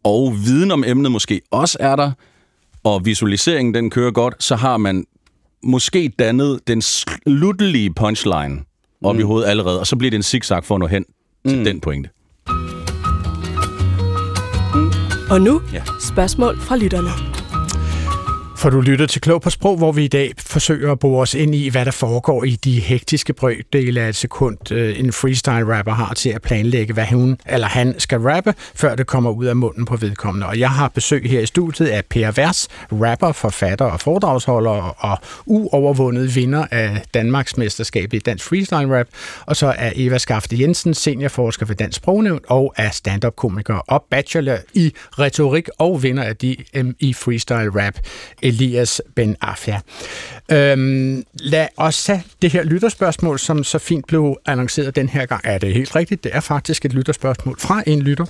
og 0.04 0.34
viden 0.44 0.70
om 0.70 0.84
emnet 0.86 1.12
måske 1.12 1.40
også 1.50 1.76
er 1.80 1.96
der, 1.96 2.12
og 2.84 3.04
visualiseringen 3.06 3.74
den 3.74 3.90
kører 3.90 4.10
godt, 4.10 4.42
så 4.42 4.56
har 4.56 4.76
man 4.76 5.04
måske 5.62 6.12
dannet 6.18 6.60
den 6.66 6.82
sluttelige 6.82 7.94
punchline 7.94 8.60
op 9.04 9.14
mm. 9.14 9.20
i 9.20 9.22
hovedet 9.22 9.48
allerede, 9.48 9.80
og 9.80 9.86
så 9.86 9.96
bliver 9.96 10.10
det 10.10 10.16
en 10.16 10.22
zigzag 10.22 10.64
for 10.64 10.74
at 10.74 10.78
nå 10.78 10.86
hen 10.86 11.04
til 11.48 11.58
Mm. 11.58 11.64
den 11.64 11.80
pointe. 11.80 12.10
Og 15.30 15.40
nu 15.40 15.62
Ja. 15.72 15.82
spørgsmål 16.00 16.60
fra 16.60 16.76
lytterne. 16.76 17.29
For 18.60 18.70
du 18.70 18.80
lytter 18.80 19.06
til 19.06 19.20
Klog 19.20 19.42
på 19.42 19.50
Sprog, 19.50 19.76
hvor 19.76 19.92
vi 19.92 20.04
i 20.04 20.08
dag 20.08 20.32
forsøger 20.38 20.92
at 20.92 20.98
bore 20.98 21.22
os 21.22 21.34
ind 21.34 21.54
i, 21.54 21.68
hvad 21.68 21.84
der 21.84 21.90
foregår 21.90 22.44
i 22.44 22.50
de 22.50 22.80
hektiske 22.80 23.32
brøkdele 23.32 24.00
af 24.00 24.08
et 24.08 24.16
sekund, 24.16 24.72
øh, 24.72 25.00
en 25.00 25.12
freestyle-rapper 25.12 25.92
har 25.92 26.14
til 26.14 26.30
at 26.30 26.42
planlægge, 26.42 26.94
hvad 26.94 27.06
hun 27.06 27.38
eller 27.46 27.66
han 27.66 27.94
skal 28.00 28.18
rappe, 28.18 28.54
før 28.74 28.94
det 28.94 29.06
kommer 29.06 29.30
ud 29.30 29.46
af 29.46 29.56
munden 29.56 29.84
på 29.84 29.96
vedkommende. 29.96 30.46
Og 30.46 30.58
jeg 30.58 30.70
har 30.70 30.88
besøg 30.88 31.30
her 31.30 31.40
i 31.40 31.46
studiet 31.46 31.86
af 31.88 32.04
Per 32.04 32.30
Vers, 32.30 32.68
rapper, 32.92 33.32
forfatter 33.32 33.84
og 33.84 34.00
foredragsholder 34.00 35.04
og 35.04 35.18
uovervundet 35.46 36.36
vinder 36.36 36.66
af 36.70 37.02
Danmarks 37.14 37.56
mesterskab 37.56 38.12
i 38.14 38.18
dansk 38.18 38.44
freestyle-rap. 38.44 39.06
Og 39.46 39.56
så 39.56 39.74
er 39.78 39.92
Eva 39.96 40.18
Skafte 40.18 40.60
Jensen, 40.60 40.94
seniorforsker 40.94 41.66
ved 41.66 41.76
Dansk 41.76 41.96
Sprognævn 41.96 42.40
og 42.48 42.74
er 42.76 42.90
stand-up-komiker 42.90 43.74
og 43.74 44.04
bachelor 44.10 44.56
i 44.74 44.92
retorik 45.18 45.68
og 45.78 46.02
vinder 46.02 46.22
af 46.22 46.36
DM 46.36 46.90
i 46.98 47.14
freestyle-rap. 47.14 47.94
Elias 48.50 49.02
Ben 49.14 49.36
Afia. 49.40 49.80
Øhm, 50.52 51.24
lad 51.34 51.68
os 51.76 52.04
tage 52.04 52.24
det 52.42 52.52
her 52.52 52.62
lytterspørgsmål, 52.62 53.38
som 53.38 53.64
så 53.64 53.78
fint 53.78 54.06
blev 54.06 54.36
annonceret 54.46 54.96
den 54.96 55.08
her 55.08 55.26
gang. 55.26 55.40
Er 55.44 55.58
det 55.58 55.74
helt 55.74 55.96
rigtigt? 55.96 56.24
Det 56.24 56.34
er 56.34 56.40
faktisk 56.40 56.84
et 56.84 56.92
lytterspørgsmål 56.92 57.56
fra 57.58 57.82
en 57.86 58.02
lytter. 58.02 58.24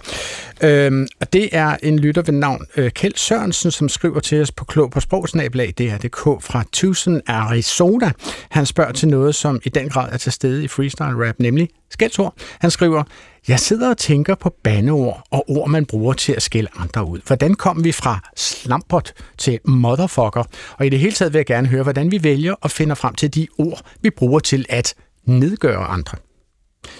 Øhm, 0.61 1.07
og 1.21 1.33
det 1.33 1.49
er 1.53 1.77
en 1.83 1.99
lytter 1.99 2.23
ved 2.23 2.35
navn 2.35 2.67
øh, 2.77 2.91
Kjeld 2.91 3.15
Sørensen, 3.17 3.71
som 3.71 3.89
skriver 3.89 4.21
til 4.21 4.43
os 4.43 4.53
på 4.53 4.65
klog 4.65 4.91
på 4.91 5.01
sprogsnabelag, 5.01 5.75
DRDK 5.79 6.43
fra 6.43 6.65
Tucson, 6.73 7.21
Arizona. 7.27 8.13
Han 8.51 8.67
spørger 8.67 8.93
til 8.93 9.09
noget, 9.09 9.35
som 9.35 9.61
i 9.65 9.69
den 9.69 9.89
grad 9.89 10.13
er 10.13 10.17
til 10.17 10.33
stede 10.33 10.65
i 10.65 10.69
freestyle 10.69 11.29
rap, 11.29 11.35
nemlig 11.39 11.69
skældsord. 11.91 12.35
Han 12.61 12.71
skriver, 12.71 13.03
jeg 13.49 13.61
sidder 13.61 13.91
og 13.91 13.99
tænker 13.99 14.35
på 14.35 14.55
bandeord 14.63 15.23
og 15.31 15.51
ord, 15.51 15.69
man 15.69 15.87
bruger 15.87 16.13
til 16.13 16.33
at 16.33 16.43
skælde 16.43 16.69
andre 16.77 17.05
ud. 17.05 17.21
Hvordan 17.27 17.55
kom 17.55 17.85
vi 17.85 17.93
fra 17.93 18.31
slampert 18.37 19.13
til 19.39 19.59
motherfucker? 19.65 20.45
Og 20.79 20.87
i 20.87 20.89
det 20.89 20.99
hele 20.99 21.13
taget 21.13 21.33
vil 21.33 21.39
jeg 21.39 21.47
gerne 21.47 21.69
høre, 21.69 21.83
hvordan 21.83 22.11
vi 22.11 22.25
vælger 22.25 22.55
og 22.61 22.71
finder 22.71 22.95
frem 22.95 23.15
til 23.15 23.35
de 23.35 23.47
ord, 23.59 23.81
vi 24.01 24.11
bruger 24.11 24.41
til 24.41 24.67
at 24.69 24.95
nedgøre 25.25 25.85
andre. 25.85 26.19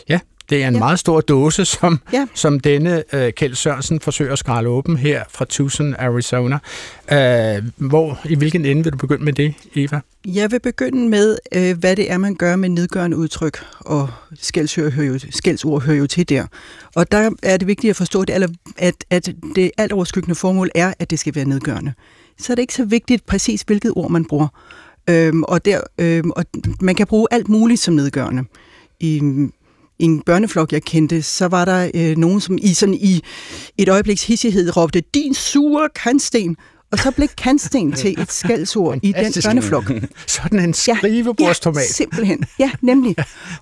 Ja, 0.09 0.21
det 0.51 0.63
er 0.63 0.69
en 0.69 0.75
ja. 0.75 0.79
Meget 0.79 0.99
stor 0.99 1.21
dåse, 1.21 1.65
som, 1.65 2.01
ja. 2.13 2.27
Som 2.35 2.61
denne 2.61 3.05
øh, 3.13 3.33
Kjeld 3.33 3.55
Sørensen 3.55 4.01
forsøger 4.01 4.33
at 4.33 4.39
skralde 4.39 4.69
åben 4.69 4.97
her 4.97 5.25
fra 5.31 5.45
Tucson, 5.45 5.95
Arizona. 5.99 6.59
Øh, 7.13 7.63
hvor, 7.77 8.21
I 8.25 8.35
hvilken 8.35 8.65
ende 8.65 8.85
vil 8.85 8.93
du 8.93 8.99
begynde 8.99 9.25
med 9.25 9.33
det, 9.33 9.55
Eva? 9.75 10.01
Jeg 10.27 10.51
vil 10.53 10.61
begynde 10.61 11.09
med, 11.09 11.39
øh, 11.55 11.79
hvad 11.79 11.97
det 11.97 12.11
er, 12.11 12.19
man 12.19 12.35
gør 12.35 12.57
med 12.57 12.69
nedgørende 12.69 13.17
udtryk, 13.17 13.65
og 13.81 14.09
skældsord 14.41 14.91
hører 14.91 15.07
jo, 15.07 15.19
skældsord 15.31 15.83
hører 15.83 15.97
jo 15.97 16.07
til 16.07 16.29
der. 16.29 16.47
Og 16.95 17.13
der 17.13 17.31
er 17.43 17.57
det 17.57 17.69
vigtigt 17.69 17.91
at 17.91 17.97
forstå, 17.97 18.25
det, 18.25 18.57
at, 18.79 18.95
at 19.11 19.33
det 19.55 19.71
alt 19.79 19.93
overskyggende 19.93 20.35
formål 20.35 20.71
er, 20.75 20.93
at 20.99 21.11
det 21.11 21.19
skal 21.19 21.35
være 21.35 21.45
nedgørende. 21.45 21.93
Så 22.39 22.53
er 22.53 22.55
det 22.55 22.63
ikke 22.63 22.75
så 22.75 22.85
vigtigt 22.85 23.27
præcis, 23.27 23.63
hvilket 23.63 23.93
ord 23.97 24.11
man 24.11 24.25
bruger. 24.25 24.49
Øhm, 25.11 25.43
og, 25.43 25.65
der, 25.65 25.81
øhm, 25.99 26.31
og 26.31 26.45
man 26.81 26.95
kan 26.95 27.07
bruge 27.07 27.27
alt 27.31 27.49
muligt 27.49 27.81
som 27.81 27.95
nedgørende. 27.95 28.45
I 29.01 29.21
en 30.01 30.21
børneflok, 30.21 30.73
jeg 30.73 30.83
kendte, 30.83 31.23
så 31.23 31.49
var 31.49 31.65
der 31.65 31.91
øh, 31.95 32.17
nogen, 32.17 32.41
som 32.41 32.59
i, 32.63 32.75
sådan, 32.75 32.95
i 32.95 33.23
et 33.79 33.89
øjebliks 33.89 34.27
hissighed 34.27 34.77
råbte, 34.77 35.03
din 35.15 35.35
sure 35.35 35.89
kantsten, 35.95 36.57
og 36.93 36.99
så 36.99 37.11
blev 37.11 37.29
kantsten 37.29 37.93
til 38.01 38.21
et 38.21 38.33
skældsord 38.33 38.99
i 39.03 39.13
den 39.13 39.33
børneflok. 39.45 39.93
Sådan 40.27 40.61
en 40.61 40.75
skrivebordstomat. 40.75 41.83
Ja, 41.83 41.93
simpelthen. 41.93 42.45
Ja, 42.59 42.71
nemlig. 42.81 43.17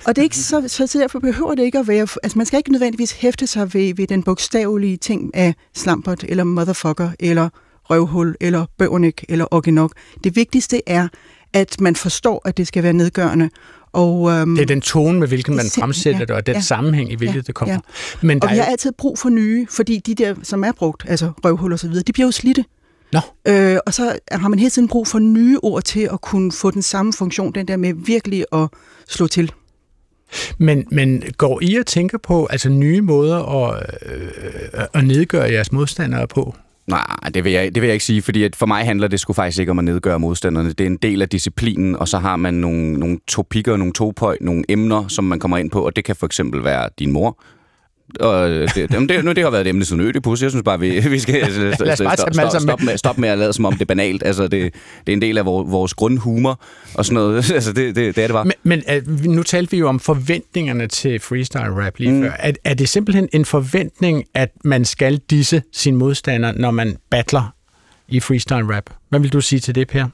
Og 0.05 0.16
det 0.16 0.18
er 0.18 0.22
ikke 0.22 0.37
så, 0.37 0.64
så 0.68 0.98
derfor 0.98 1.18
behøver 1.18 1.55
det 1.55 1.62
ikke 1.62 1.79
at 1.79 1.88
være... 1.88 2.07
Altså, 2.22 2.38
man 2.38 2.46
skal 2.46 2.57
ikke 2.57 2.72
nødvendigvis 2.72 3.12
hæfte 3.12 3.46
sig 3.46 3.74
ved, 3.74 3.94
ved 3.94 4.07
den 4.07 4.22
bogstavelige 4.22 4.96
ting 4.96 5.31
af 5.35 5.55
slampert, 5.74 6.24
eller 6.29 6.44
motherfucker, 6.44 7.11
eller 7.20 7.48
røvhul, 7.90 8.37
eller 8.40 8.66
bøvernik, 8.79 9.24
eller 9.29 9.46
orginok. 9.51 9.92
Det 10.24 10.37
vigtigste 10.37 10.83
er, 10.87 11.09
at 11.53 11.81
man 11.81 11.96
forstår, 11.96 12.42
at 12.44 12.57
det 12.57 12.66
skal 12.66 12.83
være 12.83 12.92
nedgørende. 12.92 13.51
Og, 13.92 14.31
øhm, 14.31 14.55
Det 14.55 14.62
er 14.62 14.66
den 14.66 14.81
tone, 14.81 15.18
med 15.20 15.29
hvilken 15.29 15.57
man 15.57 15.64
Det 15.64 15.77
er 15.77 15.81
fremsætter 15.81 16.18
ja, 16.20 16.24
det, 16.24 16.31
og 16.35 16.46
den 16.46 16.55
ja, 16.55 16.61
sammenhæng, 16.61 17.12
i 17.12 17.14
hvilket 17.16 17.37
ja, 17.37 17.40
det 17.40 17.55
kommer. 17.55 17.74
ja. 17.74 17.79
Men 18.27 18.38
der 18.40 18.46
og 18.48 18.53
vi 18.53 18.57
jo- 18.57 18.62
har 18.62 18.70
altid 18.70 18.92
brug 18.98 19.18
for 19.18 19.29
nye, 19.29 19.66
fordi 19.70 19.98
de 19.98 20.14
der, 20.14 20.35
som 20.42 20.64
er 20.64 20.72
brugt, 20.72 21.05
altså 21.09 21.31
røvhul 21.44 21.72
og 21.72 21.79
så 21.79 21.88
videre, 21.88 22.03
de 22.07 22.12
bliver 22.12 22.27
jo 22.27 22.33
slidte. 22.33 22.64
Nå. 23.12 23.20
Øh, 23.48 23.77
og 23.87 23.94
så 23.94 24.18
har 24.31 24.48
man 24.48 24.59
hele 24.59 24.70
tiden 24.70 24.88
brug 24.88 25.07
for 25.07 25.18
nye 25.18 25.59
ord 25.62 25.83
til 25.83 26.09
at 26.12 26.20
kunne 26.20 26.53
få 26.53 26.70
den 26.70 26.83
samme 26.83 27.12
funktion, 27.12 27.53
den 27.53 27.68
der 27.68 27.77
med 27.77 27.94
virkelig 27.96 28.44
at 28.53 28.68
slå 29.09 29.27
til. 29.27 29.53
Men, 30.59 30.85
men 30.90 31.22
går 31.37 31.59
I 31.62 31.77
og 31.77 31.87
tænker 31.87 32.18
på 32.18 32.46
altså 32.46 32.68
nye 32.68 33.01
måder 33.01 33.66
at, 33.66 33.85
øh, 34.07 34.85
at 34.94 35.05
nedgøre 35.05 35.53
jeres 35.53 35.72
modstandere 35.72 36.27
på? 36.29 36.55
Nej, 36.88 37.31
det 37.35 37.44
vil, 37.44 37.53
jeg, 37.53 37.74
det 37.74 37.83
vil 37.83 37.88
jeg 37.88 37.94
ikke 37.94 38.05
sige, 38.05 38.22
fordi 38.22 38.42
at 38.42 38.57
for 38.57 38.66
mig 38.66 38.85
handler 38.85 39.09
det 39.09 39.20
sgu 39.20 39.33
faktisk 39.33 39.59
ikke 39.59 39.70
om 39.70 39.79
at 39.79 39.85
nedgøre 39.85 40.18
modstanderne. 40.18 40.68
Det 40.68 40.81
er 40.81 40.87
en 40.87 40.96
del 40.96 41.22
af 41.22 41.29
disciplinen, 41.29 41.96
og 41.96 42.09
så 42.09 42.18
har 42.18 42.37
man 42.37 42.55
nogle, 42.55 42.92
nogle 42.92 43.18
topikker, 43.29 43.77
nogle 43.77 43.92
topøj, 43.92 44.37
nogle 44.40 44.64
emner, 44.68 45.09
som 45.09 45.24
man 45.24 45.38
kommer 45.38 45.59
ind 45.59 45.70
på, 45.70 45.87
og 45.87 45.96
det 45.96 46.05
kan 46.05 46.16
for 46.16 46.27
eksempel 46.27 46.64
være 46.64 46.88
din 46.98 47.12
mor, 47.12 47.42
og 48.21 48.49
det, 48.49 48.75
det, 48.75 49.09
det, 49.09 49.25
nu, 49.25 49.33
det 49.33 49.44
har 49.44 49.51
været 49.51 49.61
et 49.61 49.66
emne 49.66 49.85
siden 49.85 50.03
Ødipus. 50.03 50.42
Jeg 50.42 50.51
synes 50.51 50.62
bare, 50.64 50.81
vi, 50.81 51.09
vi 51.09 51.18
skal 51.18 51.35
Lad 51.81 51.92
os 51.92 52.01
bare 52.03 52.16
stop, 52.16 52.35
sammen 52.35 52.61
stop, 52.61 52.83
med, 52.83 52.99
stop 52.99 53.18
med 53.18 53.29
at 53.29 53.38
lade 53.38 53.53
som 53.53 53.64
om 53.64 53.73
det 53.73 53.81
er 53.81 53.87
banalt. 53.87 54.23
Altså, 54.27 54.42
det, 54.42 54.75
det 55.07 55.12
er 55.12 55.12
en 55.12 55.23
del 55.23 55.38
af 55.38 55.44
vores, 55.44 55.71
vores 55.71 55.94
grundhumor 55.94 56.61
og 56.94 57.05
sådan 57.05 57.14
noget. 57.14 57.51
altså, 57.55 57.73
det, 57.73 57.97
det, 57.97 58.16
det 58.16 58.23
er 58.23 58.27
det 58.27 58.35
bare. 58.35 58.44
Men, 58.44 58.55
men 58.62 58.83
øh, 58.90 59.25
nu 59.25 59.42
talte 59.42 59.71
vi 59.71 59.77
jo 59.77 59.88
om 59.88 60.01
forventningerne 60.01 60.87
til 60.87 61.21
freestyle 61.21 61.85
rap 61.85 61.99
lige 61.99 62.12
mm. 62.12 62.23
før. 62.23 62.31
Er, 62.38 62.53
er 62.64 62.75
det 62.75 62.88
simpelthen 62.88 63.29
en 63.33 63.44
forventning, 63.44 64.25
at 64.35 64.51
man 64.64 64.85
skal 64.85 65.16
disse 65.31 65.62
sin 65.73 65.97
modstander, 65.97 66.53
når 66.53 66.71
man 66.71 66.97
battler 67.11 67.55
i 68.09 68.21
freestyle 68.21 68.76
rap? 68.76 68.91
Hvad 69.09 69.20
vil 69.20 69.33
du 69.33 69.41
sige 69.41 69.61
til 69.61 69.74
det, 69.74 69.89
Per? 69.89 70.07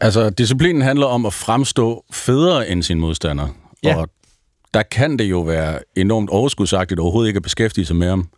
Altså, 0.00 0.30
disciplinen 0.30 0.82
handler 0.82 1.06
om 1.06 1.26
at 1.26 1.32
fremstå 1.32 2.04
federe 2.12 2.68
end 2.68 2.82
sin 2.82 3.00
modstander. 3.00 3.48
Ja. 3.82 3.96
Og 3.96 4.08
der 4.74 4.82
kan 4.82 5.18
det 5.18 5.24
jo 5.24 5.40
være 5.40 5.78
enormt 5.96 6.30
overskudsagtigt 6.30 7.00
overhovedet 7.00 7.28
ikke 7.28 7.38
at 7.38 7.42
beskæftige 7.42 7.84
sig 7.84 7.96
med 7.96 8.08
ham. 8.08 8.28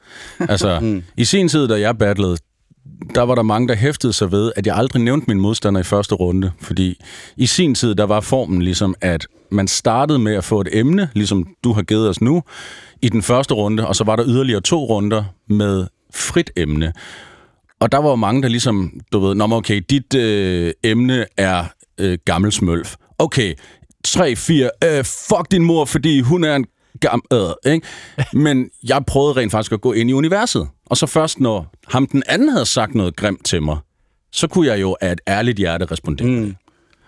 Altså, 0.41 1.01
i 1.17 1.25
sin 1.25 1.49
tid, 1.49 1.69
da 1.69 1.81
jeg 1.81 1.99
battlede, 1.99 2.37
der 3.15 3.23
var 3.23 3.35
der 3.35 3.43
mange, 3.43 3.69
der 3.69 3.75
hæftede 3.75 4.13
sig 4.13 4.33
ved, 4.33 4.53
at 4.57 4.67
jeg 4.67 4.77
aldrig 4.77 5.03
nævnte 5.03 5.27
min 5.29 5.41
modstander 5.41 5.81
i 5.81 5.85
første 5.85 6.15
runde, 6.15 6.53
fordi 6.61 7.01
i 7.37 7.47
sin 7.47 7.75
tid, 7.75 7.95
der 7.95 8.05
var 8.05 8.21
formen 8.21 8.63
ligesom, 8.63 8.95
at 9.01 9.27
man 9.51 9.69
startede 9.69 10.19
med 10.19 10.35
at 10.35 10.45
få 10.45 10.61
et 10.61 10.69
emne, 10.73 11.09
ligesom 11.15 11.47
du 11.65 11.73
har 11.73 11.83
givet 11.83 12.09
os 12.09 12.21
nu, 12.21 12.43
i 13.03 13.09
den 13.09 13.23
første 13.23 13.55
runde, 13.55 13.87
og 13.87 13.97
så 13.97 14.05
var 14.05 14.17
der 14.17 14.25
yderligere 14.27 14.61
to 14.61 14.85
runder 14.85 15.25
med 15.49 15.87
frit 16.15 16.51
emne. 16.57 16.93
Og 17.81 17.93
der 17.93 17.99
var 17.99 18.11
jo 18.11 18.17
mange, 18.17 18.43
der 18.43 18.49
ligesom, 18.49 19.01
du 19.13 19.19
ved, 19.19 19.35
Nå, 19.35 19.53
okay, 19.53 19.83
dit 19.91 20.15
øh, 20.15 20.73
emne 20.85 21.27
er 21.37 21.65
øh, 22.01 22.19
gammel 22.25 22.53
smølf. 22.53 22.95
Okay, 23.19 23.55
3, 24.05 24.37
4, 24.37 24.71
øh, 24.85 25.05
fuck 25.05 25.51
din 25.51 25.65
mor, 25.65 25.85
fordi 25.85 26.21
hun 26.21 26.45
er 26.45 26.57
en 26.57 26.67
gammel... 27.01 27.27
Øh, 27.33 27.73
ikke? 27.73 27.87
Men 28.33 28.71
jeg 28.85 29.05
prøvede 29.07 29.33
rent 29.37 29.53
faktisk 29.53 29.73
at 29.73 29.81
gå 29.81 29.93
ind 29.93 30.11
i 30.11 30.13
universet. 30.13 30.69
Og 30.87 30.97
så 30.97 31.07
først, 31.07 31.41
når 31.41 31.75
ham 31.89 32.07
den 32.07 32.23
anden 32.29 32.49
havde 32.49 32.67
sagt 32.67 32.95
noget 32.95 33.17
grimt 33.17 33.45
til 33.45 33.63
mig, 33.63 33.79
så 34.33 34.47
kunne 34.47 34.67
jeg 34.67 34.81
jo 34.81 34.97
af 35.01 35.13
et 35.13 35.21
ærligt 35.29 35.59
hjerte 35.59 35.85
respondere. 35.85 36.29
Mm. 36.29 36.55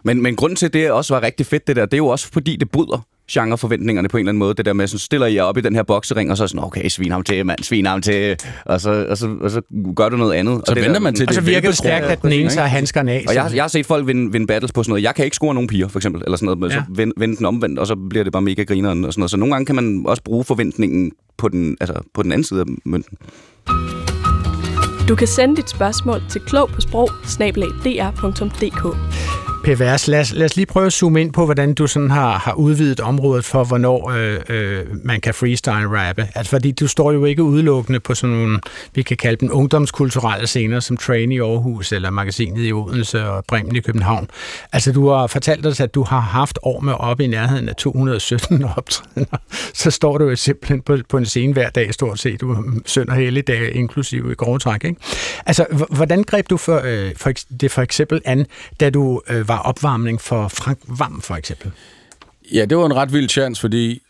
Men, 0.05 0.23
men 0.23 0.37
grunden 0.37 0.57
til, 0.57 0.67
at 0.67 0.73
det 0.73 0.91
også 0.91 1.15
var 1.15 1.23
rigtig 1.23 1.47
fedt, 1.47 1.67
det 1.67 1.77
der, 1.77 1.87
det 1.87 1.95
er 1.95 1.99
jo 1.99 2.07
også 2.07 2.29
fordi, 2.33 2.57
det 2.57 2.71
bryder 2.71 3.07
genreforventningerne 3.31 4.09
på 4.09 4.17
en 4.17 4.21
eller 4.21 4.31
anden 4.31 4.39
måde. 4.39 4.55
Det 4.55 4.67
der 4.67 4.73
med, 4.73 4.87
så 4.87 4.99
stiller 4.99 5.27
I 5.27 5.35
jer 5.35 5.43
op 5.43 5.57
i 5.57 5.61
den 5.61 5.75
her 5.75 5.83
boksering, 5.83 6.31
og 6.31 6.37
så 6.37 6.43
er 6.43 6.47
sådan, 6.47 6.65
okay, 6.65 6.89
svin 6.89 7.13
ham 7.13 7.23
til, 7.23 7.47
mand, 7.47 7.59
svin 7.63 7.87
ham 7.87 8.03
til, 8.03 8.37
og 8.67 8.81
så, 8.81 9.07
og 9.11 9.19
så, 9.19 9.37
og 9.41 9.51
så 9.51 9.61
gør 9.97 10.09
du 10.09 10.17
noget 10.17 10.33
andet. 10.35 10.55
Så 10.67 10.73
og 10.73 10.77
det 10.77 10.83
venter 10.83 10.93
der, 10.93 11.01
man 11.01 11.15
til, 11.15 11.29
Og 11.29 11.35
så 11.35 11.41
det 11.41 11.49
virker 11.49 11.69
det 11.69 11.79
stærkt, 11.79 12.07
at 12.07 12.23
den 12.23 12.33
ene 12.33 12.51
tager 12.51 12.67
handskerne 12.67 13.13
af. 13.13 13.25
Og 13.29 13.35
jeg, 13.35 13.51
jeg 13.55 13.63
har 13.63 13.69
set 13.69 13.87
folk 13.87 14.07
vinde, 14.07 14.33
vinde 14.33 14.47
battles 14.47 14.73
på 14.73 14.83
sådan 14.83 14.91
noget. 14.91 15.03
Jeg 15.03 15.15
kan 15.15 15.25
ikke 15.25 15.35
score 15.35 15.55
nogen 15.55 15.69
piger, 15.69 15.89
for 15.89 15.99
eksempel, 15.99 16.23
eller 16.25 16.37
sådan 16.37 16.47
noget, 16.47 16.59
men 16.59 16.71
Ja. 16.71 16.77
så 16.77 16.83
vende, 16.89 17.13
vende 17.17 17.37
den 17.37 17.47
omvendt, 17.47 17.79
og 17.79 17.87
så 17.87 17.97
bliver 18.11 18.25
det 18.25 18.33
bare 18.33 18.43
mega 18.43 18.63
grineren 18.63 19.05
og 19.05 19.13
sådan 19.13 19.21
noget. 19.21 19.31
Så 19.31 19.37
nogle 19.37 19.55
gange 19.55 19.67
kan 19.67 19.75
man 19.75 20.03
også 20.07 20.23
bruge 20.23 20.45
forventningen 20.45 21.13
på 21.39 21.49
den, 21.49 21.77
altså 21.81 21.95
på 22.15 22.23
den 22.23 22.33
anden 22.33 22.45
side 22.45 22.61
af 22.61 22.67
mønten. 22.85 23.19
Du 25.09 25.15
kan 25.15 25.27
sende 25.27 25.57
dit 25.57 25.71
spørgsmål 25.71 26.23
til 26.31 26.41
klog 26.41 26.69
på 26.69 26.81
sprog 26.81 27.11
pervers. 29.65 30.09
Lad 30.09 30.21
os, 30.21 30.33
lad 30.33 30.45
os 30.45 30.57
lige 30.57 30.67
prøve 30.67 30.87
at 30.87 30.93
zoome 30.93 31.21
ind 31.21 31.33
på, 31.33 31.45
hvordan 31.45 31.75
du 31.75 31.87
sådan 31.87 32.11
har, 32.11 32.39
har 32.39 32.53
udvidet 32.53 33.01
området 33.01 33.45
for, 33.45 33.65
hvornår 33.65 34.11
øh, 34.11 34.41
øh, 34.49 34.85
man 35.05 35.21
kan 35.21 35.35
freestyle-rappe. 35.35 36.29
Altså, 36.35 36.51
fordi 36.51 36.73
du 36.73 36.87
står 36.87 37.13
jo 37.13 37.25
ikke 37.25 37.43
udelukkende 37.43 38.01
på 38.01 38.15
sådan 38.15 38.37
nogle, 38.37 38.61
vi 38.95 39.03
kan 39.03 39.17
kalde 39.17 39.37
dem 39.37 39.51
ungdomskulturelle 39.53 40.47
scener, 40.47 40.81
som 40.81 40.97
Train 40.97 41.33
i 41.33 41.41
Aarhus, 41.41 41.93
eller 41.93 42.11
Magasinet 42.11 42.69
i 42.69 42.73
Odense 42.73 43.29
og 43.29 43.45
Bremen 43.49 43.77
i 43.77 43.81
København. 43.81 44.29
Altså, 44.73 44.93
du 44.93 45.09
har 45.09 45.27
fortalt 45.27 45.67
os, 45.67 45.81
at 45.81 45.95
du 45.95 46.03
har 46.03 46.21
haft 46.21 46.59
år 46.63 46.81
med 46.81 46.93
op 46.93 47.21
i 47.21 47.27
nærheden 47.27 47.69
af 47.69 47.77
217 47.77 48.65
optrædener. 48.77 49.39
Så 49.75 49.91
står 49.91 50.19
du 50.19 50.29
jo 50.29 50.37
simpelthen 50.37 50.81
på, 50.81 50.99
på 51.09 51.17
en 51.17 51.27
scene 51.27 51.53
hver 51.53 51.71
dag, 51.71 51.95
stort 51.95 52.19
set. 52.19 52.41
Du 52.41 52.57
sønder 52.87 53.15
hele 53.15 53.45
og 53.49 53.55
inklusive 53.75 54.33
i 54.33 54.35
grove 54.35 54.59
træk, 54.59 54.85
ikke? 54.85 55.01
Altså, 55.47 55.87
hvordan 55.91 56.25
greb 56.25 56.51
du 56.51 56.57
for, 56.57 56.81
øh, 56.85 57.13
for, 57.17 57.33
det 57.61 57.71
for 57.71 57.83
eksempel 57.83 58.21
an, 58.25 58.47
da 58.81 58.91
du 58.91 59.23
øh, 59.31 59.49
var 59.49 59.54
opvarmning 59.59 60.21
for 60.21 60.49
Frank 60.49 60.79
Vam, 60.87 61.21
for 61.21 61.35
eksempel? 61.35 61.73
Ja, 62.53 62.65
det 62.65 62.79
var 62.79 62.87
en 62.87 62.97
ret 62.97 63.13
vild 63.13 63.29
chance, 63.29 63.61
fordi 63.61 64.03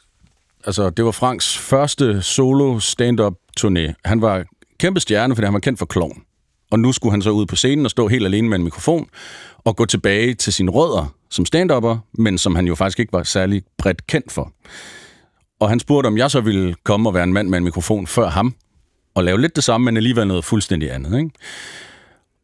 altså, 0.67 0.91
det 0.91 1.05
var 1.05 1.11
Franks 1.11 1.59
første 1.59 2.23
solo 2.23 2.81
stand-up 2.81 3.35
turné. 3.61 3.93
Han 4.05 4.23
var 4.23 4.45
kæmpe 4.79 5.01
stjerne, 5.01 5.35
fordi 5.35 5.45
han 5.45 5.55
var 5.55 5.61
kendt 5.61 5.79
for 5.79 5.87
klovn. 5.87 6.23
Og 6.71 6.81
nu 6.81 6.93
skulle 6.93 7.13
han 7.13 7.23
så 7.23 7.31
ud 7.31 7.47
på 7.47 7.57
scenen 7.57 7.85
og 7.85 7.91
stå 7.91 8.09
helt 8.09 8.25
alene 8.25 8.49
med 8.49 8.59
en 8.59 8.65
mikrofon 8.65 9.09
og 9.59 9.77
gå 9.77 9.85
tilbage 9.85 10.35
til 10.35 10.53
sine 10.53 10.71
rødder 10.71 11.15
som 11.35 11.47
stand 11.47 11.71
men 12.13 12.39
som 12.39 12.55
han 12.55 12.67
jo 12.67 12.75
faktisk 12.75 13.01
ikke 13.01 13.13
var 13.13 13.23
særlig 13.23 13.63
bredt 13.79 14.07
kendt 14.07 14.33
for. 14.33 14.53
Og 15.61 15.69
han 15.69 15.81
spurgte, 15.81 16.07
om 16.07 16.19
jeg 16.19 16.31
så 16.31 16.41
ville 16.41 16.75
komme 16.85 17.09
og 17.09 17.15
være 17.15 17.25
en 17.25 17.33
mand 17.33 17.49
med 17.49 17.59
en 17.59 17.65
mikrofon 17.65 18.07
før 18.07 18.29
ham, 18.29 18.55
og 19.15 19.25
lave 19.25 19.41
lidt 19.41 19.57
det 19.57 19.65
samme, 19.65 19.85
men 19.85 19.97
alligevel 19.97 20.27
noget 20.27 20.45
fuldstændig 20.45 20.93
andet. 20.93 21.19
Ikke? 21.19 21.31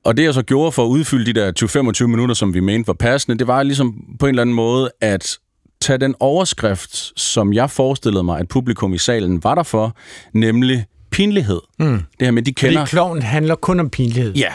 Og 0.05 0.16
det 0.16 0.22
jeg 0.22 0.34
så 0.34 0.42
gjorde 0.42 0.72
for 0.72 0.84
at 0.84 0.88
udfylde 0.88 1.34
de 1.34 1.40
der 1.40 2.03
20-25 2.03 2.07
minutter, 2.07 2.34
som 2.34 2.55
vi 2.55 2.61
mente 2.61 2.86
var 2.86 2.94
passende, 2.94 3.38
det 3.38 3.46
var 3.46 3.62
ligesom 3.62 4.05
på 4.18 4.26
en 4.26 4.30
eller 4.30 4.42
anden 4.42 4.57
måde 4.57 4.90
at 5.01 5.38
tage 5.80 5.98
den 5.98 6.14
overskrift, 6.20 7.20
som 7.20 7.53
jeg 7.53 7.70
forestillede 7.70 8.24
mig, 8.24 8.40
at 8.40 8.48
publikum 8.48 8.94
i 8.94 8.98
salen 8.98 9.44
var 9.44 9.55
der 9.55 9.62
for, 9.62 9.96
nemlig 10.32 10.86
pinlighed. 11.11 11.61
Mm. 11.78 12.03
Det 12.18 12.26
her 12.26 12.30
med, 12.30 12.42
de 12.42 12.55
Fordi 12.59 12.68
kender... 12.68 12.86
kloven 12.86 13.22
handler 13.22 13.55
kun 13.55 13.80
om 13.80 13.90
pinlighed. 13.90 14.34
Ja. 14.34 14.53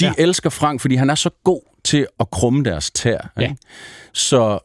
De 0.00 0.06
ja. 0.06 0.12
elsker 0.18 0.50
Frank, 0.50 0.80
fordi 0.80 0.94
han 0.94 1.10
er 1.10 1.14
så 1.14 1.30
god 1.44 1.60
til 1.84 2.06
at 2.20 2.30
krumme 2.30 2.64
deres 2.64 2.90
tær. 2.90 3.32
Ja. 3.36 3.42
Ikke? 3.42 3.56
Så 4.12 4.58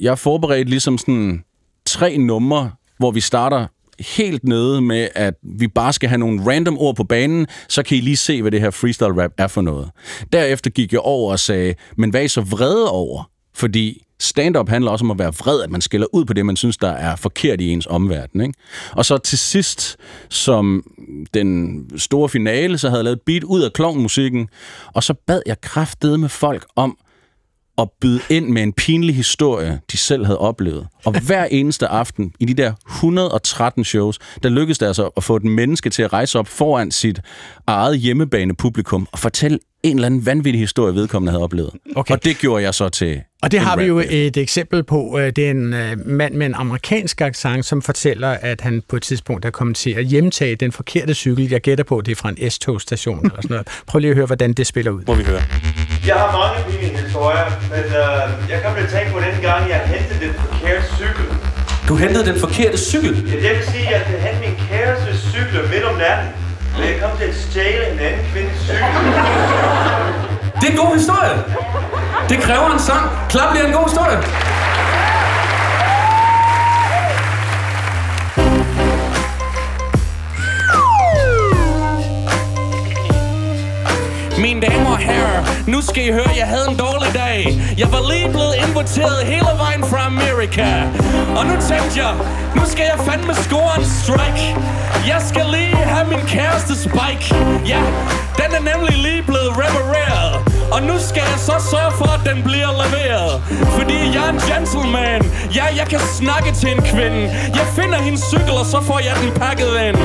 jeg 0.00 0.18
forberedte 0.18 0.70
ligesom 0.70 0.98
sådan 0.98 1.44
tre 1.86 2.18
numre, 2.18 2.70
hvor 2.98 3.10
vi 3.10 3.20
starter 3.20 3.66
helt 4.00 4.44
nede 4.44 4.80
med, 4.80 5.08
at 5.14 5.34
vi 5.42 5.68
bare 5.68 5.92
skal 5.92 6.08
have 6.08 6.18
nogle 6.18 6.52
random 6.52 6.78
ord 6.78 6.96
på 6.96 7.04
banen, 7.04 7.46
så 7.68 7.82
kan 7.82 7.96
I 7.96 8.00
lige 8.00 8.16
se, 8.16 8.42
hvad 8.42 8.50
det 8.50 8.60
her 8.60 8.70
freestyle 8.70 9.22
rap 9.22 9.32
er 9.38 9.46
for 9.46 9.60
noget. 9.60 9.90
Derefter 10.32 10.70
gik 10.70 10.92
jeg 10.92 11.00
over 11.00 11.32
og 11.32 11.38
sagde, 11.38 11.74
men 11.96 12.10
hvad 12.10 12.20
er 12.20 12.24
I 12.24 12.28
så 12.28 12.40
vrede 12.40 12.90
over? 12.90 13.30
Fordi 13.54 14.04
stand-up 14.20 14.68
handler 14.68 14.90
også 14.90 15.04
om 15.04 15.10
at 15.10 15.18
være 15.18 15.34
vred, 15.34 15.62
at 15.62 15.70
man 15.70 15.80
skiller 15.80 16.06
ud 16.12 16.24
på 16.24 16.32
det, 16.32 16.46
man 16.46 16.56
synes, 16.56 16.76
der 16.76 16.90
er 16.90 17.16
forkert 17.16 17.60
i 17.60 17.70
ens 17.70 17.86
omverden. 17.90 18.40
Ikke? 18.40 18.54
Og 18.92 19.04
så 19.04 19.18
til 19.18 19.38
sidst, 19.38 19.96
som 20.28 20.84
den 21.34 21.84
store 21.96 22.28
finale, 22.28 22.78
så 22.78 22.88
havde 22.88 22.98
jeg 22.98 23.04
lavet 23.04 23.16
et 23.16 23.22
beat 23.26 23.44
ud 23.44 23.62
af 23.62 23.72
klovnmusikken, 23.72 24.48
og 24.94 25.02
så 25.02 25.14
bad 25.26 25.42
jeg 25.46 25.60
kraftede 25.60 26.18
med 26.18 26.28
folk 26.28 26.66
om 26.76 26.98
at 27.78 27.88
byde 28.00 28.20
ind 28.30 28.48
med 28.48 28.62
en 28.62 28.72
pinlig 28.72 29.16
historie, 29.16 29.80
de 29.92 29.96
selv 29.96 30.24
havde 30.24 30.38
oplevet. 30.38 30.86
Og 31.04 31.20
hver 31.20 31.44
eneste 31.44 31.86
aften 31.88 32.32
i 32.40 32.44
de 32.44 32.54
der 32.54 32.72
113 32.88 33.84
shows, 33.84 34.18
der 34.42 34.48
lykkedes 34.48 34.78
det 34.78 34.86
altså 34.86 35.10
at 35.16 35.24
få 35.24 35.36
et 35.36 35.44
menneske 35.44 35.90
til 35.90 36.02
at 36.02 36.12
rejse 36.12 36.38
op 36.38 36.48
foran 36.48 36.90
sit 36.90 37.20
eget 37.66 37.98
hjemmebane 37.98 38.54
publikum 38.56 39.08
og 39.12 39.18
fortælle 39.18 39.58
en 39.82 39.96
eller 39.96 40.06
anden 40.06 40.26
vanvittig 40.26 40.60
historie, 40.60 40.94
vedkommende 40.94 41.30
havde 41.32 41.42
oplevet. 41.44 41.70
Okay. 41.96 42.14
Og 42.14 42.24
det 42.24 42.38
gjorde 42.38 42.62
jeg 42.64 42.74
så 42.74 42.88
til 42.88 43.20
Og 43.42 43.52
det 43.52 43.60
har 43.60 43.76
vi 43.76 43.84
jo 43.84 44.02
et 44.10 44.36
eksempel 44.36 44.82
på. 44.84 45.18
Øh, 45.18 45.32
Det 45.36 45.46
er 45.46 45.50
en 45.50 45.74
øh, 45.74 46.06
mand 46.06 46.34
med 46.34 46.46
en 46.46 46.54
amerikansk 46.54 47.20
accent, 47.20 47.64
som 47.64 47.82
fortæller, 47.82 48.28
at 48.28 48.60
han 48.60 48.82
på 48.88 48.96
et 48.96 49.02
tidspunkt 49.02 49.44
har 49.44 49.50
kommet 49.50 49.76
til 49.76 49.90
at 49.90 50.04
hjemtage 50.04 50.56
den 50.56 50.72
forkerte 50.72 51.14
cykel. 51.14 51.50
Jeg 51.50 51.60
gætter 51.60 51.84
på, 51.84 51.98
at 51.98 52.06
det 52.06 52.12
er 52.12 52.16
fra 52.16 52.28
en 52.28 52.50
S-togstation 52.50 53.18
eller 53.18 53.42
sådan 53.42 53.50
noget. 53.54 53.68
Prøv 53.86 53.98
lige 53.98 54.10
at 54.10 54.16
høre, 54.16 54.26
hvordan 54.26 54.52
det 54.52 54.66
spiller 54.66 54.90
ud. 54.90 55.02
Må 55.06 55.14
vi 55.14 55.22
høre. 55.24 55.40
Jeg 56.08 56.16
har 56.16 56.30
mange 56.40 56.58
pinlige 56.70 56.98
historier, 57.04 57.46
men 57.72 57.84
øh, 58.02 58.50
jeg 58.50 58.58
kom 58.62 58.74
til 58.74 58.82
at 58.82 58.90
tænke 58.94 59.10
på 59.16 59.20
den 59.26 59.36
gang, 59.48 59.60
jeg 59.72 59.80
hentede 59.94 60.18
den 60.26 60.34
forkerte 60.44 60.84
cykel. 60.98 61.24
Du 61.88 61.94
hentede 61.96 62.24
den 62.30 62.40
forkerte 62.40 62.78
cykel. 62.90 63.12
Ja, 63.30 63.36
det 63.44 63.56
vil 63.56 63.66
sige, 63.72 63.86
at 63.86 63.92
jeg 63.92 64.00
skal 64.06 64.18
hente 64.26 64.40
min 64.46 64.56
kæreste 64.68 65.10
cykel 65.30 65.60
midt 65.72 65.84
om 65.90 65.96
natten. 66.04 66.28
Men 66.78 66.84
jeg 66.92 66.96
kom 67.02 67.12
til 67.18 67.24
at 67.32 67.36
stjæle 67.46 67.84
en 67.92 67.98
anden 67.98 68.24
kvindes 68.32 68.58
cykel. 68.66 68.92
Det 70.58 70.64
er 70.68 70.72
en 70.76 70.80
god 70.84 70.92
historie. 71.00 71.34
Det 72.30 72.38
kræver 72.46 72.68
en 72.76 72.82
sang. 72.88 73.04
Klap 73.32 73.48
lige 73.54 73.66
en 73.70 73.74
god 73.78 73.86
historie. 73.90 74.16
Mine 84.40 84.60
damer 84.60 84.90
og 84.90 84.98
herrer, 84.98 85.40
nu 85.66 85.82
skal 85.82 86.08
I 86.08 86.12
høre, 86.12 86.30
jeg 86.36 86.46
havde 86.46 86.66
en 86.70 86.76
dårlig 86.76 87.14
dag. 87.14 87.60
Jeg 87.78 87.88
var 87.92 88.02
lige 88.12 88.28
blevet 88.28 88.54
inviteret 88.68 89.26
hele 89.26 89.52
vejen 89.58 89.84
fra 89.90 90.06
Amerika. 90.06 90.68
Og 91.38 91.46
nu 91.46 91.54
tænkte 91.70 91.94
jeg, 92.02 92.12
nu 92.56 92.62
skal 92.66 92.84
jeg 92.92 92.98
fandme 93.06 93.34
score 93.34 93.72
en 93.78 93.84
strike. 93.84 94.56
Jeg 95.06 95.20
skal 95.28 95.46
lige 95.56 95.76
have 95.76 96.08
min 96.08 96.22
kæreste 96.26 96.74
spike. 96.86 97.26
Ja, 97.72 97.82
den 98.40 98.50
er 98.58 98.62
nemlig 98.72 98.96
lige 99.06 99.22
blevet 99.22 99.52
repareret. 99.62 100.32
Og 100.72 100.82
nu 100.82 100.94
skal 101.08 101.22
jeg 101.32 101.38
så 101.48 101.54
sørge 101.70 101.92
for, 102.00 102.08
at 102.16 102.22
den 102.30 102.42
bliver 102.48 102.70
leveret. 102.82 103.32
Fordi 103.78 103.98
jeg 104.14 104.22
er 104.28 104.32
en 104.36 104.42
gentleman. 104.50 105.20
Ja, 105.58 105.64
jeg 105.80 105.86
kan 105.92 106.00
snakke 106.20 106.50
til 106.60 106.68
en 106.76 106.82
kvinde. 106.92 107.20
Jeg 107.58 107.66
finder 107.78 107.98
hendes 107.98 108.22
cykel, 108.32 108.54
og 108.62 108.66
så 108.66 108.78
får 108.88 108.98
jeg 109.08 109.14
den 109.22 109.30
pakket 109.42 109.72
ind. 109.86 109.98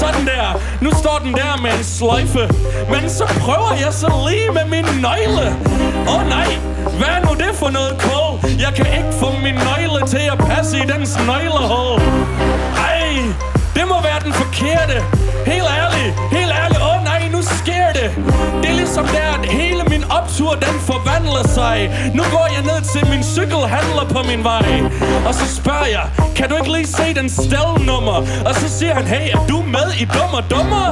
Sådan 0.00 0.24
der. 0.32 0.46
Nu 0.80 0.90
står 1.02 1.16
den 1.24 1.32
der 1.40 1.52
med 1.62 1.72
en 1.78 1.84
sløjfe. 1.84 2.44
Men 2.92 3.10
så 3.10 3.24
prøver 3.44 3.67
jeg 3.84 3.92
så 3.92 4.08
lige 4.28 4.50
med 4.58 4.66
min 4.74 4.86
nøgle. 5.06 5.46
Åh 6.08 6.14
oh, 6.14 6.28
nej, 6.28 6.48
hvad 6.98 7.10
er 7.16 7.20
nu 7.26 7.32
det 7.42 7.52
for 7.60 7.70
noget 7.70 7.92
kål? 8.04 8.32
Jeg 8.64 8.72
kan 8.76 8.86
ikke 8.98 9.12
få 9.20 9.28
min 9.46 9.54
nøgle 9.68 10.00
til 10.14 10.24
at 10.32 10.38
passe 10.48 10.76
i 10.82 10.84
dens 10.92 11.12
nøglehul. 11.28 12.00
Ej, 12.88 13.08
det 13.76 13.84
må 13.92 13.96
være 14.08 14.20
den 14.24 14.32
forkerte. 14.32 14.96
Helt 15.50 15.68
ærligt, 15.80 16.12
helt 16.36 16.52
ærligt. 16.60 16.80
Åh 16.86 16.96
oh, 16.96 16.98
nej, 17.10 17.20
nu 17.34 17.40
sker 17.42 17.77
det. 17.94 18.10
Det 18.62 18.70
er 18.70 18.74
ligesom 18.74 19.06
der, 19.06 19.28
at 19.38 19.46
hele 19.46 19.82
min 19.84 20.04
optur, 20.10 20.50
den 20.66 20.76
forvandler 20.90 21.48
sig. 21.58 21.76
Nu 22.14 22.22
går 22.34 22.46
jeg 22.56 22.62
ned 22.70 22.80
til 22.92 23.10
min 23.10 23.22
cykelhandler 23.24 24.04
på 24.14 24.20
min 24.30 24.44
vej. 24.44 24.68
Og 25.26 25.34
så 25.34 25.56
spørger 25.56 25.86
jeg, 25.86 26.06
kan 26.36 26.48
du 26.48 26.54
ikke 26.56 26.72
lige 26.72 26.86
se 26.86 27.14
den 27.14 27.28
stelnummer? 27.30 28.18
Og 28.48 28.54
så 28.54 28.68
siger 28.78 28.94
han, 28.94 29.04
hey, 29.06 29.24
er 29.34 29.46
du 29.48 29.58
med 29.76 29.88
i 30.02 30.04
Dummer 30.04 30.42
Dummer? 30.50 30.86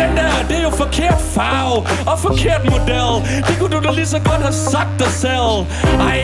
Den 0.00 0.10
der, 0.18 0.32
det 0.48 0.56
er 0.58 0.62
jo 0.62 0.70
forkert 0.70 1.20
farve 1.36 1.76
og 2.10 2.18
forkert 2.18 2.62
model. 2.64 3.12
Det 3.46 3.54
kunne 3.58 3.72
du 3.76 3.80
da 3.86 3.90
lige 3.90 4.06
så 4.06 4.18
godt 4.18 4.42
have 4.48 4.58
sagt 4.72 4.94
dig 4.98 5.12
selv. 5.24 5.54
Ej, 6.10 6.20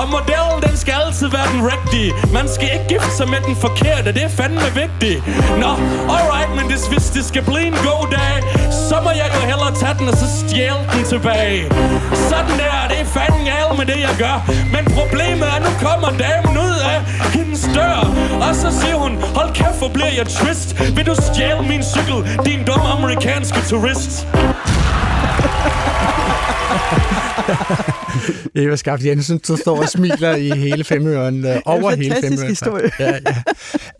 og 0.00 0.06
modellen, 0.16 0.58
den 0.66 0.76
skal 0.82 0.94
altid 1.06 1.28
være 1.36 1.48
den 1.54 1.62
rigtige. 1.72 2.10
Man 2.32 2.46
skal 2.54 2.68
ikke 2.74 2.86
gifte 2.88 3.12
sig 3.18 3.28
med 3.28 3.40
den 3.46 3.56
forkerte, 3.56 4.12
det 4.16 4.22
er 4.28 4.28
fandme 4.28 4.68
vigtigt. 4.82 5.20
Nå, 5.62 5.70
alright, 6.16 6.50
men 6.58 6.64
hvis, 6.70 6.82
hvis 6.92 7.06
det 7.16 7.24
skal 7.24 7.42
blive 7.42 7.66
en 7.66 7.78
god 7.90 8.04
dag, 8.18 8.36
så 8.88 8.96
må 9.04 9.10
jeg 9.20 9.28
jo 9.36 9.40
hellere 9.50 9.61
tage 9.80 9.94
den 9.98 10.08
og 10.08 10.16
så 10.22 10.28
stjæle 10.40 10.82
den 10.92 11.04
tilbage. 11.12 11.62
Sådan 12.30 12.54
der, 12.62 12.76
det 12.90 12.98
er 13.00 13.08
fanden 13.16 13.44
galt 13.50 13.74
med 13.78 13.86
det, 13.86 13.98
jeg 14.08 14.14
gør. 14.24 14.36
Men 14.74 14.82
problemet 14.98 15.46
er, 15.54 15.58
nu 15.66 15.70
kommer 15.86 16.10
damen 16.26 16.54
ud 16.66 16.76
af 16.92 16.98
hendes 17.36 17.62
dør. 17.74 17.98
Og 18.46 18.54
så 18.54 18.68
siger 18.80 18.96
hun, 19.04 19.12
hold 19.38 19.50
kæft, 19.54 19.78
hvor 19.78 19.88
bliver 19.96 20.12
jeg 20.18 20.26
trist. 20.38 20.68
Vil 20.96 21.06
du 21.06 21.14
stjæle 21.14 21.62
min 21.72 21.82
cykel, 21.92 22.18
din 22.46 22.60
dumme 22.68 22.88
amerikanske 22.98 23.60
turist? 23.70 24.26
Eva 28.54 28.76
Skaft 28.76 29.04
Jensen, 29.04 29.40
der 29.46 29.56
står 29.56 29.78
og 29.78 29.88
smiler 29.88 30.36
i 30.36 30.50
hele 30.50 30.84
femøren, 30.84 31.46
øh, 31.46 31.56
over 31.64 31.90
hele 31.90 32.16
femøren. 32.20 32.48
historie. 32.48 32.90
Ja, 32.98 33.18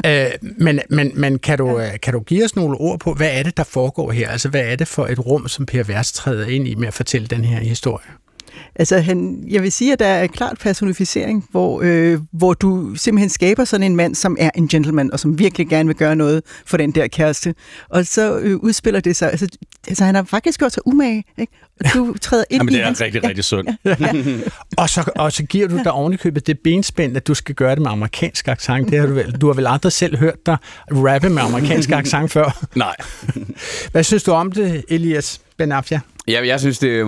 ja. 0.04 0.24
Øh, 0.24 0.32
men 0.58 0.80
men, 0.90 1.12
men 1.14 1.38
kan, 1.38 1.58
du, 1.58 1.78
øh, 1.78 1.90
kan 2.02 2.12
du 2.12 2.20
give 2.20 2.44
os 2.44 2.56
nogle 2.56 2.76
ord 2.76 3.00
på, 3.00 3.12
hvad 3.12 3.30
er 3.32 3.42
det, 3.42 3.56
der 3.56 3.64
foregår 3.64 4.10
her? 4.10 4.28
Altså, 4.28 4.48
hvad 4.48 4.62
er 4.64 4.76
det 4.76 4.88
for 4.88 5.06
et 5.06 5.26
rum, 5.26 5.48
som 5.48 5.66
Per 5.66 5.82
Vers 5.82 6.12
træder 6.12 6.46
ind 6.46 6.68
i 6.68 6.74
med 6.74 6.88
at 6.88 6.94
fortælle 6.94 7.26
den 7.26 7.44
her 7.44 7.60
historie? 7.60 8.06
Altså, 8.76 8.98
han, 8.98 9.44
jeg 9.48 9.62
vil 9.62 9.72
sige, 9.72 9.92
at 9.92 9.98
der 9.98 10.06
er 10.06 10.26
klart 10.26 10.58
personificering, 10.60 11.48
hvor, 11.50 11.80
øh, 11.84 12.20
hvor 12.32 12.54
du 12.54 12.94
simpelthen 12.94 13.28
skaber 13.28 13.64
sådan 13.64 13.86
en 13.86 13.96
mand, 13.96 14.14
som 14.14 14.36
er 14.40 14.50
en 14.54 14.68
gentleman, 14.68 15.12
og 15.12 15.20
som 15.20 15.38
virkelig 15.38 15.68
gerne 15.68 15.86
vil 15.86 15.96
gøre 15.96 16.16
noget 16.16 16.42
for 16.66 16.76
den 16.76 16.90
der 16.90 17.06
kæreste. 17.08 17.54
Og 17.88 18.06
så 18.06 18.38
øh, 18.38 18.56
udspiller 18.56 19.00
det 19.00 19.16
sig. 19.16 19.30
Altså, 19.30 19.46
altså, 19.88 20.04
han 20.04 20.14
har 20.14 20.22
faktisk 20.22 20.58
gjort 20.58 20.72
sig 20.72 20.86
umage, 20.86 21.24
ikke? 21.38 21.52
Og 21.84 21.90
du 21.94 22.14
træder 22.20 22.44
ind 22.50 22.60
Jamen, 22.60 22.72
i 22.72 22.76
det 22.76 22.82
er 22.82 22.86
hans... 22.86 23.00
rigtig, 23.00 23.24
rigtig 23.24 23.44
sundt. 23.44 23.70
Og 24.78 24.88
så, 24.88 25.10
og 25.16 25.32
så 25.32 25.42
giver 25.42 25.68
du 25.68 25.78
dig 25.78 25.92
ovenikøbet 25.92 26.46
det 26.46 26.58
benspænd, 26.58 27.16
at 27.16 27.26
du 27.26 27.34
skal 27.34 27.54
gøre 27.54 27.74
det 27.74 27.82
med 27.82 27.90
amerikansk 27.90 28.48
accent. 28.48 28.90
Det 28.90 28.98
har 28.98 29.06
du, 29.06 29.12
vel, 29.12 29.32
du 29.32 29.46
har 29.46 29.54
vel 29.54 29.66
aldrig 29.66 29.92
selv 29.92 30.16
hørt 30.16 30.46
dig 30.46 30.56
rappe 30.90 31.28
med 31.28 31.42
amerikansk 31.42 31.90
accent 32.00 32.32
før? 32.32 32.66
Nej. 32.74 32.94
Hvad 33.92 34.04
synes 34.04 34.22
du 34.22 34.32
om 34.32 34.52
det, 34.52 34.84
Elias 34.88 35.40
Benafia? 35.58 36.00
Ja, 36.28 36.46
jeg 36.46 36.60
synes, 36.60 36.78
det 36.78 37.00
er, 37.00 37.06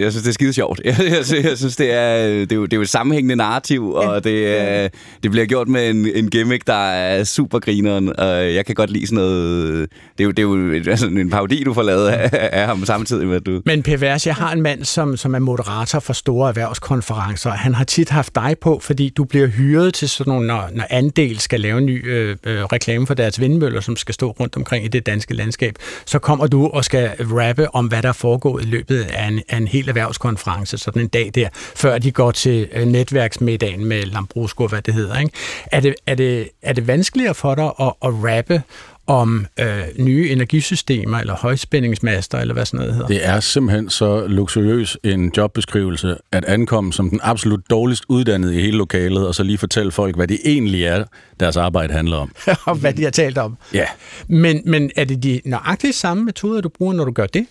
jeg 0.00 0.12
synes, 0.12 0.22
det 0.22 0.28
er 0.28 0.32
skide 0.32 0.52
sjovt. 0.52 0.80
Jeg, 0.84 0.94
jeg, 1.10 1.24
synes- 1.24 1.44
jeg 1.44 1.58
synes, 1.58 1.76
det 1.76 1.92
er, 1.92 2.16
det 2.28 2.52
er, 2.52 2.56
jo, 2.56 2.64
det 2.64 2.72
er 2.72 2.76
jo 2.76 2.82
et 2.82 2.88
sammenhængende 2.88 3.36
narrativ, 3.36 3.90
og 3.92 4.24
det, 4.24 4.60
er, 4.60 4.88
det 5.22 5.30
bliver 5.30 5.46
gjort 5.46 5.68
med 5.68 5.90
en, 5.90 6.06
en 6.14 6.30
gimmick, 6.30 6.66
der 6.66 6.90
er 6.90 7.24
super 7.24 7.58
grineren, 7.58 8.18
og 8.20 8.54
jeg 8.54 8.66
kan 8.66 8.74
godt 8.74 8.90
lide 8.90 9.06
sådan 9.06 9.16
noget... 9.24 9.88
Det 10.18 10.20
er 10.20 10.24
jo, 10.24 10.30
det 10.30 10.38
er 10.38 10.42
jo 10.42 10.72
altså 10.90 11.06
en 11.06 11.30
parodi, 11.30 11.64
du 11.64 11.74
får 11.74 11.82
lavet 11.82 12.08
af, 12.08 12.48
af 12.52 12.66
ham 12.66 12.84
samtidig 12.84 13.26
med, 13.26 13.36
at 13.36 13.46
du... 13.46 13.62
Men 13.66 13.82
Per 13.82 13.96
Vers, 13.96 14.26
jeg 14.26 14.34
har 14.34 14.52
en 14.52 14.62
mand, 14.62 14.84
som, 14.84 15.16
som 15.16 15.34
er 15.34 15.38
moderator 15.38 15.98
for 16.00 16.12
store 16.12 16.48
erhvervskonferencer. 16.48 17.50
Han 17.50 17.74
har 17.74 17.84
tit 17.84 18.10
haft 18.10 18.34
dig 18.34 18.56
på, 18.60 18.78
fordi 18.82 19.08
du 19.16 19.24
bliver 19.24 19.46
hyret 19.46 19.94
til 19.94 20.08
sådan 20.08 20.30
nogle, 20.30 20.46
når, 20.46 20.68
når 20.74 20.84
Andel 20.90 21.38
skal 21.38 21.60
lave 21.60 21.78
en 21.78 21.86
ny 21.86 22.08
øh, 22.10 22.36
øh, 22.46 22.64
reklame 22.64 23.06
for 23.06 23.14
deres 23.14 23.40
vindmøller, 23.40 23.80
som 23.80 23.96
skal 23.96 24.14
stå 24.14 24.30
rundt 24.40 24.56
omkring 24.56 24.84
i 24.84 24.88
det 24.88 25.06
danske 25.06 25.34
landskab. 25.34 25.74
Så 26.06 26.18
kommer 26.18 26.46
du 26.46 26.66
og 26.66 26.84
skal 26.84 27.10
rappe 27.20 27.74
om, 27.74 27.86
hvad 27.86 28.02
der 28.02 28.12
foregår 28.12 28.55
i 28.58 28.64
løbet 28.64 29.00
af 29.02 29.28
en, 29.28 29.42
af 29.48 29.56
en 29.56 29.68
hel 29.68 29.88
erhvervskonference, 29.88 30.78
sådan 30.78 31.02
en 31.02 31.08
dag 31.08 31.30
der, 31.34 31.48
før 31.52 31.98
de 31.98 32.10
går 32.10 32.30
til 32.30 32.68
øh, 32.72 32.86
netværksmiddagen 32.86 33.84
med 33.84 34.02
Lambrusco, 34.02 34.66
hvad 34.66 34.82
det 34.82 34.94
hedder. 34.94 35.18
Ikke? 35.18 35.32
Er, 35.72 35.80
det, 35.80 35.94
er, 36.06 36.14
det, 36.14 36.48
er 36.62 36.72
det 36.72 36.86
vanskeligere 36.86 37.34
for 37.34 37.54
dig 37.54 37.64
at, 37.64 37.92
at 38.02 38.12
rappe 38.24 38.62
om 39.06 39.46
øh, 39.60 39.82
nye 39.98 40.30
energisystemer, 40.30 41.18
eller 41.18 41.36
højspændingsmaster, 41.36 42.38
eller 42.38 42.54
hvad 42.54 42.66
sådan 42.66 42.78
noget 42.78 42.94
hedder? 42.94 43.08
Det 43.08 43.26
er 43.26 43.40
simpelthen 43.40 43.90
så 43.90 44.26
luksuriøs 44.26 44.98
en 45.04 45.32
jobbeskrivelse 45.36 46.16
at 46.32 46.44
ankomme 46.44 46.92
som 46.92 47.10
den 47.10 47.20
absolut 47.22 47.70
dårligst 47.70 48.04
uddannede 48.08 48.58
i 48.58 48.60
hele 48.60 48.76
lokalet, 48.78 49.26
og 49.26 49.34
så 49.34 49.42
lige 49.42 49.58
fortælle 49.58 49.92
folk, 49.92 50.16
hvad 50.16 50.28
det 50.28 50.38
egentlig 50.44 50.84
er, 50.84 51.04
deres 51.40 51.56
arbejde 51.56 51.92
handler 51.92 52.16
om. 52.16 52.32
om, 52.66 52.78
hvad 52.78 52.92
de 52.92 53.02
har 53.02 53.10
talt 53.10 53.38
om. 53.38 53.56
Ja, 53.74 53.86
Men, 54.26 54.62
men 54.64 54.90
er 54.96 55.04
det 55.04 55.22
de 55.22 55.40
nøjagtigt 55.44 55.94
samme 55.94 56.24
metoder, 56.24 56.60
du 56.60 56.68
bruger, 56.68 56.92
når 56.94 57.04
du 57.04 57.12
gør 57.12 57.26
det? 57.26 57.46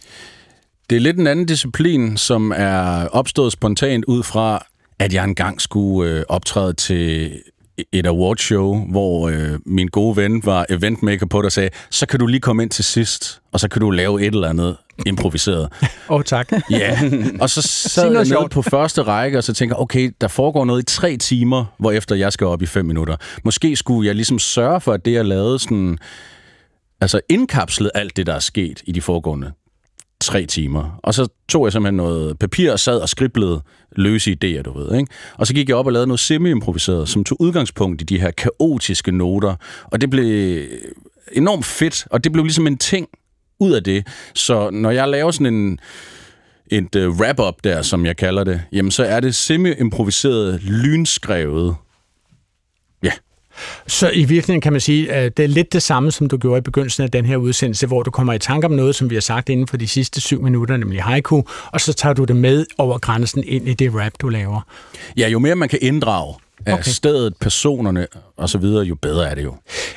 Det 0.89 0.95
er 0.95 0.99
lidt 0.99 1.17
en 1.17 1.27
anden 1.27 1.45
disciplin, 1.45 2.17
som 2.17 2.53
er 2.55 3.07
opstået 3.07 3.51
spontant 3.51 4.05
ud 4.05 4.23
fra, 4.23 4.65
at 4.99 5.13
jeg 5.13 5.23
engang 5.23 5.61
skulle 5.61 6.11
øh, 6.11 6.23
optræde 6.29 6.73
til 6.73 7.31
et 7.91 8.07
awardshow, 8.07 8.87
hvor 8.91 9.29
øh, 9.29 9.59
min 9.65 9.87
gode 9.87 10.17
ven 10.17 10.45
var 10.45 10.65
eventmaker 10.69 11.25
på, 11.25 11.41
der 11.41 11.49
sagde, 11.49 11.69
så 11.89 12.05
kan 12.05 12.19
du 12.19 12.25
lige 12.25 12.39
komme 12.39 12.63
ind 12.63 12.71
til 12.71 12.83
sidst, 12.83 13.41
og 13.51 13.59
så 13.59 13.67
kan 13.67 13.81
du 13.81 13.89
lave 13.89 14.21
et 14.21 14.33
eller 14.33 14.49
andet 14.49 14.77
improviseret. 15.05 15.69
Åh, 16.09 16.15
oh, 16.15 16.23
tak. 16.23 16.51
Ja, 16.69 16.99
og 17.41 17.49
så 17.49 17.61
sad 17.61 18.11
jeg 18.13 18.23
nede 18.23 18.49
på 18.51 18.61
første 18.61 19.01
række, 19.01 19.37
og 19.37 19.43
så 19.43 19.53
tænker 19.53 19.75
okay, 19.75 20.11
der 20.21 20.27
foregår 20.27 20.65
noget 20.65 20.81
i 20.81 20.85
tre 20.85 21.17
timer, 21.17 21.65
hvor 21.77 21.91
efter 21.91 22.15
jeg 22.15 22.33
skal 22.33 22.47
op 22.47 22.61
i 22.61 22.65
fem 22.65 22.85
minutter. 22.85 23.15
Måske 23.43 23.75
skulle 23.75 24.07
jeg 24.07 24.15
ligesom 24.15 24.39
sørge 24.39 24.81
for, 24.81 24.93
at 24.93 25.05
det, 25.05 25.13
jeg 25.13 25.25
lavede, 25.25 25.59
sådan, 25.59 25.97
altså 27.01 27.21
indkapslede 27.29 27.91
alt 27.95 28.17
det, 28.17 28.27
der 28.27 28.33
er 28.33 28.39
sket 28.39 28.81
i 28.85 28.91
de 28.91 29.01
foregående 29.01 29.51
tre 30.25 30.45
timer. 30.45 30.99
Og 31.03 31.13
så 31.13 31.27
tog 31.49 31.65
jeg 31.65 31.71
simpelthen 31.71 31.97
noget 31.97 32.39
papir 32.39 32.71
og 32.71 32.79
sad 32.79 32.97
og 32.97 33.09
skriblede 33.09 33.61
løse 33.95 34.31
idéer, 34.31 34.61
du 34.61 34.79
ved. 34.79 34.97
Ikke? 34.97 35.11
Og 35.37 35.47
så 35.47 35.53
gik 35.53 35.69
jeg 35.69 35.77
op 35.77 35.85
og 35.85 35.91
lavede 35.91 36.07
noget 36.07 36.19
semi-improviseret, 36.19 37.09
som 37.09 37.23
tog 37.23 37.41
udgangspunkt 37.41 38.01
i 38.01 38.05
de 38.05 38.19
her 38.19 38.31
kaotiske 38.31 39.11
noter. 39.11 39.55
Og 39.83 40.01
det 40.01 40.09
blev 40.09 40.61
enormt 41.31 41.65
fedt, 41.65 42.07
og 42.11 42.23
det 42.23 42.31
blev 42.31 42.43
ligesom 42.43 42.67
en 42.67 42.77
ting 42.77 43.07
ud 43.59 43.71
af 43.71 43.83
det. 43.83 44.07
Så 44.33 44.69
når 44.69 44.91
jeg 44.91 45.07
laver 45.07 45.31
sådan 45.31 45.53
en 45.53 45.79
et 46.67 46.95
uh, 46.95 47.19
wrap-up 47.19 47.55
der, 47.63 47.81
som 47.81 48.05
jeg 48.05 48.17
kalder 48.17 48.43
det, 48.43 48.61
jamen 48.71 48.91
så 48.91 49.03
er 49.03 49.19
det 49.19 49.35
semi-improviseret, 49.35 50.63
lynskrevet. 50.63 51.75
Så 53.87 54.09
i 54.09 54.23
virkeligheden 54.23 54.61
kan 54.61 54.71
man 54.71 54.81
sige, 54.81 55.11
at 55.11 55.37
det 55.37 55.43
er 55.43 55.47
lidt 55.47 55.73
det 55.73 55.83
samme, 55.83 56.11
som 56.11 56.27
du 56.29 56.37
gjorde 56.37 56.57
i 56.57 56.61
begyndelsen 56.61 57.03
af 57.03 57.11
den 57.11 57.25
her 57.25 57.37
udsendelse, 57.37 57.87
hvor 57.87 58.03
du 58.03 58.11
kommer 58.11 58.33
i 58.33 58.39
tanke 58.39 58.67
om 58.67 58.71
noget, 58.73 58.95
som 58.95 59.09
vi 59.09 59.15
har 59.15 59.21
sagt 59.21 59.49
inden 59.49 59.67
for 59.67 59.77
de 59.77 59.87
sidste 59.87 60.21
syv 60.21 60.41
minutter, 60.43 60.77
nemlig 60.77 61.03
haiku, 61.03 61.41
og 61.71 61.81
så 61.81 61.93
tager 61.93 62.13
du 62.13 62.23
det 62.23 62.35
med 62.35 62.65
over 62.77 62.97
grænsen 62.97 63.43
ind 63.47 63.67
i 63.67 63.73
det 63.73 63.91
rap, 63.95 64.11
du 64.21 64.29
laver. 64.29 64.61
ja 65.17 65.27
jo 65.27 65.39
mere 65.39 65.55
man 65.55 65.69
kan 65.69 65.79
inddrage 65.81 66.35
af 66.65 66.73
Okay. 66.73 66.83
stedet, 66.83 67.33
personerne 67.41 68.07
og 68.37 68.49
så 68.49 68.57
videre, 68.57 68.83
jo 68.83 68.95
bedre 68.95 69.29
er 69.29 69.35
det 69.35 69.43
jo. 69.43 69.55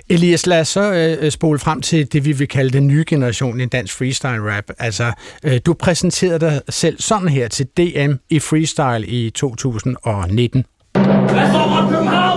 Elias, 0.08 0.46
lad 0.46 0.60
os 0.60 0.68
så 0.68 0.92
øh, 0.92 1.30
spole 1.30 1.58
frem 1.58 1.80
til 1.80 2.12
det, 2.12 2.24
vi 2.24 2.32
vil 2.32 2.48
kalde 2.48 2.70
den 2.70 2.86
nye 2.86 3.04
generation 3.08 3.60
i 3.60 3.66
dansk 3.66 3.94
freestyle 3.94 4.56
rap. 4.56 4.64
Altså, 4.78 5.12
øh, 5.44 5.60
du 5.66 5.74
præsenterede 5.74 6.38
dig 6.38 6.60
selv 6.68 7.00
sådan 7.00 7.28
her 7.28 7.48
til 7.48 7.66
DM 7.76 8.12
i 8.30 8.38
freestyle 8.38 9.06
i 9.06 9.30
2019. 9.30 10.64
Hvad 10.92 11.04
så, 11.52 11.86
København? 11.90 12.27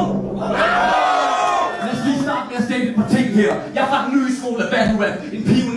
Stille 3.32 3.44
et 3.44 3.50
par 3.50 3.56
ting 3.56 3.74
her. 3.74 3.74
Jeg 3.76 3.84
er 3.84 3.88
fra 3.88 4.06
den 4.06 4.20
nye 4.20 4.36
skole 4.40 4.64
af 4.66 4.70
battle 4.72 5.06
rap, 5.06 5.18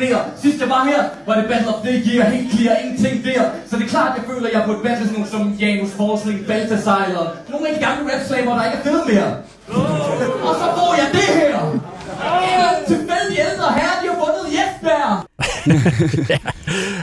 pioner. 0.06 0.24
Sidst 0.42 0.58
jeg 0.60 0.68
var 0.68 0.82
her, 0.92 1.02
var 1.28 1.34
det 1.40 1.44
Battle 1.52 1.68
of 1.74 1.78
the 1.86 1.92
Year, 2.08 2.24
helt 2.30 2.48
clear, 2.54 2.74
ingenting 2.84 3.24
der. 3.24 3.42
Så 3.68 3.76
det 3.76 3.84
er 3.84 3.88
klart, 3.96 4.12
jeg 4.18 4.24
føler, 4.30 4.48
jeg 4.52 4.60
er 4.62 4.66
på 4.66 4.72
et 4.72 4.82
battle 4.86 5.06
sådan 5.08 5.26
som 5.34 5.42
Janus 5.60 5.90
Forsling, 6.00 6.38
Balthasar 6.46 7.04
eller 7.08 7.24
nogle 7.52 7.68
af 7.68 7.72
de 7.76 7.80
gamle 7.86 8.02
rap-slaver, 8.12 8.52
der 8.58 8.64
ikke 8.64 8.78
er 8.78 8.82
fede 8.88 9.02
mere. 9.12 9.30
Og 10.48 10.54
så 10.62 10.66
får 10.78 10.90
jeg 11.00 11.08
det 11.12 11.28
her. 11.40 11.54
En 11.70 12.86
tilfældig 12.86 13.38
ældre 13.50 13.66
herre, 13.78 13.94
de 14.02 14.06
har 14.10 14.16
fundet 14.24 14.46
Jesper. 14.58 15.26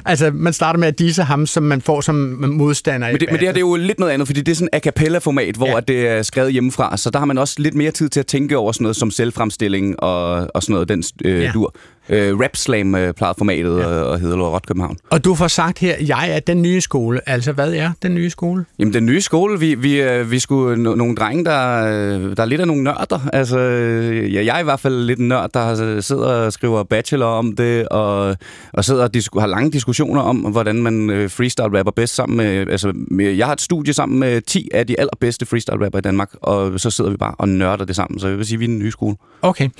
Altså, 0.06 0.32
man 0.34 0.54
starter 0.54 0.80
med 0.80 0.88
at 0.88 1.00
disse 1.00 1.24
ham, 1.24 1.46
som 1.46 1.64
man 1.64 1.82
får 1.82 2.02
som 2.02 2.16
modstander. 2.48 3.08
Men 3.08 3.20
det, 3.20 3.28
men 3.32 3.40
det 3.40 3.48
her 3.48 3.54
det 3.54 3.58
er 3.58 3.68
jo 3.68 3.76
lidt 3.76 4.00
noget 4.00 4.12
andet, 4.14 4.28
fordi 4.28 4.42
det 4.42 4.52
er 4.52 4.56
sådan 4.56 4.70
et 4.74 4.78
a 4.78 4.80
cappella-format, 4.80 5.56
hvor 5.56 5.68
Ja. 5.68 5.74
ja. 5.74 5.80
det 5.80 6.08
er 6.08 6.22
skrevet 6.24 6.52
hjemmefra, 6.52 6.98
så 6.98 7.10
der 7.10 7.20
har 7.20 7.26
man 7.26 7.38
også 7.38 7.56
lidt 7.58 7.76
mere 7.76 7.92
tid 7.92 8.10
til 8.10 8.20
at 8.20 8.28
tænke 8.28 8.58
over 8.58 8.72
sådan 8.72 8.84
noget 8.84 8.96
som 8.96 9.12
selvfremstilling 9.12 10.04
og, 10.04 10.48
og 10.56 10.64
sådan 10.64 10.74
noget, 10.74 10.90
den 10.90 11.04
øh, 11.26 11.40
Ja. 11.40 11.46
ja. 11.46 11.52
dur. 11.54 11.74
Øh, 12.10 12.40
Rap 12.40 12.56
Slam 12.56 12.96
øh, 12.96 13.14
plejede 13.14 13.36
formatet 13.38 13.80
ja. 13.80 13.86
og, 13.86 14.10
og 14.10 14.20
hedder 14.20 14.38
Rot 14.38 14.66
København. 14.66 14.98
Og 15.10 15.26
du 15.26 15.36
får 15.36 15.48
sagt 15.48 15.80
her, 15.80 15.96
jeg 16.08 16.32
er 16.32 16.40
den 16.40 16.62
nye 16.62 16.82
skole. 16.82 17.30
Altså, 17.30 17.52
hvad 17.52 17.74
er 17.74 17.92
den 18.04 18.16
nye 18.16 18.30
skole? 18.30 18.66
Jamen, 18.80 18.94
den 18.94 19.06
nye 19.06 19.22
skole, 19.22 19.60
vi, 19.60 19.76
vi, 19.76 20.02
øh, 20.02 20.32
vi 20.32 20.40
skulle 20.40 20.84
no, 20.84 20.96
nogle 20.96 21.16
drenge, 21.16 21.46
der, 21.46 21.86
øh, 21.86 22.38
der 22.38 22.44
er 22.44 22.46
lidt 22.46 22.62
af 22.62 22.68
nogle 22.68 22.84
nørder. 22.84 23.30
Altså, 23.34 23.60
øh, 23.60 24.34
ja, 24.34 24.46
jeg 24.46 24.56
er 24.56 24.60
i 24.60 24.64
hvert 24.64 24.80
fald 24.80 25.04
lidt 25.04 25.20
en 25.20 25.28
nørd, 25.28 25.50
der 25.54 26.02
sidder 26.02 26.26
og 26.26 26.54
skriver 26.54 26.84
bachelor 26.84 27.26
om 27.26 27.56
det, 27.56 27.88
og, 27.88 28.36
og 28.74 28.86
sidder 28.86 29.04
og 29.04 29.14
disku, 29.14 29.40
har 29.40 29.48
lange 29.48 29.72
diskussioner 29.72 30.22
om, 30.22 30.38
hvordan 30.38 30.76
man 30.76 31.10
øh, 31.10 31.30
freestyle-rapper 31.30 31.92
bedst 31.96 32.16
sammen 32.16 32.38
med... 32.38 32.68
Altså, 32.72 32.94
jeg 33.20 33.46
har 33.46 33.54
et 33.54 33.62
studie 33.62 33.94
sammen 33.94 34.20
med 34.20 34.42
10 34.42 34.70
af 34.74 34.88
de 34.88 35.00
allerbedste 35.00 35.46
freestyle-rapper 35.46 35.98
i 35.98 36.02
Danmark, 36.02 36.30
og 36.42 36.80
så 36.80 36.90
sidder 36.90 37.12
vi 37.12 37.18
bare 37.18 37.36
og 37.38 37.50
nørder 37.50 37.86
det 37.86 37.96
sammen. 37.96 38.20
Så 38.20 38.28
jeg 38.28 38.38
vil 38.38 38.46
sige, 38.46 38.58
vi 38.58 38.66
er 38.66 38.70
den 38.70 38.80
nye 38.80 38.92
skole. 38.92 39.16
Okay. 39.42 39.66
Uh, 39.66 39.72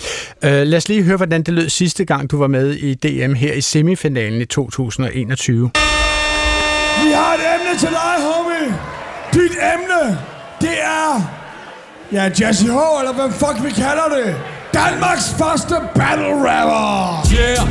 lad 0.44 0.76
os 0.76 0.90
lige 0.90 1.04
høre, 1.04 1.18
hvordan 1.18 1.44
det 1.44 1.54
lød 1.54 1.70
sidste 1.70 2.06
gang, 2.16 2.32
du 2.32 2.38
var 2.38 2.48
med 2.48 2.74
i 2.74 2.94
DM 2.94 3.34
her 3.34 3.54
i 3.54 3.62
semifinalen 3.62 4.42
i 4.42 4.46
2021. 4.46 5.72
Vi 7.04 7.12
har 7.12 7.34
et 7.34 7.44
emne 7.56 7.80
til 7.80 7.90
dig, 7.90 8.16
homie. 8.28 8.68
Dit 9.34 9.56
emne, 9.74 10.18
det 10.62 10.78
er... 10.82 11.10
Ja, 12.12 12.24
Jesse 12.40 12.66
H, 12.66 12.78
eller 13.00 13.14
hvad 13.14 13.32
fuck 13.32 13.58
vi 13.66 13.70
kalder 13.70 14.08
det. 14.16 14.36
Danmarks 14.74 15.28
første 15.40 15.76
battle 15.96 16.34
rapper. 16.48 17.28
Yeah, 17.40 17.62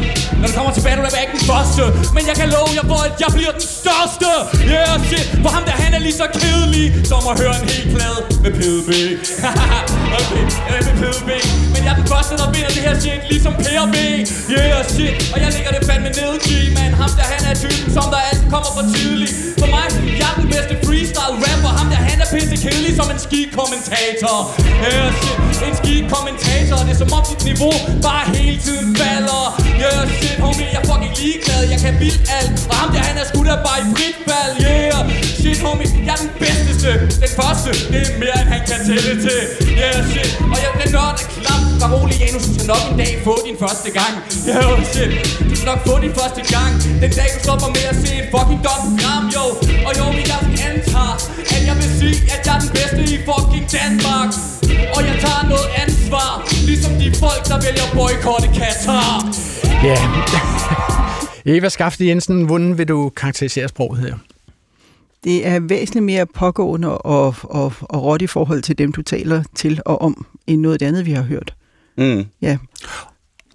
når 0.41 0.47
det 0.49 0.57
kommer 0.59 0.73
til 0.77 0.83
battle 0.87 1.03
rap 1.07 1.13
er 1.13 1.19
jeg 1.21 1.25
ikke 1.27 1.39
den 1.41 1.47
første. 1.55 1.83
Men 2.17 2.23
jeg 2.31 2.37
kan 2.41 2.49
love 2.57 2.71
jer 2.79 2.87
for, 2.93 3.01
at 3.09 3.15
jeg 3.25 3.31
bliver 3.37 3.53
den 3.59 3.67
største. 3.81 4.31
Yeah, 4.73 4.95
shit, 5.09 5.27
for 5.45 5.51
ham 5.57 5.63
der 5.69 5.75
han 5.85 5.91
er 5.97 6.03
lige 6.07 6.17
så 6.23 6.27
kedelig 6.43 6.87
Som 7.11 7.23
at 7.31 7.35
høre 7.43 7.55
en 7.61 7.67
hel 7.73 7.87
plade 7.95 8.21
med 8.43 8.53
PDB 8.59 8.91
Okay, 10.21 10.45
øh, 10.73 10.81
med 10.87 10.95
PDB 11.01 11.31
Men 11.73 11.81
jeg 11.87 11.93
er 11.95 11.99
den 12.03 12.09
første, 12.13 12.33
der 12.41 12.47
vinder 12.55 12.73
det 12.77 12.83
her 12.87 12.95
shit 13.03 13.23
Ligesom 13.33 13.53
PRB 13.63 13.97
Yeah, 14.55 14.81
shit, 14.95 15.15
og 15.35 15.39
jeg 15.45 15.51
ligger 15.57 15.71
det 15.77 15.83
fandme 15.89 16.11
ned, 16.21 16.33
G 16.47 16.49
Men 16.79 16.91
ham 17.01 17.11
der 17.19 17.27
han 17.33 17.43
er 17.51 17.55
typen, 17.65 17.89
som 17.97 18.07
der 18.13 18.21
altid 18.29 18.47
kommer 18.55 18.71
for 18.77 18.85
tidligt. 18.95 19.35
For 19.61 19.69
mig, 19.77 19.87
jeg 20.21 20.29
er 20.33 20.37
den 20.41 20.49
bedste 20.55 20.75
freestyle 20.87 21.37
rapper. 21.47 21.73
Ham 21.79 21.87
der 21.93 22.01
han 22.09 22.19
er 22.25 22.29
pisse 22.35 22.57
kedelig 22.65 22.93
som 23.01 23.07
en 23.15 23.21
ski 23.27 23.41
kommentator 23.59 24.37
Yeah, 24.85 25.09
shit, 25.21 25.69
en 25.69 25.75
ski 25.81 25.95
kommentator 26.15 26.79
det 26.91 26.97
er 26.99 27.05
som 27.07 27.19
om 27.19 27.25
dit 27.31 27.43
niveau 27.51 27.75
bare 28.07 28.25
hele 28.37 28.59
tiden 28.67 28.89
falder. 29.01 29.45
Yeah, 29.83 30.03
shit, 30.19 30.39
homie, 30.45 30.67
jeg 30.75 30.81
er 30.83 30.87
fucking 30.91 31.15
ligeglad. 31.21 31.63
Jeg 31.73 31.79
kan 31.85 31.95
vildt 32.03 32.23
alt. 32.39 32.53
Og 32.71 32.75
ham 32.81 32.89
der, 32.95 33.03
han 33.11 33.17
er 33.23 33.27
skudt 33.31 33.49
af 33.55 33.59
bare 33.67 33.79
i 33.85 33.87
frit 33.95 34.19
fald. 34.29 34.53
Yeah, 34.67 35.01
shit, 35.41 35.59
homie, 35.67 35.87
jeg 36.07 36.15
er 36.17 36.21
den 36.25 36.31
bedsteste 36.43 36.91
Den 37.23 37.33
første, 37.41 37.71
det 37.93 38.01
er 38.07 38.13
mere 38.23 38.37
end 38.43 38.49
han 38.55 38.63
kan 38.71 38.79
tælle 38.89 39.13
til. 39.27 39.41
Yeah, 39.81 39.99
shit, 40.11 40.31
og 40.53 40.57
jeg 40.63 40.71
den 40.81 40.91
nørd 40.97 41.17
er 41.23 41.27
klam 41.35 41.63
Var 41.81 41.89
rolig, 41.95 42.17
Janus, 42.23 42.45
du 42.49 42.53
skal 42.57 42.69
nok 42.75 42.85
en 42.93 42.97
dag 43.03 43.13
få 43.27 43.35
din 43.47 43.57
første 43.65 43.91
gang. 43.99 44.15
Yeah, 44.51 44.77
shit, 44.93 45.11
du 45.49 45.55
skal 45.59 45.69
nok 45.73 45.81
få 45.89 45.95
din 46.05 46.15
første 46.21 46.43
gang. 46.55 46.73
Den 47.03 47.11
dag, 47.19 47.29
du 47.35 47.39
stopper 47.47 47.69
med 47.77 47.85
at 47.93 47.97
se 48.03 48.11
et 48.23 48.29
fucking 48.35 48.61
godt 48.69 48.83
program, 48.89 49.23
yo. 49.35 49.45
Og 49.87 49.93
jo, 49.99 50.05
jeg 50.31 50.41
antager, 50.69 51.15
at 51.55 51.63
jeg 51.69 51.75
vil 51.81 51.91
sige, 52.01 52.17
at 52.35 52.41
jeg 52.47 52.55
er 52.57 52.61
den 52.65 52.71
bedste 52.79 53.01
i 53.15 53.17
fucking 53.29 53.67
Danmark 53.79 54.33
og 54.95 55.01
jeg 55.09 55.17
tager 55.25 55.43
noget 55.53 55.69
ansvar 55.83 56.31
Ligesom 56.67 56.93
de 57.03 57.09
folk, 57.25 57.43
der 57.51 57.59
vælger 57.67 57.85
at 57.89 57.93
boykotte 57.99 58.49
Katar 58.59 59.11
Ja. 59.85 59.99
Eva 61.57 61.69
Skafte 61.69 62.07
Jensen, 62.07 62.45
hvordan 62.45 62.79
vil 62.79 62.89
du 62.89 63.09
karakterisere 63.09 63.69
sproget 63.69 64.01
her? 64.01 64.15
Det 65.25 65.47
er 65.47 65.61
væsentligt 65.61 66.05
mere 66.05 66.27
pågående 66.27 66.99
og, 66.99 67.35
og, 67.43 67.73
og 67.81 68.03
råt 68.03 68.23
i 68.23 68.27
forhold 68.27 68.63
til 68.63 68.79
dem, 68.79 68.93
du 68.93 69.03
taler 69.03 69.43
til 69.55 69.81
og 69.87 70.03
om, 70.03 70.27
end 70.47 70.61
noget 70.61 70.75
af 70.75 70.79
det 70.79 70.87
andet, 70.87 71.07
vi 71.07 71.13
har 71.13 71.23
hørt. 71.23 71.55
Mm. 71.99 72.25
Ja. 72.43 72.59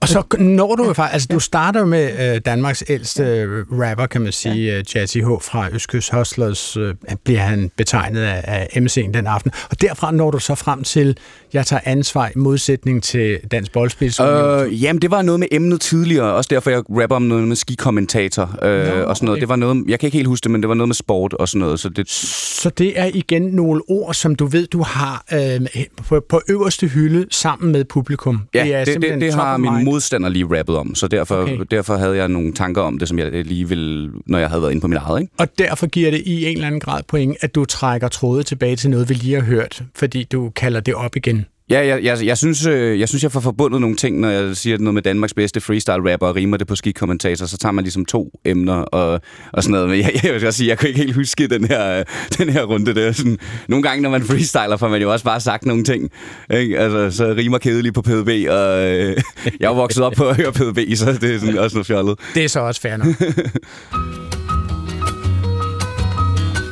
Og 0.01 0.07
så 0.07 0.23
når 0.39 0.75
du 0.75 0.85
jo 0.85 0.93
faktisk, 0.93 1.13
altså 1.13 1.27
du 1.31 1.39
starter 1.39 1.85
med 1.85 2.35
øh, 2.35 2.41
Danmarks 2.45 2.83
ældste 2.89 3.23
øh, 3.23 3.65
rapper, 3.71 4.05
kan 4.05 4.21
man 4.21 4.31
sige, 4.31 4.75
ja. 4.75 4.81
Jazzy 4.95 5.17
H. 5.17 5.27
fra 5.41 5.69
Østkyst 5.73 6.11
Hustlers, 6.13 6.77
øh, 6.77 6.95
bliver 7.23 7.39
han 7.39 7.71
betegnet 7.77 8.21
af, 8.21 8.43
af 8.47 8.67
MC'en 8.81 9.11
den 9.11 9.27
aften. 9.27 9.51
Og 9.69 9.81
derfra 9.81 10.11
når 10.11 10.31
du 10.31 10.39
så 10.39 10.55
frem 10.55 10.83
til, 10.83 11.17
jeg 11.53 11.65
tager 11.65 11.79
ansvar 11.85 12.27
i 12.27 12.31
modsætning 12.35 13.03
til 13.03 13.39
Dansk 13.51 13.71
Boldspil. 13.71 14.13
Øh, 14.21 14.83
jamen, 14.83 15.01
det 15.01 15.11
var 15.11 15.21
noget 15.21 15.39
med 15.39 15.47
emnet 15.51 15.81
tidligere. 15.81 16.33
Også 16.33 16.47
derfor, 16.53 16.69
jeg 16.69 16.83
rapper 16.89 17.15
om 17.15 17.21
noget 17.21 17.47
med 17.47 17.55
skikommentator 17.55 18.59
øh, 18.61 18.87
Nå, 18.87 19.03
og 19.03 19.15
sådan 19.15 19.25
noget. 19.25 19.41
Det 19.41 19.49
var 19.49 19.55
noget, 19.55 19.83
jeg 19.87 19.99
kan 19.99 20.07
ikke 20.07 20.17
helt 20.17 20.27
huske 20.27 20.43
det, 20.43 20.51
men 20.51 20.61
det 20.61 20.69
var 20.69 20.75
noget 20.75 20.89
med 20.89 20.95
sport 20.95 21.33
og 21.33 21.47
sådan 21.47 21.59
noget. 21.59 21.79
Så 21.79 21.89
det, 21.89 22.09
Så 22.09 22.69
det 22.69 22.99
er 22.99 23.05
igen 23.13 23.41
nogle 23.41 23.81
ord, 23.87 24.13
som 24.13 24.35
du 24.35 24.45
ved, 24.45 24.67
du 24.67 24.81
har 24.81 25.23
øh, 25.33 25.85
på, 26.07 26.25
på 26.29 26.41
øverste 26.49 26.87
hylde 26.87 27.25
sammen 27.31 27.71
med 27.71 27.85
publikum. 27.85 28.41
ja, 28.53 28.59
er 28.59 28.77
det, 28.77 28.87
det, 28.87 28.93
simpelthen 28.93 29.21
det 29.21 29.31
top 29.31 29.41
har 29.41 29.57
min. 29.57 29.84
Modstander 29.85 30.29
lige 30.29 30.45
rappet 30.59 30.75
om. 30.77 30.95
Så 30.95 31.07
derfor, 31.07 31.35
Okay. 31.35 31.57
derfor 31.71 31.95
havde 31.97 32.15
jeg 32.15 32.27
nogle 32.27 32.53
tanker 32.53 32.81
om 32.81 32.97
det, 32.97 33.07
som 33.07 33.19
jeg 33.19 33.45
lige 33.45 33.69
ville, 33.69 34.11
når 34.25 34.37
jeg 34.39 34.49
havde 34.49 34.61
været 34.61 34.71
inde 34.71 34.81
på 34.81 34.87
mit 34.87 34.97
eget. 34.97 35.21
Ikke? 35.21 35.33
Og 35.37 35.47
derfor 35.57 35.87
giver 35.87 36.11
det 36.11 36.21
i 36.25 36.45
en 36.45 36.53
eller 36.55 36.67
anden 36.67 36.79
grad 36.81 37.01
point, 37.07 37.37
at 37.41 37.55
du 37.55 37.65
trækker 37.65 38.07
trådet 38.07 38.45
tilbage 38.45 38.75
til 38.75 38.89
noget, 38.89 39.09
vi 39.09 39.13
lige 39.13 39.35
har 39.35 39.41
hørt, 39.41 39.83
fordi 39.95 40.23
du 40.23 40.49
kalder 40.55 40.79
det 40.79 40.93
op 40.95 41.15
igen. 41.15 41.45
Ja, 41.69 41.87
jeg, 41.87 42.03
jeg, 42.03 42.25
jeg, 42.25 42.37
synes, 42.37 42.65
øh, 42.65 42.99
jeg 42.99 43.09
synes, 43.09 43.23
jeg 43.23 43.31
får 43.31 43.39
forbundet 43.39 43.81
nogle 43.81 43.95
ting, 43.95 44.19
når 44.19 44.29
jeg 44.29 44.57
siger 44.57 44.77
noget 44.77 44.93
med 44.93 45.01
Danmarks 45.01 45.33
bedste 45.33 45.59
freestyle-rapper 45.59 46.27
og 46.27 46.35
rimer 46.35 46.57
det 46.57 46.67
på 46.67 46.75
skikommentator, 46.75 47.45
så 47.45 47.57
tager 47.57 47.73
man 47.73 47.83
ligesom 47.83 48.05
to 48.05 48.31
emner 48.45 48.73
og, 48.73 49.21
og 49.53 49.63
sådan 49.63 49.71
noget. 49.71 49.89
Men 49.89 49.99
jeg, 49.99 50.11
jeg 50.23 50.33
vil 50.33 50.45
også 50.47 50.57
sige, 50.57 50.69
jeg 50.69 50.77
kunne 50.77 50.89
ikke 50.89 50.99
helt 50.99 51.15
huske 51.15 51.47
den 51.47 51.65
her, 51.65 51.99
øh, 51.99 52.05
den 52.37 52.49
her 52.49 52.63
runde 52.63 52.95
der. 52.95 53.11
Sådan, 53.11 53.37
nogle 53.67 53.83
gange, 53.83 54.01
når 54.01 54.09
man 54.09 54.23
freestyler, 54.23 54.77
får 54.77 54.87
man 54.87 55.01
jo 55.01 55.11
også 55.11 55.25
bare 55.25 55.39
sagt 55.39 55.65
nogle 55.65 55.83
ting. 55.83 56.11
Ikke? 56.53 56.79
Altså, 56.79 57.17
så 57.17 57.33
rimer 57.33 57.57
kedeligt 57.57 57.95
på 57.95 58.01
PDB, 58.01 58.29
og 58.49 58.85
øh, 58.85 59.17
jeg 59.59 59.69
er 59.69 59.73
vokset 59.73 60.03
op 60.03 60.13
på 60.13 60.27
at 60.27 60.35
høre 60.35 60.51
PDB, 60.51 60.95
så 60.95 61.17
det 61.21 61.35
er 61.35 61.39
sådan 61.39 61.57
også 61.57 61.75
noget 61.75 61.87
fjollet. 61.87 62.19
Det 62.35 62.43
er 62.43 62.49
så 62.49 62.59
også 62.59 62.81
fair 62.81 62.97
nok. 62.97 63.07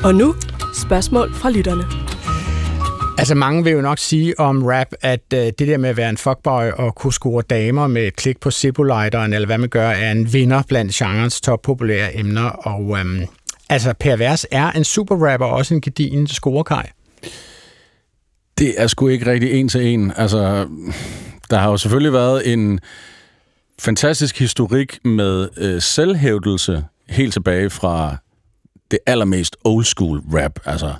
Og 0.04 0.14
nu 0.14 0.34
spørgsmål 0.74 1.34
fra 1.34 1.50
lytterne. 1.50 2.13
Altså 3.18 3.34
mange 3.34 3.64
vil 3.64 3.72
jo 3.72 3.80
nok 3.80 3.98
sige 3.98 4.40
om 4.40 4.62
rap, 4.62 4.86
at 5.00 5.22
øh, 5.34 5.38
det 5.38 5.58
der 5.58 5.78
med 5.78 5.90
at 5.90 5.96
være 5.96 6.10
en 6.10 6.16
fuckboy 6.16 6.70
og 6.70 6.94
kunne 6.94 7.12
score 7.12 7.42
damer 7.50 7.86
med 7.86 8.06
et 8.06 8.16
klik 8.16 8.40
på 8.40 8.50
Zippo-lighteren, 8.50 9.32
eller 9.32 9.46
hvad 9.46 9.58
man 9.58 9.68
gør, 9.68 9.88
er 9.88 10.12
en 10.12 10.32
vinder 10.32 10.62
blandt 10.68 10.92
genrens 10.94 11.40
toppopulære 11.40 12.16
emner. 12.16 12.48
Og 12.48 12.98
øhm, 12.98 13.26
altså 13.68 13.92
Pervers 14.00 14.46
er 14.50 14.70
en 14.70 14.84
superrapper, 14.84 15.46
og 15.46 15.52
også 15.52 15.74
en 15.74 15.80
gedigen 15.80 16.26
scorekaj. 16.26 16.90
Det 18.58 18.74
er 18.76 18.86
sgu 18.86 19.08
ikke 19.08 19.30
rigtig 19.30 19.52
en 19.52 19.68
til 19.68 19.86
en. 19.86 20.12
Altså, 20.16 20.68
der 21.50 21.58
har 21.58 21.70
jo 21.70 21.76
selvfølgelig 21.76 22.12
været 22.12 22.52
en 22.52 22.80
fantastisk 23.78 24.38
historik 24.38 25.04
med 25.04 25.48
øh, 25.56 25.82
selvhævdelse 25.82 26.84
helt 27.08 27.32
tilbage 27.32 27.70
fra 27.70 28.16
det 28.90 28.98
allermest 29.06 29.56
old 29.64 29.84
school 29.84 30.22
rap. 30.32 30.60
Altså, 30.64 30.94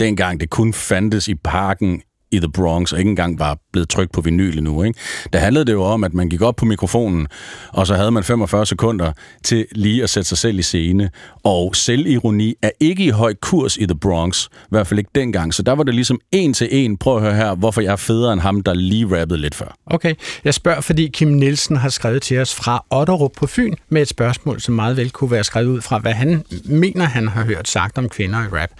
dengang 0.00 0.40
det 0.40 0.50
kun 0.50 0.72
fandtes 0.72 1.28
i 1.28 1.34
parken 1.34 2.02
i 2.32 2.38
The 2.38 2.52
Bronx, 2.52 2.92
og 2.92 2.98
ikke 2.98 3.08
engang 3.08 3.38
var 3.38 3.58
blevet 3.72 3.88
trykt 3.88 4.12
på 4.12 4.20
vinyl 4.20 4.58
endnu. 4.58 4.82
Ikke? 4.82 4.98
Der 5.32 5.38
handlede 5.38 5.64
det 5.64 5.72
jo 5.72 5.82
om, 5.82 6.04
at 6.04 6.14
man 6.14 6.28
gik 6.28 6.42
op 6.42 6.56
på 6.56 6.64
mikrofonen, 6.64 7.26
og 7.68 7.86
så 7.86 7.94
havde 7.94 8.10
man 8.10 8.24
45 8.24 8.66
sekunder 8.66 9.12
til 9.44 9.66
lige 9.72 10.02
at 10.02 10.10
sætte 10.10 10.28
sig 10.28 10.38
selv 10.38 10.58
i 10.58 10.62
scene. 10.62 11.10
Og 11.44 11.76
selvironi 11.76 12.54
er 12.62 12.70
ikke 12.80 13.04
i 13.04 13.08
høj 13.08 13.34
kurs 13.34 13.76
i 13.76 13.86
The 13.86 13.94
Bronx, 13.94 14.46
i 14.46 14.48
hvert 14.70 14.86
fald 14.86 14.98
ikke 14.98 15.10
dengang. 15.14 15.54
Så 15.54 15.62
der 15.62 15.72
var 15.72 15.82
det 15.82 15.94
ligesom 15.94 16.20
en 16.32 16.54
til 16.54 16.68
en, 16.70 16.96
prøv 16.96 17.16
at 17.16 17.22
høre 17.22 17.34
her, 17.34 17.54
hvorfor 17.54 17.80
jeg 17.80 17.92
er 17.92 17.96
federe 17.96 18.32
end 18.32 18.40
ham, 18.40 18.60
der 18.60 18.74
lige 18.74 19.20
rappede 19.20 19.40
lidt 19.40 19.54
før. 19.54 19.76
Okay, 19.86 20.14
jeg 20.44 20.54
spørger, 20.54 20.80
fordi 20.80 21.08
Kim 21.08 21.28
Nielsen 21.28 21.76
har 21.76 21.88
skrevet 21.88 22.22
til 22.22 22.38
os 22.38 22.54
fra 22.54 22.84
Otterup 22.90 23.32
på 23.36 23.46
Fyn 23.46 23.74
med 23.88 24.02
et 24.02 24.08
spørgsmål, 24.08 24.60
som 24.60 24.74
meget 24.74 24.96
vel 24.96 25.10
kunne 25.10 25.30
være 25.30 25.44
skrevet 25.44 25.68
ud 25.68 25.80
fra, 25.80 25.98
hvad 25.98 26.12
han 26.12 26.44
mener, 26.64 27.04
han 27.04 27.28
har 27.28 27.44
hørt 27.44 27.68
sagt 27.68 27.98
om 27.98 28.08
kvinder 28.08 28.44
i 28.44 28.48
rap. 28.52 28.70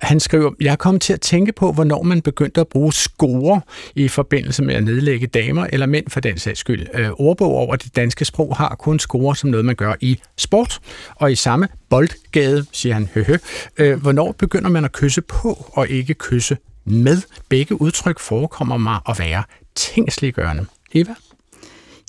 Han 0.00 0.20
skriver, 0.20 0.50
jeg 0.60 0.72
er 0.72 0.76
kommet 0.76 1.02
til 1.02 1.12
at 1.12 1.20
tænke 1.20 1.52
på, 1.52 1.72
hvornår 1.72 2.02
man 2.02 2.22
begyndte 2.22 2.60
at 2.60 2.68
bruge 2.68 2.92
score 2.92 3.60
i 3.94 4.08
forbindelse 4.08 4.62
med 4.62 4.74
at 4.74 4.84
nedlægge 4.84 5.26
damer 5.26 5.66
eller 5.72 5.86
mænd 5.86 6.06
for 6.08 6.20
den 6.20 6.38
sags 6.38 6.60
skyld. 6.60 6.86
Øh, 6.94 7.10
ordbog 7.10 7.54
over 7.54 7.76
det 7.76 7.96
danske 7.96 8.24
sprog 8.24 8.56
har 8.56 8.74
kun 8.74 8.98
score 8.98 9.36
som 9.36 9.50
noget, 9.50 9.66
man 9.66 9.74
gør 9.74 9.94
i 10.00 10.20
sport. 10.36 10.80
Og 11.14 11.32
i 11.32 11.34
samme 11.34 11.68
boldgade, 11.90 12.66
siger 12.72 12.94
han, 12.94 13.08
høhø, 13.14 13.36
øh, 13.76 14.00
hvornår 14.02 14.32
begynder 14.32 14.70
man 14.70 14.84
at 14.84 14.92
kysse 14.92 15.20
på 15.20 15.66
og 15.72 15.88
ikke 15.88 16.14
kysse 16.14 16.56
med? 16.84 17.22
Begge 17.48 17.80
udtryk 17.80 18.18
forekommer 18.18 18.76
mig 18.76 18.98
at 19.08 19.18
være 19.18 19.42
tingsliggørende. 19.74 20.66
Eva? 20.94 21.14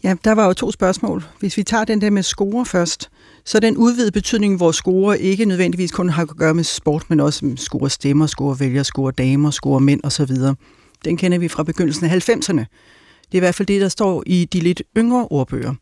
Ja, 0.03 0.15
der 0.23 0.31
var 0.31 0.45
jo 0.45 0.53
to 0.53 0.71
spørgsmål. 0.71 1.23
Hvis 1.39 1.57
vi 1.57 1.63
tager 1.63 1.85
den 1.85 2.01
der 2.01 2.09
med 2.09 2.23
score 2.23 2.65
først, 2.65 3.09
så 3.45 3.59
den 3.59 3.77
udvidede 3.77 4.11
betydning, 4.11 4.57
hvor 4.57 4.71
score 4.71 5.19
ikke 5.19 5.45
nødvendigvis 5.45 5.91
kun 5.91 6.09
har 6.09 6.21
at 6.21 6.37
gøre 6.37 6.53
med 6.53 6.63
sport, 6.63 7.03
men 7.09 7.19
også 7.19 7.45
med 7.45 7.57
score 7.57 7.89
stemmer, 7.89 8.27
score 8.27 8.59
vælger, 8.59 8.83
score 8.83 9.11
damer, 9.11 9.51
score 9.51 9.79
mænd 9.79 10.01
osv. 10.03 10.31
Den 11.05 11.17
kender 11.17 11.37
vi 11.37 11.47
fra 11.47 11.63
begyndelsen 11.63 12.05
af 12.05 12.29
90'erne. 12.29 12.65
Det 13.31 13.37
er 13.37 13.37
i 13.37 13.39
hvert 13.39 13.55
fald 13.55 13.67
det, 13.67 13.81
der 13.81 13.89
står 13.89 14.23
i 14.25 14.45
de 14.45 14.59
lidt 14.59 14.83
yngre 14.97 15.27
ordbøger. 15.29 15.73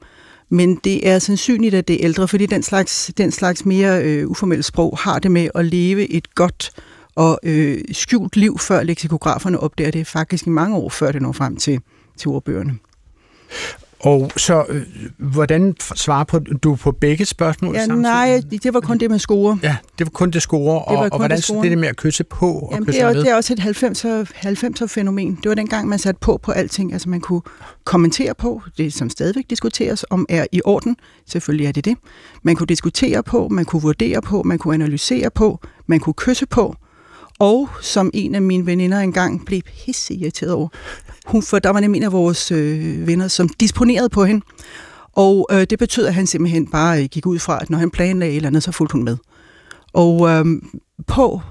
Men 0.50 0.76
det 0.76 1.08
er 1.08 1.20
sandsynligt, 1.20 1.76
at 1.76 1.88
det 1.88 1.94
er 1.94 2.06
ældre, 2.06 2.28
fordi 2.28 2.46
den 2.46 2.64
slags, 2.64 3.12
den 3.18 3.32
slags 3.32 3.66
mere 3.66 4.04
øh, 4.04 4.28
uformelle 4.28 4.64
sprog 4.64 4.98
har 4.98 5.20
det 5.20 5.32
med 5.32 5.50
at 5.56 5.66
leve 5.66 6.10
et 6.12 6.36
godt 6.36 6.72
og 7.16 7.40
øh, 7.44 7.82
skjult 7.92 8.36
liv, 8.36 8.60
før 8.60 8.84
leksikograferne 8.84 9.60
opdager 9.60 9.92
det 9.92 10.08
faktisk 10.08 10.48
i 10.48 10.50
mange 10.50 10.78
år, 10.78 10.90
før 10.90 11.12
det 11.12 11.22
når 11.22 11.32
frem 11.32 11.56
til, 11.56 11.80
til 12.18 12.28
ordbøgerne. 12.28 12.78
Og 14.00 14.32
så, 14.38 14.66
øh, 14.70 14.82
hvordan 15.18 15.76
svarer 15.96 16.24
på, 16.24 16.40
du 16.40 16.76
på 16.76 16.92
begge 16.92 17.26
spørgsmål 17.26 17.76
Ja, 17.76 17.80
samtidig? 17.80 18.02
nej, 18.02 18.42
det 18.64 18.74
var 18.74 18.80
kun 18.80 18.98
det 18.98 19.12
med 19.12 19.20
score. 19.20 19.60
Ja, 19.64 19.78
det 20.00 20.06
var 20.06 20.10
kun 20.10 20.32
det 20.32 20.42
score, 20.42 20.74
Det 20.90 20.98
var 20.98 21.04
og, 21.04 21.10
og 21.12 21.18
hvordan 21.18 21.38
det 21.38 21.48
det 21.48 21.72
der 21.72 21.78
med 21.78 21.88
at 21.88 21.96
kysse 21.98 22.24
på 22.24 22.52
og 22.52 22.70
Jamen, 22.72 22.86
kysse 22.86 23.00
det, 23.00 23.08
er, 23.08 23.14
det 23.14 23.30
er 23.30 23.36
også 23.36 23.54
et 23.54 23.60
90'er, 23.60 24.48
90'er 24.48 24.86
fænomen. 24.88 25.40
Det 25.44 25.50
var 25.50 25.56
dengang, 25.56 25.88
man 25.88 26.00
satte 26.00 26.20
på 26.20 26.40
på 26.44 26.52
alting. 26.52 26.94
Altså 26.94 27.10
man 27.10 27.22
kunne 27.22 27.42
kommentere 27.84 28.34
på, 28.36 28.62
det 28.78 28.94
som 28.94 29.10
stadigvæk 29.10 29.46
diskuteres, 29.50 30.06
om 30.10 30.26
er 30.30 30.46
i 30.52 30.62
orden. 30.66 30.96
Selvfølgelig 31.28 31.68
er 31.68 31.72
det 31.72 31.86
det. 31.86 31.96
Man 32.44 32.56
kunne 32.56 32.68
diskutere 32.68 33.24
på, 33.24 33.48
man 33.48 33.66
kunne 33.66 33.82
vurdere 33.82 34.22
på, 34.22 34.44
man 34.44 34.58
kunne 34.58 34.74
analysere 34.74 35.30
på, 35.30 35.60
man 35.88 36.00
kunne 36.00 36.14
kysse 36.14 36.46
på. 36.46 36.76
Og 37.40 37.70
som 37.82 38.12
en 38.14 38.36
af 38.36 38.42
mine 38.42 38.66
veninder 38.66 39.00
engang 39.00 39.46
blev 39.46 39.62
pisse 39.62 40.14
irriteret 40.14 40.52
over, 40.52 40.68
hun, 41.26 41.44
for 41.44 41.60
der 41.60 41.70
var 41.70 41.80
nemlig 41.80 42.00
en 42.00 42.04
af 42.04 42.12
vores 42.12 42.52
øh, 42.52 43.08
venner, 43.08 43.28
som 43.28 43.50
disponerede 43.50 44.10
på 44.10 44.26
hende. 44.26 44.46
Og 45.14 45.48
øh, 45.52 45.62
det 45.70 45.80
betød, 45.80 46.06
at 46.06 46.14
han 46.14 46.28
simpelthen 46.28 46.68
bare 46.68 47.04
øh, 47.04 47.10
gik 47.10 47.26
ud 47.26 47.40
fra, 47.40 47.62
at 47.62 47.70
når 47.70 47.78
han 47.78 47.92
planlagde 47.92 48.32
et 48.32 48.36
eller 48.36 48.48
andet, 48.48 48.64
så 48.64 48.72
fulgte 48.72 48.94
hun 48.94 49.04
med. 49.04 49.18
Og 49.94 50.30
øh, 50.30 50.46
på 51.08 51.42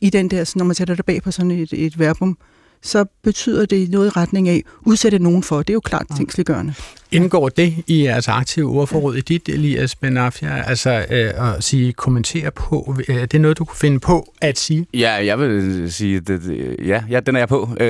i 0.00 0.10
den 0.10 0.30
der, 0.30 0.52
når 0.56 0.64
man 0.64 0.74
sætter 0.74 0.94
det 0.94 1.04
bag 1.04 1.22
på 1.22 1.30
sådan 1.30 1.50
et, 1.50 1.72
et 1.72 1.98
verbum, 1.98 2.38
så 2.82 3.04
betyder 3.22 3.66
det 3.66 3.90
noget 3.90 4.06
i 4.06 4.10
retning 4.10 4.48
af 4.48 4.62
udsætte 4.86 5.18
nogen 5.18 5.42
for. 5.42 5.58
Det 5.58 5.70
er 5.70 5.74
jo 5.74 5.80
klart 5.80 6.06
tingsliggørende. 6.16 6.74
Indgår 7.12 7.48
det 7.48 7.74
i 7.86 8.04
jeres 8.04 8.28
aktive 8.28 8.70
ordforråd 8.70 9.16
i 9.16 9.20
dit, 9.20 9.48
Elias 9.48 9.94
Benafia? 9.94 10.62
Altså 10.66 10.90
øh, 11.10 11.54
at 11.54 11.64
sige, 11.64 11.92
kommentere 11.92 12.50
på, 12.50 12.96
øh, 13.08 13.16
er 13.16 13.26
det 13.26 13.40
noget, 13.40 13.58
du 13.58 13.64
kunne 13.64 13.76
finde 13.76 14.00
på 14.00 14.32
at 14.40 14.58
sige? 14.58 14.86
Ja, 14.94 15.12
jeg 15.26 15.38
vil 15.38 15.92
sige, 15.92 16.20
det, 16.20 16.42
det, 16.42 16.76
ja, 16.86 17.02
ja, 17.10 17.20
den 17.20 17.36
er 17.36 17.40
jeg 17.40 17.48
på. 17.48 17.68
Øh, 17.80 17.88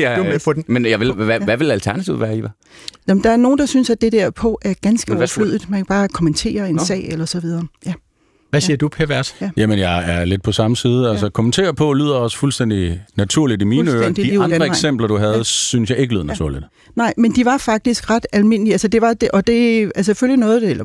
jeg, 0.00 0.16
Du 0.16 0.22
er 0.22 0.28
med 0.28 0.38
på 0.44 0.52
den. 0.52 0.64
Men 0.66 0.86
jeg 0.86 1.00
vil, 1.00 1.12
hvad, 1.12 1.40
hvad 1.40 1.56
vil 1.56 1.70
alternativet 1.70 2.20
være, 2.20 2.36
Ivar? 2.36 2.52
Jamen, 3.08 3.24
der 3.24 3.30
er 3.30 3.36
nogen, 3.36 3.58
der 3.58 3.66
synes, 3.66 3.90
at 3.90 4.00
det 4.00 4.12
der 4.12 4.30
på 4.30 4.58
er 4.62 4.74
ganske 4.82 5.16
overflødigt. 5.16 5.70
Man 5.70 5.78
kan 5.78 5.86
bare 5.86 6.08
kommentere 6.08 6.68
en 6.68 6.74
Nå. 6.74 6.84
sag 6.84 7.08
eller 7.08 7.24
så 7.24 7.40
videre. 7.40 7.66
Ja. 7.86 7.92
Hvad 8.54 8.60
siger 8.60 8.76
du, 8.76 8.88
Pervers? 8.88 9.36
Ja. 9.40 9.50
Jamen, 9.56 9.78
jeg 9.78 10.10
er 10.20 10.24
lidt 10.24 10.42
på 10.42 10.52
samme 10.52 10.76
side. 10.76 11.10
Altså, 11.10 11.28
kommentere 11.30 11.74
på 11.74 11.92
lyder 11.92 12.14
også 12.14 12.36
fuldstændig 12.38 13.00
naturligt 13.16 13.62
i 13.62 13.64
mine 13.64 13.90
ører. 13.90 14.12
De 14.12 14.22
andre 14.22 14.36
landvejen. 14.48 14.62
eksempler, 14.72 15.06
du 15.08 15.16
havde, 15.16 15.44
synes 15.44 15.90
jeg 15.90 15.98
ikke 15.98 16.14
lød 16.14 16.24
naturligt. 16.24 16.64
Nej, 16.96 17.14
men 17.16 17.32
de 17.36 17.44
var 17.44 17.58
faktisk 17.58 18.10
ret 18.10 18.26
almindelige. 18.32 18.74
Altså 18.74 18.88
det 18.88 19.00
var 19.02 19.12
det, 19.14 19.28
og 19.30 19.46
det 19.46 19.92
er 19.94 20.02
selvfølgelig 20.02 20.38
noget, 20.40 20.62
det- 20.62 20.70
eller 20.70 20.84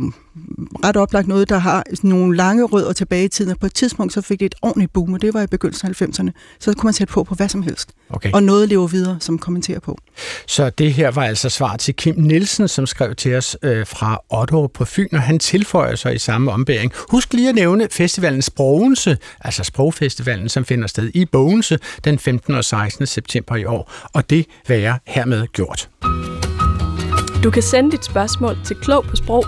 ret 0.84 0.98
oplagt 0.98 1.28
noget, 1.28 1.50
der 1.50 1.58
har 1.58 1.84
nogle 2.04 2.38
lange 2.38 2.64
rødder 2.64 2.94
tilbage 2.94 3.26
i 3.26 3.28
tiden. 3.28 3.52
Og 3.52 3.60
på 3.60 3.66
et 3.66 3.74
tidspunkt 3.74 4.14
så 4.14 4.22
fik 4.22 4.40
det 4.40 4.46
et 4.46 4.56
ordentligt 4.62 4.94
boom, 4.94 5.14
og 5.14 5.22
det 5.22 5.34
var 5.34 5.42
i 5.42 5.48
begyndelsen 5.48 5.88
af 5.88 6.02
90'erne. 6.02 6.58
Så 6.60 6.74
kunne 6.74 6.88
man 6.88 6.94
sætte 6.94 7.14
på 7.14 7.24
på 7.24 7.36
hvad 7.36 7.50
som 7.50 7.64
helst. 7.64 7.92
Okay. 8.10 8.32
Og 8.34 8.44
noget 8.44 8.70
lever 8.70 8.88
videre, 8.88 9.18
som 9.20 9.40
kommenterer 9.40 9.80
på. 9.80 9.98
Så 10.48 10.70
det 10.70 10.94
her 10.94 11.12
var 11.12 11.24
altså 11.24 11.50
svar 11.50 11.78
til 11.78 11.96
Kim 11.96 12.16
Nielsen, 12.18 12.68
som 12.68 12.86
skrev 12.86 13.16
til 13.16 13.36
os 13.36 13.58
øh, 13.64 13.88
fra 13.88 14.20
Otto 14.30 14.68
på 14.68 14.86
Fyn, 14.86 15.08
og 15.12 15.22
han 15.22 15.40
tilføjer 15.40 15.96
sig 15.96 16.16
i 16.16 16.18
samme 16.18 16.52
ombæring. 16.52 16.92
Husk 17.10 17.34
lige 17.34 17.50
at 17.50 17.56
nævne 17.56 17.88
festivalen 17.92 18.42
Sprogense, 18.42 19.18
altså 19.40 19.64
Sprogfestivalen, 19.64 20.50
som 20.50 20.66
finder 20.66 20.88
sted 20.88 21.12
i 21.14 21.26
Bogense 21.26 21.80
den 22.04 22.20
15. 22.20 22.56
og 22.56 22.66
16. 22.66 23.08
september 23.08 23.56
i 23.56 23.66
år, 23.66 23.92
og 24.14 24.30
det 24.30 24.46
være 24.68 25.00
hermed 25.06 25.48
gjort. 25.48 25.90
Du 27.44 27.52
kan 27.52 27.62
sende 27.62 27.92
dit 27.92 28.06
spørgsmål 28.06 28.58
til 28.66 28.76
klog 28.76 29.04
på 29.04 29.16
sprog 29.16 29.46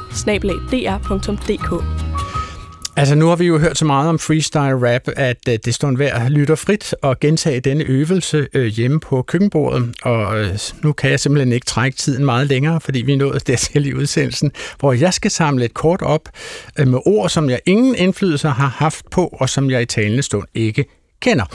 Altså 2.96 3.16
nu 3.16 3.28
har 3.28 3.36
vi 3.36 3.46
jo 3.46 3.58
hørt 3.58 3.78
så 3.78 3.86
meget 3.86 4.10
om 4.10 4.20
freestyle 4.20 4.94
rap, 4.94 5.02
at 5.16 5.38
øh, 5.50 5.60
det 5.66 5.74
står 5.74 5.90
en 5.90 5.96
hver 5.96 6.30
lytter 6.30 6.56
frit 6.56 6.96
og 7.02 7.20
gentage 7.20 7.60
denne 7.60 7.84
øvelse 7.84 8.48
øh, 8.54 8.66
hjemme 8.66 9.00
på 9.00 9.22
køkkenbordet, 9.22 9.96
og 10.02 10.40
øh, 10.40 10.58
nu 10.84 10.94
kan 10.94 11.12
jeg 11.12 11.20
simpelthen 11.20 11.52
ikke 11.52 11.66
trække 11.66 11.98
tiden 11.98 12.26
meget 12.26 12.48
længere, 12.48 12.82
fordi 12.82 13.02
vi 13.02 13.14
er 13.14 13.18
nået 13.18 13.48
dertil 13.48 13.88
i 13.88 13.94
udsendelsen, 13.94 14.52
hvor 14.80 14.94
jeg 14.94 15.14
skal 15.14 15.32
samle 15.32 15.66
et 15.66 15.74
kort 15.74 16.02
op 16.02 16.30
øh, 16.80 16.88
med 16.88 17.00
ord, 17.06 17.30
som 17.30 17.50
jeg 17.50 17.60
ingen 17.66 17.96
indflydelse 17.96 18.48
har 18.48 18.68
haft 18.68 19.10
på, 19.10 19.36
og 19.40 19.50
som 19.50 19.70
jeg 19.70 19.82
i 19.82 19.86
talende 19.86 20.24
stund 20.24 20.48
ikke 20.54 21.01
kender. 21.22 21.46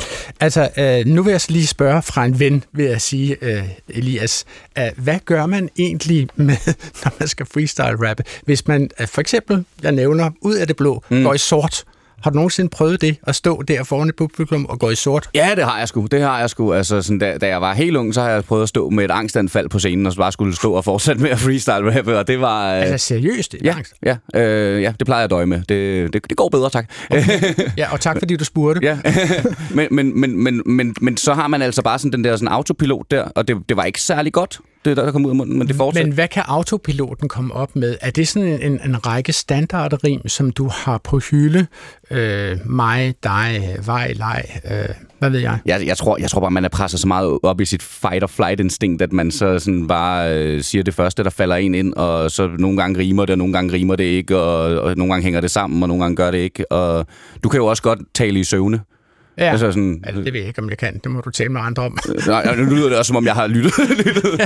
Altså, 0.40 0.68
øh, 0.76 1.06
nu 1.06 1.22
vil 1.22 1.30
jeg 1.30 1.40
så 1.40 1.52
lige 1.52 1.66
spørge 1.66 2.02
fra 2.02 2.24
en 2.24 2.40
ven, 2.40 2.64
vil 2.72 2.84
jeg 2.84 3.00
sige, 3.00 3.36
øh, 3.42 3.62
Elias, 3.88 4.44
øh, 4.78 4.84
hvad 4.96 5.18
gør 5.24 5.46
man 5.46 5.68
egentlig 5.78 6.28
med, 6.36 6.56
når 7.04 7.14
man 7.18 7.28
skal 7.28 7.46
freestyle 7.46 8.08
rappe? 8.08 8.24
Hvis 8.44 8.66
man 8.66 8.90
øh, 9.00 9.06
for 9.08 9.20
eksempel, 9.20 9.64
jeg 9.82 9.92
nævner, 9.92 10.30
ud 10.40 10.54
af 10.54 10.66
det 10.66 10.76
blå, 10.76 11.02
mm. 11.08 11.22
går 11.22 11.34
i 11.34 11.38
sort. 11.38 11.84
Har 12.22 12.30
du 12.30 12.34
nogensinde 12.36 12.70
prøvet 12.70 13.00
det, 13.00 13.16
at 13.26 13.34
stå 13.34 13.62
der 13.62 13.84
foran 13.84 14.08
et 14.08 14.16
publikum 14.16 14.66
og 14.66 14.78
gå 14.78 14.90
i 14.90 14.94
sort? 14.94 15.28
Ja, 15.34 15.50
det 15.56 15.64
har 15.64 15.78
jeg 15.78 15.88
sgu. 15.88 16.06
Det 16.10 16.20
har 16.22 16.38
jeg 16.40 16.50
sgu. 16.50 16.72
Altså, 16.72 17.02
sådan, 17.02 17.18
da, 17.18 17.38
da 17.38 17.46
jeg 17.46 17.60
var 17.60 17.74
helt 17.74 17.96
ung, 17.96 18.14
så 18.14 18.20
har 18.22 18.30
jeg 18.30 18.44
prøvet 18.44 18.62
at 18.62 18.68
stå 18.68 18.90
med 18.90 19.04
et 19.04 19.10
angstanfald 19.10 19.68
på 19.68 19.78
scenen, 19.78 20.06
og 20.06 20.12
så 20.12 20.18
bare 20.18 20.32
skulle 20.32 20.56
stå 20.56 20.72
og 20.72 20.84
fortsætte 20.84 21.22
med 21.22 21.30
at 21.30 21.38
freestyle 21.38 21.96
rappe, 21.98 22.18
og 22.18 22.26
det 22.28 22.40
var... 22.40 22.74
Øh, 22.76 22.82
Altså 22.82 23.06
seriøst? 23.06 23.52
det 23.52 23.60
er 23.60 23.64
ja, 23.64 23.74
angst. 23.76 23.94
ja, 24.34 24.40
øh, 24.40 24.82
ja, 24.82 24.92
det 24.98 25.06
plejer 25.06 25.20
jeg 25.20 25.24
at 25.24 25.30
døje 25.30 25.46
med. 25.46 25.58
Det, 25.68 26.12
det, 26.12 26.28
det 26.30 26.36
går 26.36 26.48
bedre, 26.48 26.70
tak. 26.70 26.90
Ja, 27.78 27.92
og 27.92 28.00
tak 28.00 28.18
fordi 28.18 28.36
du 28.36 28.44
spurgte. 28.44 28.80
Ja, 28.82 28.98
men, 29.74 29.88
men, 29.90 30.20
men, 30.20 30.42
men, 30.44 30.62
men, 30.66 30.94
men 31.00 31.16
så 31.16 31.34
har 31.34 31.48
man 31.48 31.62
altså 31.62 31.82
bare 31.82 31.98
sådan 31.98 32.12
den 32.12 32.24
der 32.24 32.36
sådan 32.36 32.48
autopilot 32.48 33.10
der, 33.10 33.22
og 33.22 33.48
det, 33.48 33.56
det 33.68 33.76
var 33.76 33.84
ikke 33.84 34.00
særlig 34.02 34.32
godt, 34.32 34.60
det 34.90 34.96
der, 34.96 35.04
der 35.04 35.12
kom 35.12 35.24
ud 35.24 35.30
af 35.30 35.36
munden, 35.36 35.58
men 35.58 35.68
det 35.68 35.76
fortsætter. 35.76 36.06
Men 36.06 36.14
hvad 36.14 36.28
kan 36.28 36.42
autopiloten 36.46 37.28
komme 37.28 37.54
op 37.54 37.76
med? 37.76 37.96
Er 38.00 38.10
det 38.10 38.28
sådan 38.28 38.62
en, 38.62 38.80
en 38.84 39.06
række 39.06 39.32
standardrim, 39.32 40.28
som 40.28 40.50
du 40.50 40.68
har 40.72 40.98
på 40.98 41.18
hylde? 41.18 41.66
Øh, 42.10 42.56
mig, 42.64 43.14
dig, 43.24 43.76
vej, 43.86 44.12
leg, 44.12 44.44
øh, 44.70 44.88
hvad 45.18 45.30
ved 45.30 45.40
jeg? 45.40 45.58
Jeg, 45.66 45.86
jeg, 45.86 45.96
tror, 45.96 46.16
jeg 46.20 46.30
tror 46.30 46.40
bare, 46.40 46.50
man 46.50 46.64
er 46.64 46.68
presset 46.68 47.00
så 47.00 47.08
meget 47.08 47.38
op 47.42 47.60
i 47.60 47.64
sit 47.64 47.82
fight-or-flight-instinkt, 47.82 49.02
at 49.02 49.12
man 49.12 49.30
så 49.30 49.58
sådan 49.58 49.86
bare 49.86 50.34
øh, 50.34 50.62
siger 50.62 50.82
det 50.82 50.94
første, 50.94 51.24
der 51.24 51.30
falder 51.30 51.56
en 51.56 51.74
ind, 51.74 51.94
og 51.94 52.30
så 52.30 52.50
nogle 52.58 52.76
gange 52.76 52.98
rimer 52.98 53.24
det, 53.24 53.30
og 53.30 53.38
nogle 53.38 53.52
gange 53.52 53.72
rimer 53.72 53.96
det 53.96 54.04
ikke, 54.04 54.38
og, 54.38 54.80
og 54.80 54.96
nogle 54.96 55.12
gange 55.12 55.24
hænger 55.24 55.40
det 55.40 55.50
sammen, 55.50 55.82
og 55.82 55.88
nogle 55.88 56.04
gange 56.04 56.16
gør 56.16 56.30
det 56.30 56.38
ikke. 56.38 56.72
Og 56.72 57.06
du 57.44 57.48
kan 57.48 57.58
jo 57.58 57.66
også 57.66 57.82
godt 57.82 57.98
tale 58.14 58.40
i 58.40 58.44
søvne. 58.44 58.80
Ja, 59.38 59.50
Altså 59.50 59.70
sådan, 59.70 60.00
altså, 60.06 60.22
det 60.22 60.32
ved 60.32 60.40
jeg 60.40 60.48
ikke, 60.48 60.62
om 60.62 60.70
jeg 60.70 60.78
kan. 60.78 61.00
Det 61.04 61.10
må 61.10 61.20
du 61.20 61.30
tale 61.30 61.48
med 61.48 61.60
andre 61.60 61.82
om. 61.82 61.98
Nej, 62.26 62.56
nu 62.56 62.64
lyder 62.74 62.88
det 62.88 62.98
også, 62.98 63.08
som 63.08 63.16
om 63.16 63.26
jeg 63.26 63.34
har 63.34 63.46
lyttet. 63.46 63.72
lyttet. 64.06 64.40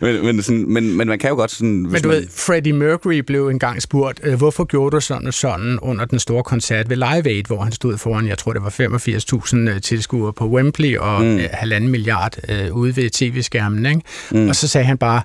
men, 0.00 0.24
men, 0.24 0.42
sådan, 0.42 0.72
men, 0.72 0.96
men 0.96 1.08
man 1.08 1.18
kan 1.18 1.30
jo 1.30 1.36
godt 1.36 1.50
sådan... 1.50 1.82
Men 1.82 2.02
du 2.02 2.08
ved, 2.08 2.26
Freddie 2.30 2.72
Mercury 2.72 3.18
blev 3.18 3.48
engang 3.48 3.82
spurgt, 3.82 4.20
øh, 4.22 4.34
hvorfor 4.34 4.64
gjorde 4.64 4.96
du 4.96 5.00
sådan 5.00 5.26
og 5.26 5.34
sådan 5.34 5.78
under 5.82 6.04
den 6.04 6.18
store 6.18 6.42
koncert 6.42 6.90
ved 6.90 6.96
Live 6.96 7.28
Aid, 7.28 7.44
hvor 7.46 7.62
han 7.62 7.72
stod 7.72 7.98
foran, 7.98 8.28
jeg 8.28 8.38
tror 8.38 8.52
det 8.52 8.62
var 8.62 8.70
85.000 8.70 9.56
øh, 9.56 9.80
tilskuere 9.80 10.32
på 10.32 10.48
Wembley 10.48 10.96
og 10.96 11.22
mm. 11.22 11.36
øh, 11.36 11.44
halvanden 11.52 11.90
milliard 11.90 12.36
øh, 12.48 12.76
ude 12.76 12.96
ved 12.96 13.10
tv-skærmen. 13.10 13.86
Ikke? 13.86 14.00
Mm. 14.30 14.48
Og 14.48 14.56
så 14.56 14.68
sagde 14.68 14.86
han 14.86 14.98
bare, 14.98 15.22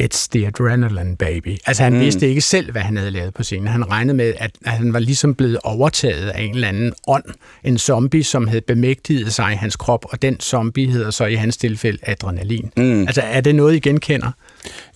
It's 0.00 0.28
the 0.32 0.46
adrenaline, 0.46 1.16
baby. 1.16 1.56
Altså 1.66 1.82
han 1.82 1.92
mm. 1.92 2.00
vidste 2.00 2.28
ikke 2.28 2.40
selv, 2.40 2.72
hvad 2.72 2.82
han 2.82 2.96
havde 2.96 3.10
lavet 3.10 3.34
på 3.34 3.42
scenen. 3.42 3.68
Han 3.68 3.90
regnede 3.90 4.16
med, 4.16 4.34
at, 4.38 4.50
at 4.64 4.72
han 4.72 4.92
var 4.92 4.98
ligesom 4.98 5.34
blevet 5.34 5.58
overtaget 5.64 6.28
af 6.28 6.42
en 6.42 6.54
eller 6.54 6.68
anden 6.68 6.92
ånd. 7.06 7.24
En 7.64 7.78
zombie, 7.78 8.24
som 8.24 8.46
havde 8.48 8.60
bemægtiget 8.60 9.32
sig 9.32 9.52
i 9.52 9.56
hans 9.56 9.76
krop, 9.76 10.04
og 10.08 10.22
den 10.22 10.40
zombie 10.40 10.90
hedder 10.90 11.10
så 11.10 11.24
i 11.24 11.34
hans 11.34 11.56
tilfælde 11.56 11.98
adrenalin. 12.02 12.70
Mm. 12.76 13.00
Altså 13.00 13.20
er 13.20 13.40
det 13.40 13.54
noget, 13.54 13.76
I 13.76 13.78
genkender? 13.78 14.30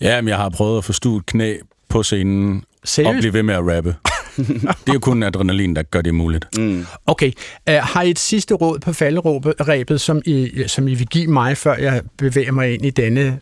Ja, 0.00 0.20
men 0.20 0.28
jeg 0.28 0.36
har 0.36 0.48
prøvet 0.48 0.78
at 0.78 0.84
få 0.84 0.92
stuet 0.92 1.26
knæ 1.26 1.56
på 1.88 2.02
scenen 2.02 2.64
Seriøst? 2.84 3.08
og 3.08 3.20
blive 3.20 3.32
ved 3.32 3.42
med 3.42 3.54
at 3.54 3.76
rappe. 3.76 3.94
det 4.36 4.88
er 4.88 4.92
jo 4.94 4.98
kun 4.98 5.22
adrenalin, 5.22 5.76
der 5.76 5.82
gør 5.82 6.00
det 6.00 6.14
muligt. 6.14 6.58
Mm. 6.58 6.86
Okay, 7.06 7.32
uh, 7.70 7.74
har 7.74 8.02
I 8.02 8.10
et 8.10 8.18
sidste 8.18 8.54
råd 8.54 8.78
på 8.78 8.92
falderæbet, 8.92 10.00
som 10.00 10.22
I, 10.24 10.64
som 10.66 10.88
I 10.88 10.94
vil 10.94 11.06
give 11.06 11.26
mig, 11.26 11.56
før 11.56 11.76
jeg 11.76 12.02
bevæger 12.18 12.52
mig 12.52 12.74
ind 12.74 12.86
i 12.86 12.90
denne 12.90 13.40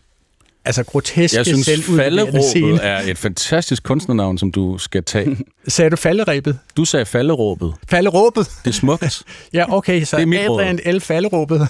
altså 0.65 0.83
groteske 0.83 1.37
Jeg 1.37 1.45
synes, 1.45 1.69
falderåbet 1.95 2.79
er 2.85 3.01
et 3.05 3.17
fantastisk 3.17 3.83
kunstnernavn, 3.83 4.37
som 4.37 4.51
du 4.51 4.77
skal 4.77 5.03
tage. 5.03 5.37
Sagde 5.67 5.89
du 5.89 5.95
falderæbet? 5.95 6.59
Du 6.77 6.85
sagde 6.85 7.05
falderåbet. 7.05 7.73
Falderåbet? 7.89 8.51
Det 8.63 8.69
er 8.69 8.73
smukt. 8.73 9.21
Ja, 9.53 9.73
okay, 9.73 10.03
så 10.03 10.15
Det 10.15 10.23
er 10.23 10.27
mit 10.27 10.39
råd. 10.49 10.61
Adrian 10.61 10.95
L. 10.95 10.99
Falderåbet. 10.99 11.59
uh, 11.59 11.67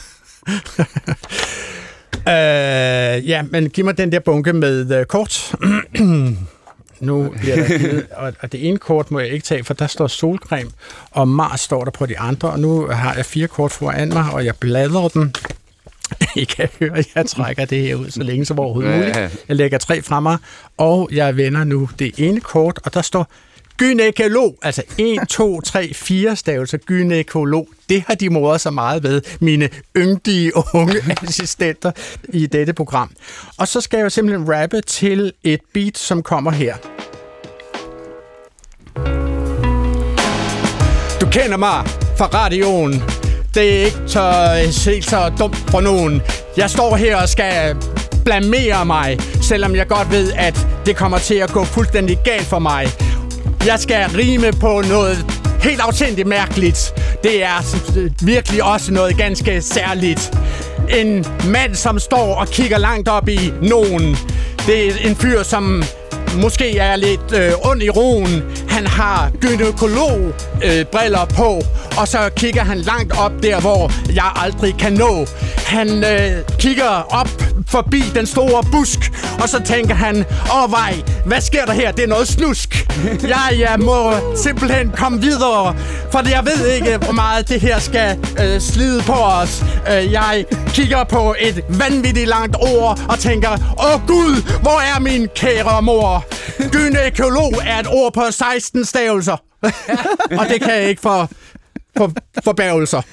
ja, 3.30 3.42
men 3.42 3.70
giv 3.70 3.86
mig 3.86 3.98
den 3.98 4.12
der 4.12 4.20
bunke 4.20 4.54
med 4.54 5.00
uh, 5.00 5.06
kort. 5.06 5.56
nu 7.00 7.34
bliver 7.40 7.56
der 7.56 7.78
givet, 7.78 8.06
og 8.42 8.52
det 8.52 8.68
ene 8.68 8.78
kort 8.78 9.12
må 9.12 9.20
jeg 9.20 9.30
ikke 9.30 9.46
tage, 9.46 9.64
for 9.64 9.74
der 9.74 9.88
står 9.88 10.08
solcreme, 10.08 10.70
og 11.12 11.28
Mars 11.28 11.62
står 11.62 11.84
der 11.84 11.92
på 11.92 12.06
de 12.06 12.20
andre, 12.20 12.50
og 12.50 12.60
nu 12.60 12.88
har 12.88 13.16
jeg 13.16 13.26
fire 13.26 13.48
kort 13.48 13.72
foran 13.72 14.10
mig, 14.10 14.34
og 14.34 14.46
jeg 14.46 14.56
bladrer 14.56 15.08
dem. 15.08 15.32
I 16.36 16.44
kan 16.44 16.70
høre, 16.80 16.98
at 16.98 17.08
jeg 17.16 17.26
trækker 17.26 17.66
det 17.66 17.82
her 17.82 17.96
ud 17.96 18.10
så 18.10 18.24
længe 18.24 18.46
som 18.46 18.60
overhovedet 18.60 18.98
muligt. 18.98 19.18
Jeg 19.48 19.56
lægger 19.56 19.78
tre 19.78 20.02
fra 20.02 20.20
mig, 20.20 20.38
og 20.78 21.10
jeg 21.12 21.38
vender 21.38 21.64
nu 21.64 21.90
det 22.00 22.12
ene 22.18 22.40
kort, 22.40 22.80
og 22.86 22.94
der 22.94 23.02
står 23.02 23.32
Gynækolog, 23.78 24.58
altså 24.62 24.84
1, 24.98 25.28
2, 25.30 25.62
3, 25.62 25.94
4 25.94 26.36
stavelser 26.36 26.78
gynækolog. 26.78 27.68
Det 27.90 28.04
har 28.08 28.16
de 28.16 28.30
moret 28.30 28.62
så 28.62 28.72
meget 28.72 29.04
ved, 29.04 29.22
mine 29.40 29.70
yndige 29.98 30.52
unge 30.74 30.96
assistenter 31.28 31.92
i 32.30 32.46
dette 32.46 32.74
program. 32.74 33.12
Og 33.58 33.68
så 33.68 33.82
skal 33.82 33.98
jeg 33.98 34.04
jo 34.04 34.10
simpelthen 34.10 34.54
rappe 34.54 34.82
til 34.82 35.34
et 35.44 35.60
beat, 35.74 35.98
som 35.98 36.24
kommer 36.24 36.52
her. 36.52 36.76
Du 41.22 41.30
kender 41.30 41.58
mig 41.58 41.86
fra 42.18 42.26
radioen. 42.26 43.13
Det 43.54 43.82
er 43.82 43.86
ikke 43.86 43.98
så, 44.08 44.90
helt 44.90 45.10
så 45.10 45.32
dumt 45.40 45.56
for 45.56 45.82
nogen. 45.82 46.22
Jeg 46.58 46.70
står 46.70 46.96
her 46.96 47.18
og 47.18 47.30
skal 47.30 47.76
blamere 48.26 48.86
mig, 48.86 49.18
selvom 49.42 49.76
jeg 49.76 49.88
godt 49.88 50.12
ved, 50.12 50.32
at 50.36 50.68
det 50.86 50.96
kommer 50.96 51.18
til 51.18 51.36
at 51.36 51.52
gå 51.52 51.64
fuldstændig 51.64 52.18
galt 52.24 52.46
for 52.46 52.60
mig. 52.60 52.88
Jeg 53.66 53.80
skal 53.80 54.06
rime 54.10 54.52
på 54.52 54.84
noget 54.90 55.26
helt 55.62 55.82
autentisk 55.82 56.28
mærkeligt. 56.28 56.94
Det 57.24 57.44
er 57.44 57.78
virkelig 58.26 58.64
også 58.64 58.94
noget 58.94 59.18
ganske 59.18 59.62
særligt. 59.62 60.34
En 60.90 61.26
mand, 61.48 61.76
som 61.76 62.00
står 62.00 62.36
og 62.36 62.48
kigger 62.48 62.78
langt 62.78 63.08
op 63.08 63.30
i 63.30 63.54
nogen. 63.62 64.18
Det 64.68 64.88
er 64.88 65.10
en 65.10 65.16
fyr, 65.16 65.44
som 65.44 65.84
måske 66.42 66.78
er 66.78 66.96
lidt 66.96 67.34
øh, 67.36 67.52
ond 67.64 67.84
i 67.84 67.90
roen. 67.90 68.44
Han 68.74 68.88
har 68.88 69.32
gynekolog 69.42 70.34
øh, 70.64 70.86
briller 70.86 71.26
på, 71.26 71.62
og 71.98 72.08
så 72.08 72.30
kigger 72.36 72.64
han 72.64 72.78
langt 72.78 73.20
op 73.20 73.32
der, 73.44 73.62
hvor 73.62 73.92
jeg 74.14 74.32
aldrig 74.36 74.76
kan 74.80 74.94
nå. 74.94 75.26
Han 75.66 76.04
øh, 76.04 76.32
kigger 76.60 76.90
op 77.10 77.30
forbi 77.68 78.04
den 78.16 78.26
store 78.26 78.64
busk, 78.72 79.12
og 79.42 79.50
så 79.50 79.64
tænker 79.66 79.96
han, 79.96 80.26
åh 80.56 80.72
vej, 80.72 80.94
hvad 81.26 81.42
sker 81.42 81.66
der 81.66 81.74
her? 81.74 81.92
Det 81.92 82.04
er 82.04 82.08
noget 82.08 82.28
snusk. 82.28 82.88
Jeg, 83.34 83.60
jeg 83.60 83.76
må 83.80 84.14
simpelthen 84.36 84.92
komme 84.98 85.22
videre, 85.22 85.76
for 86.12 86.30
jeg 86.30 86.46
ved 86.46 86.68
ikke, 86.68 86.98
hvor 86.98 87.12
meget 87.14 87.50
det 87.50 87.62
her 87.62 87.80
skal 87.80 88.18
øh, 88.40 88.62
slide 88.62 89.02
på 89.02 89.14
os. 89.14 89.64
Øh, 89.92 90.12
jeg 90.12 90.46
kigger 90.68 91.04
på 91.04 91.36
et 91.40 91.64
vanvittigt 91.70 92.28
langt 92.28 92.56
ord 92.60 93.00
og 93.10 93.20
tænker, 93.20 93.50
åh 93.80 94.08
gud, 94.08 94.60
hvor 94.62 94.96
er 94.96 95.00
min 95.00 95.28
kære 95.36 95.82
mor? 95.82 96.26
Gynækolog 96.74 97.54
er 97.66 97.80
et 97.80 97.88
ord 97.88 98.14
på 98.14 98.22
16 98.32 98.63
stavelser. 98.64 99.38
og 100.40 100.46
det 100.50 100.62
kan 100.62 100.74
jeg 100.74 100.90
ikke 100.90 101.02
for, 101.02 101.30
for 101.98 102.12
forbærgelser. 102.44 103.02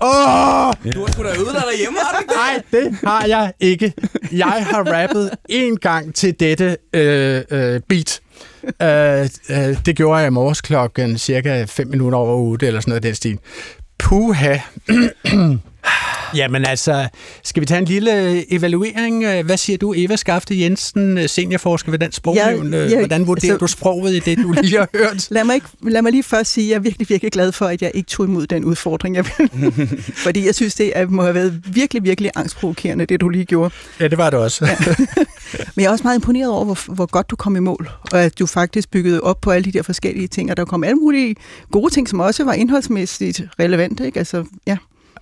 Åh! 0.00 0.68
Oh! 0.68 0.74
Du 0.94 1.00
har 1.00 1.12
sgu 1.12 1.22
da 1.22 1.28
øvet 1.28 1.54
dig 1.54 1.62
derhjemme, 1.70 1.98
har 1.98 2.16
du 2.16 2.20
ikke 2.20 2.34
Nej, 2.34 2.62
det 2.72 2.98
har 3.04 3.26
jeg 3.26 3.52
ikke. 3.60 3.92
Jeg 4.32 4.66
har 4.70 4.92
rappet 4.92 5.30
en 5.48 5.76
gang 5.76 6.14
til 6.14 6.40
dette 6.40 6.76
øh, 6.92 7.42
øh, 7.50 7.80
beat. 7.88 8.20
Øh, 8.82 9.28
øh, 9.50 9.76
det 9.86 9.96
gjorde 9.96 10.18
jeg 10.18 10.26
i 10.26 10.30
morges 10.30 10.60
klokken 10.60 11.18
cirka 11.18 11.64
5 11.64 11.88
minutter 11.88 12.18
over 12.18 12.36
8 12.36 12.66
eller 12.66 12.80
sådan 12.80 12.90
noget 12.90 13.02
den 13.02 13.14
stil. 13.14 13.38
Puha. 13.98 14.58
Jamen 16.36 16.64
altså, 16.64 17.08
skal 17.44 17.60
vi 17.60 17.66
tage 17.66 17.78
en 17.78 17.84
lille 17.84 18.44
evaluering? 18.54 19.42
Hvad 19.42 19.56
siger 19.56 19.78
du, 19.78 19.94
Eva 19.96 20.16
Skafte 20.16 20.60
Jensen, 20.60 21.28
seniorforsker 21.28 21.90
ved 21.90 21.98
Dansk 21.98 22.16
Sprognævn? 22.16 22.74
Ja, 22.74 22.86
ja, 22.86 22.98
Hvordan 22.98 23.26
vurderer 23.26 23.52
altså- 23.52 23.66
du 23.66 23.66
sproget 23.66 24.14
i 24.14 24.18
det, 24.18 24.38
du 24.38 24.52
lige 24.52 24.78
har 24.78 24.88
hørt? 24.94 25.26
Lad 25.30 25.44
mig, 25.44 25.54
ikke, 25.54 25.66
lad 25.82 26.02
mig 26.02 26.12
lige 26.12 26.22
først 26.22 26.52
sige, 26.52 26.64
at 26.64 26.70
jeg 26.70 26.76
er 26.76 26.80
virkelig, 26.80 27.08
virkelig 27.08 27.32
glad 27.32 27.52
for, 27.52 27.66
at 27.66 27.82
jeg 27.82 27.90
ikke 27.94 28.08
tog 28.08 28.26
imod 28.26 28.46
den 28.46 28.64
udfordring. 28.64 29.16
Jeg, 29.16 29.24
fordi 30.26 30.46
jeg 30.46 30.54
synes, 30.54 30.74
det 30.74 30.92
er, 30.94 31.06
må 31.06 31.22
have 31.22 31.34
været 31.34 31.62
virkelig, 31.66 32.04
virkelig 32.04 32.30
angstprovokerende, 32.36 33.06
det 33.06 33.20
du 33.20 33.28
lige 33.28 33.44
gjorde. 33.44 33.74
Ja, 34.00 34.08
det 34.08 34.18
var 34.18 34.30
det 34.30 34.38
også. 34.38 34.66
Ja. 34.66 34.76
Men 35.74 35.82
jeg 35.82 35.84
er 35.84 35.90
også 35.90 36.04
meget 36.04 36.16
imponeret 36.16 36.50
over, 36.50 36.64
hvor, 36.64 36.94
hvor 36.94 37.06
godt 37.06 37.30
du 37.30 37.36
kom 37.36 37.56
i 37.56 37.60
mål, 37.60 37.88
og 38.12 38.22
at 38.22 38.38
du 38.38 38.46
faktisk 38.46 38.90
byggede 38.90 39.20
op 39.20 39.40
på 39.40 39.50
alle 39.50 39.64
de 39.64 39.72
der 39.72 39.82
forskellige 39.82 40.28
ting, 40.28 40.50
og 40.50 40.56
der 40.56 40.64
kom 40.64 40.84
alle 40.84 40.96
mulige 40.96 41.36
gode 41.70 41.94
ting, 41.94 42.08
som 42.08 42.20
også 42.20 42.44
var 42.44 42.52
indholdsmæssigt 42.52 43.42
relevante. 43.60 44.06
Ikke? 44.06 44.18
Altså, 44.18 44.44
ja. 44.66 44.76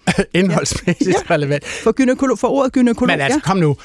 Indholdsmæssigt 0.35 1.09
ja. 1.31 1.35
relevant. 1.35 1.65
For, 1.67 1.93
gynekolog, 1.93 2.39
for 2.39 2.49
ordet 2.49 2.73
gynekolog, 2.73 3.13
Men 3.13 3.21
altså, 3.21 3.41
ja. 3.45 3.49
kom 3.49 3.57
nu. 3.57 3.77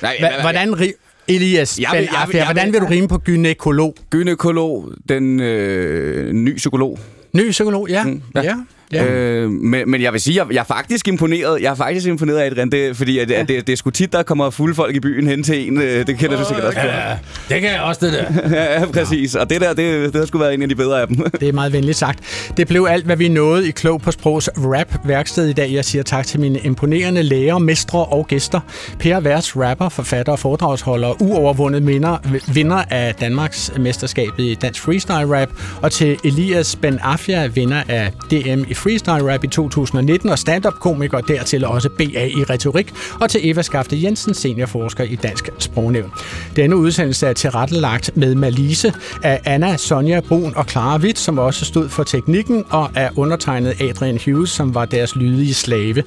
Hvordan 0.41 0.74
ri- 0.74 1.24
Elias, 1.28 1.80
Jeg 1.80 1.89
vil- 1.91 1.97
jeg 1.97 2.07
vil- 2.09 2.09
jeg 2.11 2.28
vil- 2.34 2.43
hvordan 2.45 2.74
vil 2.74 2.82
du 2.82 2.86
rime 2.86 3.07
på 3.07 3.17
gynekolog? 3.17 3.95
Gynekolog, 4.09 4.91
den 5.09 5.39
øh, 5.39 6.32
ny 6.34 6.55
psykolog. 6.55 6.99
Ny 7.34 7.49
psykolog, 7.51 7.89
ja. 7.89 8.03
Mm, 8.03 8.22
ja. 8.36 8.41
ja. 8.41 8.55
Ja. 8.94 9.06
Øh, 9.06 9.50
men, 9.52 9.92
men 9.92 10.02
jeg 10.02 10.14
vil 10.14 10.22
sige, 10.22 10.36
jeg, 10.44 10.54
jeg 10.54 10.60
er 10.60 10.64
faktisk 10.64 11.08
imponeret. 11.08 11.62
Jeg 11.62 11.72
er 11.72 11.76
faktisk 11.76 12.08
imponeret 12.08 12.38
af 12.38 12.46
Adrian, 12.46 12.70
det, 12.72 12.98
fordi 12.98 13.20
at, 13.20 13.32
at 13.32 13.48
det, 13.48 13.68
det 13.68 13.74
er 13.74 13.78
sgu 13.78 13.90
tit, 13.90 14.14
der 14.14 14.24
kommer 14.24 14.50
fulde 14.50 14.76
folk 14.76 14.96
i 14.96 15.00
byen 15.00 15.28
hen 15.28 15.44
til 15.44 15.68
en. 15.68 15.82
øh, 15.82 16.08
Det 16.08 16.18
kender 16.18 16.38
du 16.38 16.46
sikkert 16.46 16.66
også. 16.66 16.80
Ja, 16.80 17.18
det 17.50 17.62
kan 17.62 17.72
jeg 17.72 17.82
også, 17.82 18.06
det 18.06 18.14
der. 18.14 18.50
Ja, 18.80 18.86
præcis. 18.86 19.36
Og 19.36 19.50
det 19.50 19.62
der, 19.62 19.74
det, 19.74 20.14
det 20.14 20.16
har 20.16 20.26
sgu 20.26 20.38
været 20.38 20.54
en 20.54 20.62
af 20.62 20.70
de 20.70 20.76
bedre 20.76 21.02
af 21.02 21.08
dem. 21.08 21.18
Det 21.40 21.50
er 21.50 21.54
meget 21.54 21.74
venligt 21.74 21.98
sagt. 21.98 22.20
Det 22.58 22.68
blev 22.68 22.88
alt, 22.90 23.06
hvad 23.06 23.18
vi 23.18 23.28
nåede 23.28 23.68
i 23.68 23.72
Klog 23.72 24.02
på 24.02 24.12
Sprogs 24.12 24.50
rap-værksted 24.58 25.48
i 25.50 25.54
dag. 25.54 25.74
Jeg 25.74 25.86
siger 25.86 26.04
tak 26.04 26.26
til 26.28 26.40
mine 26.40 26.60
imponerende 26.60 27.24
læger, 27.24 27.58
mestre 27.58 28.06
og 28.06 28.28
gæster. 28.28 28.60
Per 29.00 29.20
Værs, 29.20 29.58
rapper, 29.58 29.90
forfatter 29.90 30.32
og 30.32 30.40
foredragsholder, 30.40 31.22
uovervundet 31.22 31.84
minder, 31.84 32.18
vinder 32.54 32.84
af 32.90 33.16
Danmarks 33.16 33.72
mesterskab 33.80 34.30
i 34.40 34.56
dansk 34.62 34.82
freestyle 34.82 35.42
rap. 35.42 35.50
Og 35.82 35.92
til 35.92 36.18
Elias 36.24 36.76
Ben 36.76 37.00
Affia, 37.04 37.48
vinder 37.48 37.84
af 37.88 38.12
DM 38.32 38.64
i 38.68 38.74
freestyle 38.80 39.34
rap 39.34 39.43
i 39.43 39.47
2019 39.47 40.30
og 40.30 40.39
stand-up-komiker, 40.39 41.21
dertil 41.21 41.65
også 41.65 41.89
BA 41.89 42.25
i 42.25 42.43
retorik. 42.49 42.93
Og 43.21 43.30
til 43.30 43.49
Eva 43.49 43.61
Skafte 43.61 44.03
Jensen, 44.03 44.34
seniorforsker 44.34 45.03
i 45.03 45.15
Dansk 45.15 45.49
Sprognævn. 45.59 46.11
Denne 46.55 46.75
udsendelse 46.75 47.27
er 47.27 47.34
tilrettelagt 47.34 48.11
med 48.15 48.36
Malise 48.36 48.93
af 49.23 49.41
Anna, 49.45 49.77
Sonja 49.77 50.19
Brun 50.19 50.53
og 50.55 50.65
Clara 50.65 50.97
Witt, 50.97 51.19
som 51.19 51.39
også 51.39 51.65
stod 51.65 51.89
for 51.89 52.03
teknikken, 52.03 52.65
og 52.69 52.91
er 52.95 53.09
undertegnet 53.15 53.82
Adrian 53.82 54.19
Hughes, 54.25 54.49
som 54.49 54.75
var 54.75 54.86
deres 54.86 55.15
lydige 55.15 55.53
slave. 55.53 56.03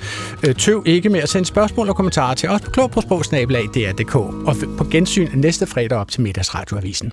Øh, 0.49 0.55
tøv 0.55 0.83
ikke 0.87 1.09
med 1.09 1.21
at 1.21 1.29
sende 1.29 1.47
spørgsmål 1.47 1.89
og 1.89 1.97
kommentarer 1.97 2.35
til 2.35 2.49
os 2.49 2.61
på 2.61 2.71
klog 2.71 2.91
på 2.91 3.03
og 4.47 4.57
på 4.79 4.85
gensyn 4.85 5.29
næste 5.35 5.67
fredag 5.67 5.99
op 5.99 6.11
til 6.11 6.23
middagsradioavisen. 6.23 7.13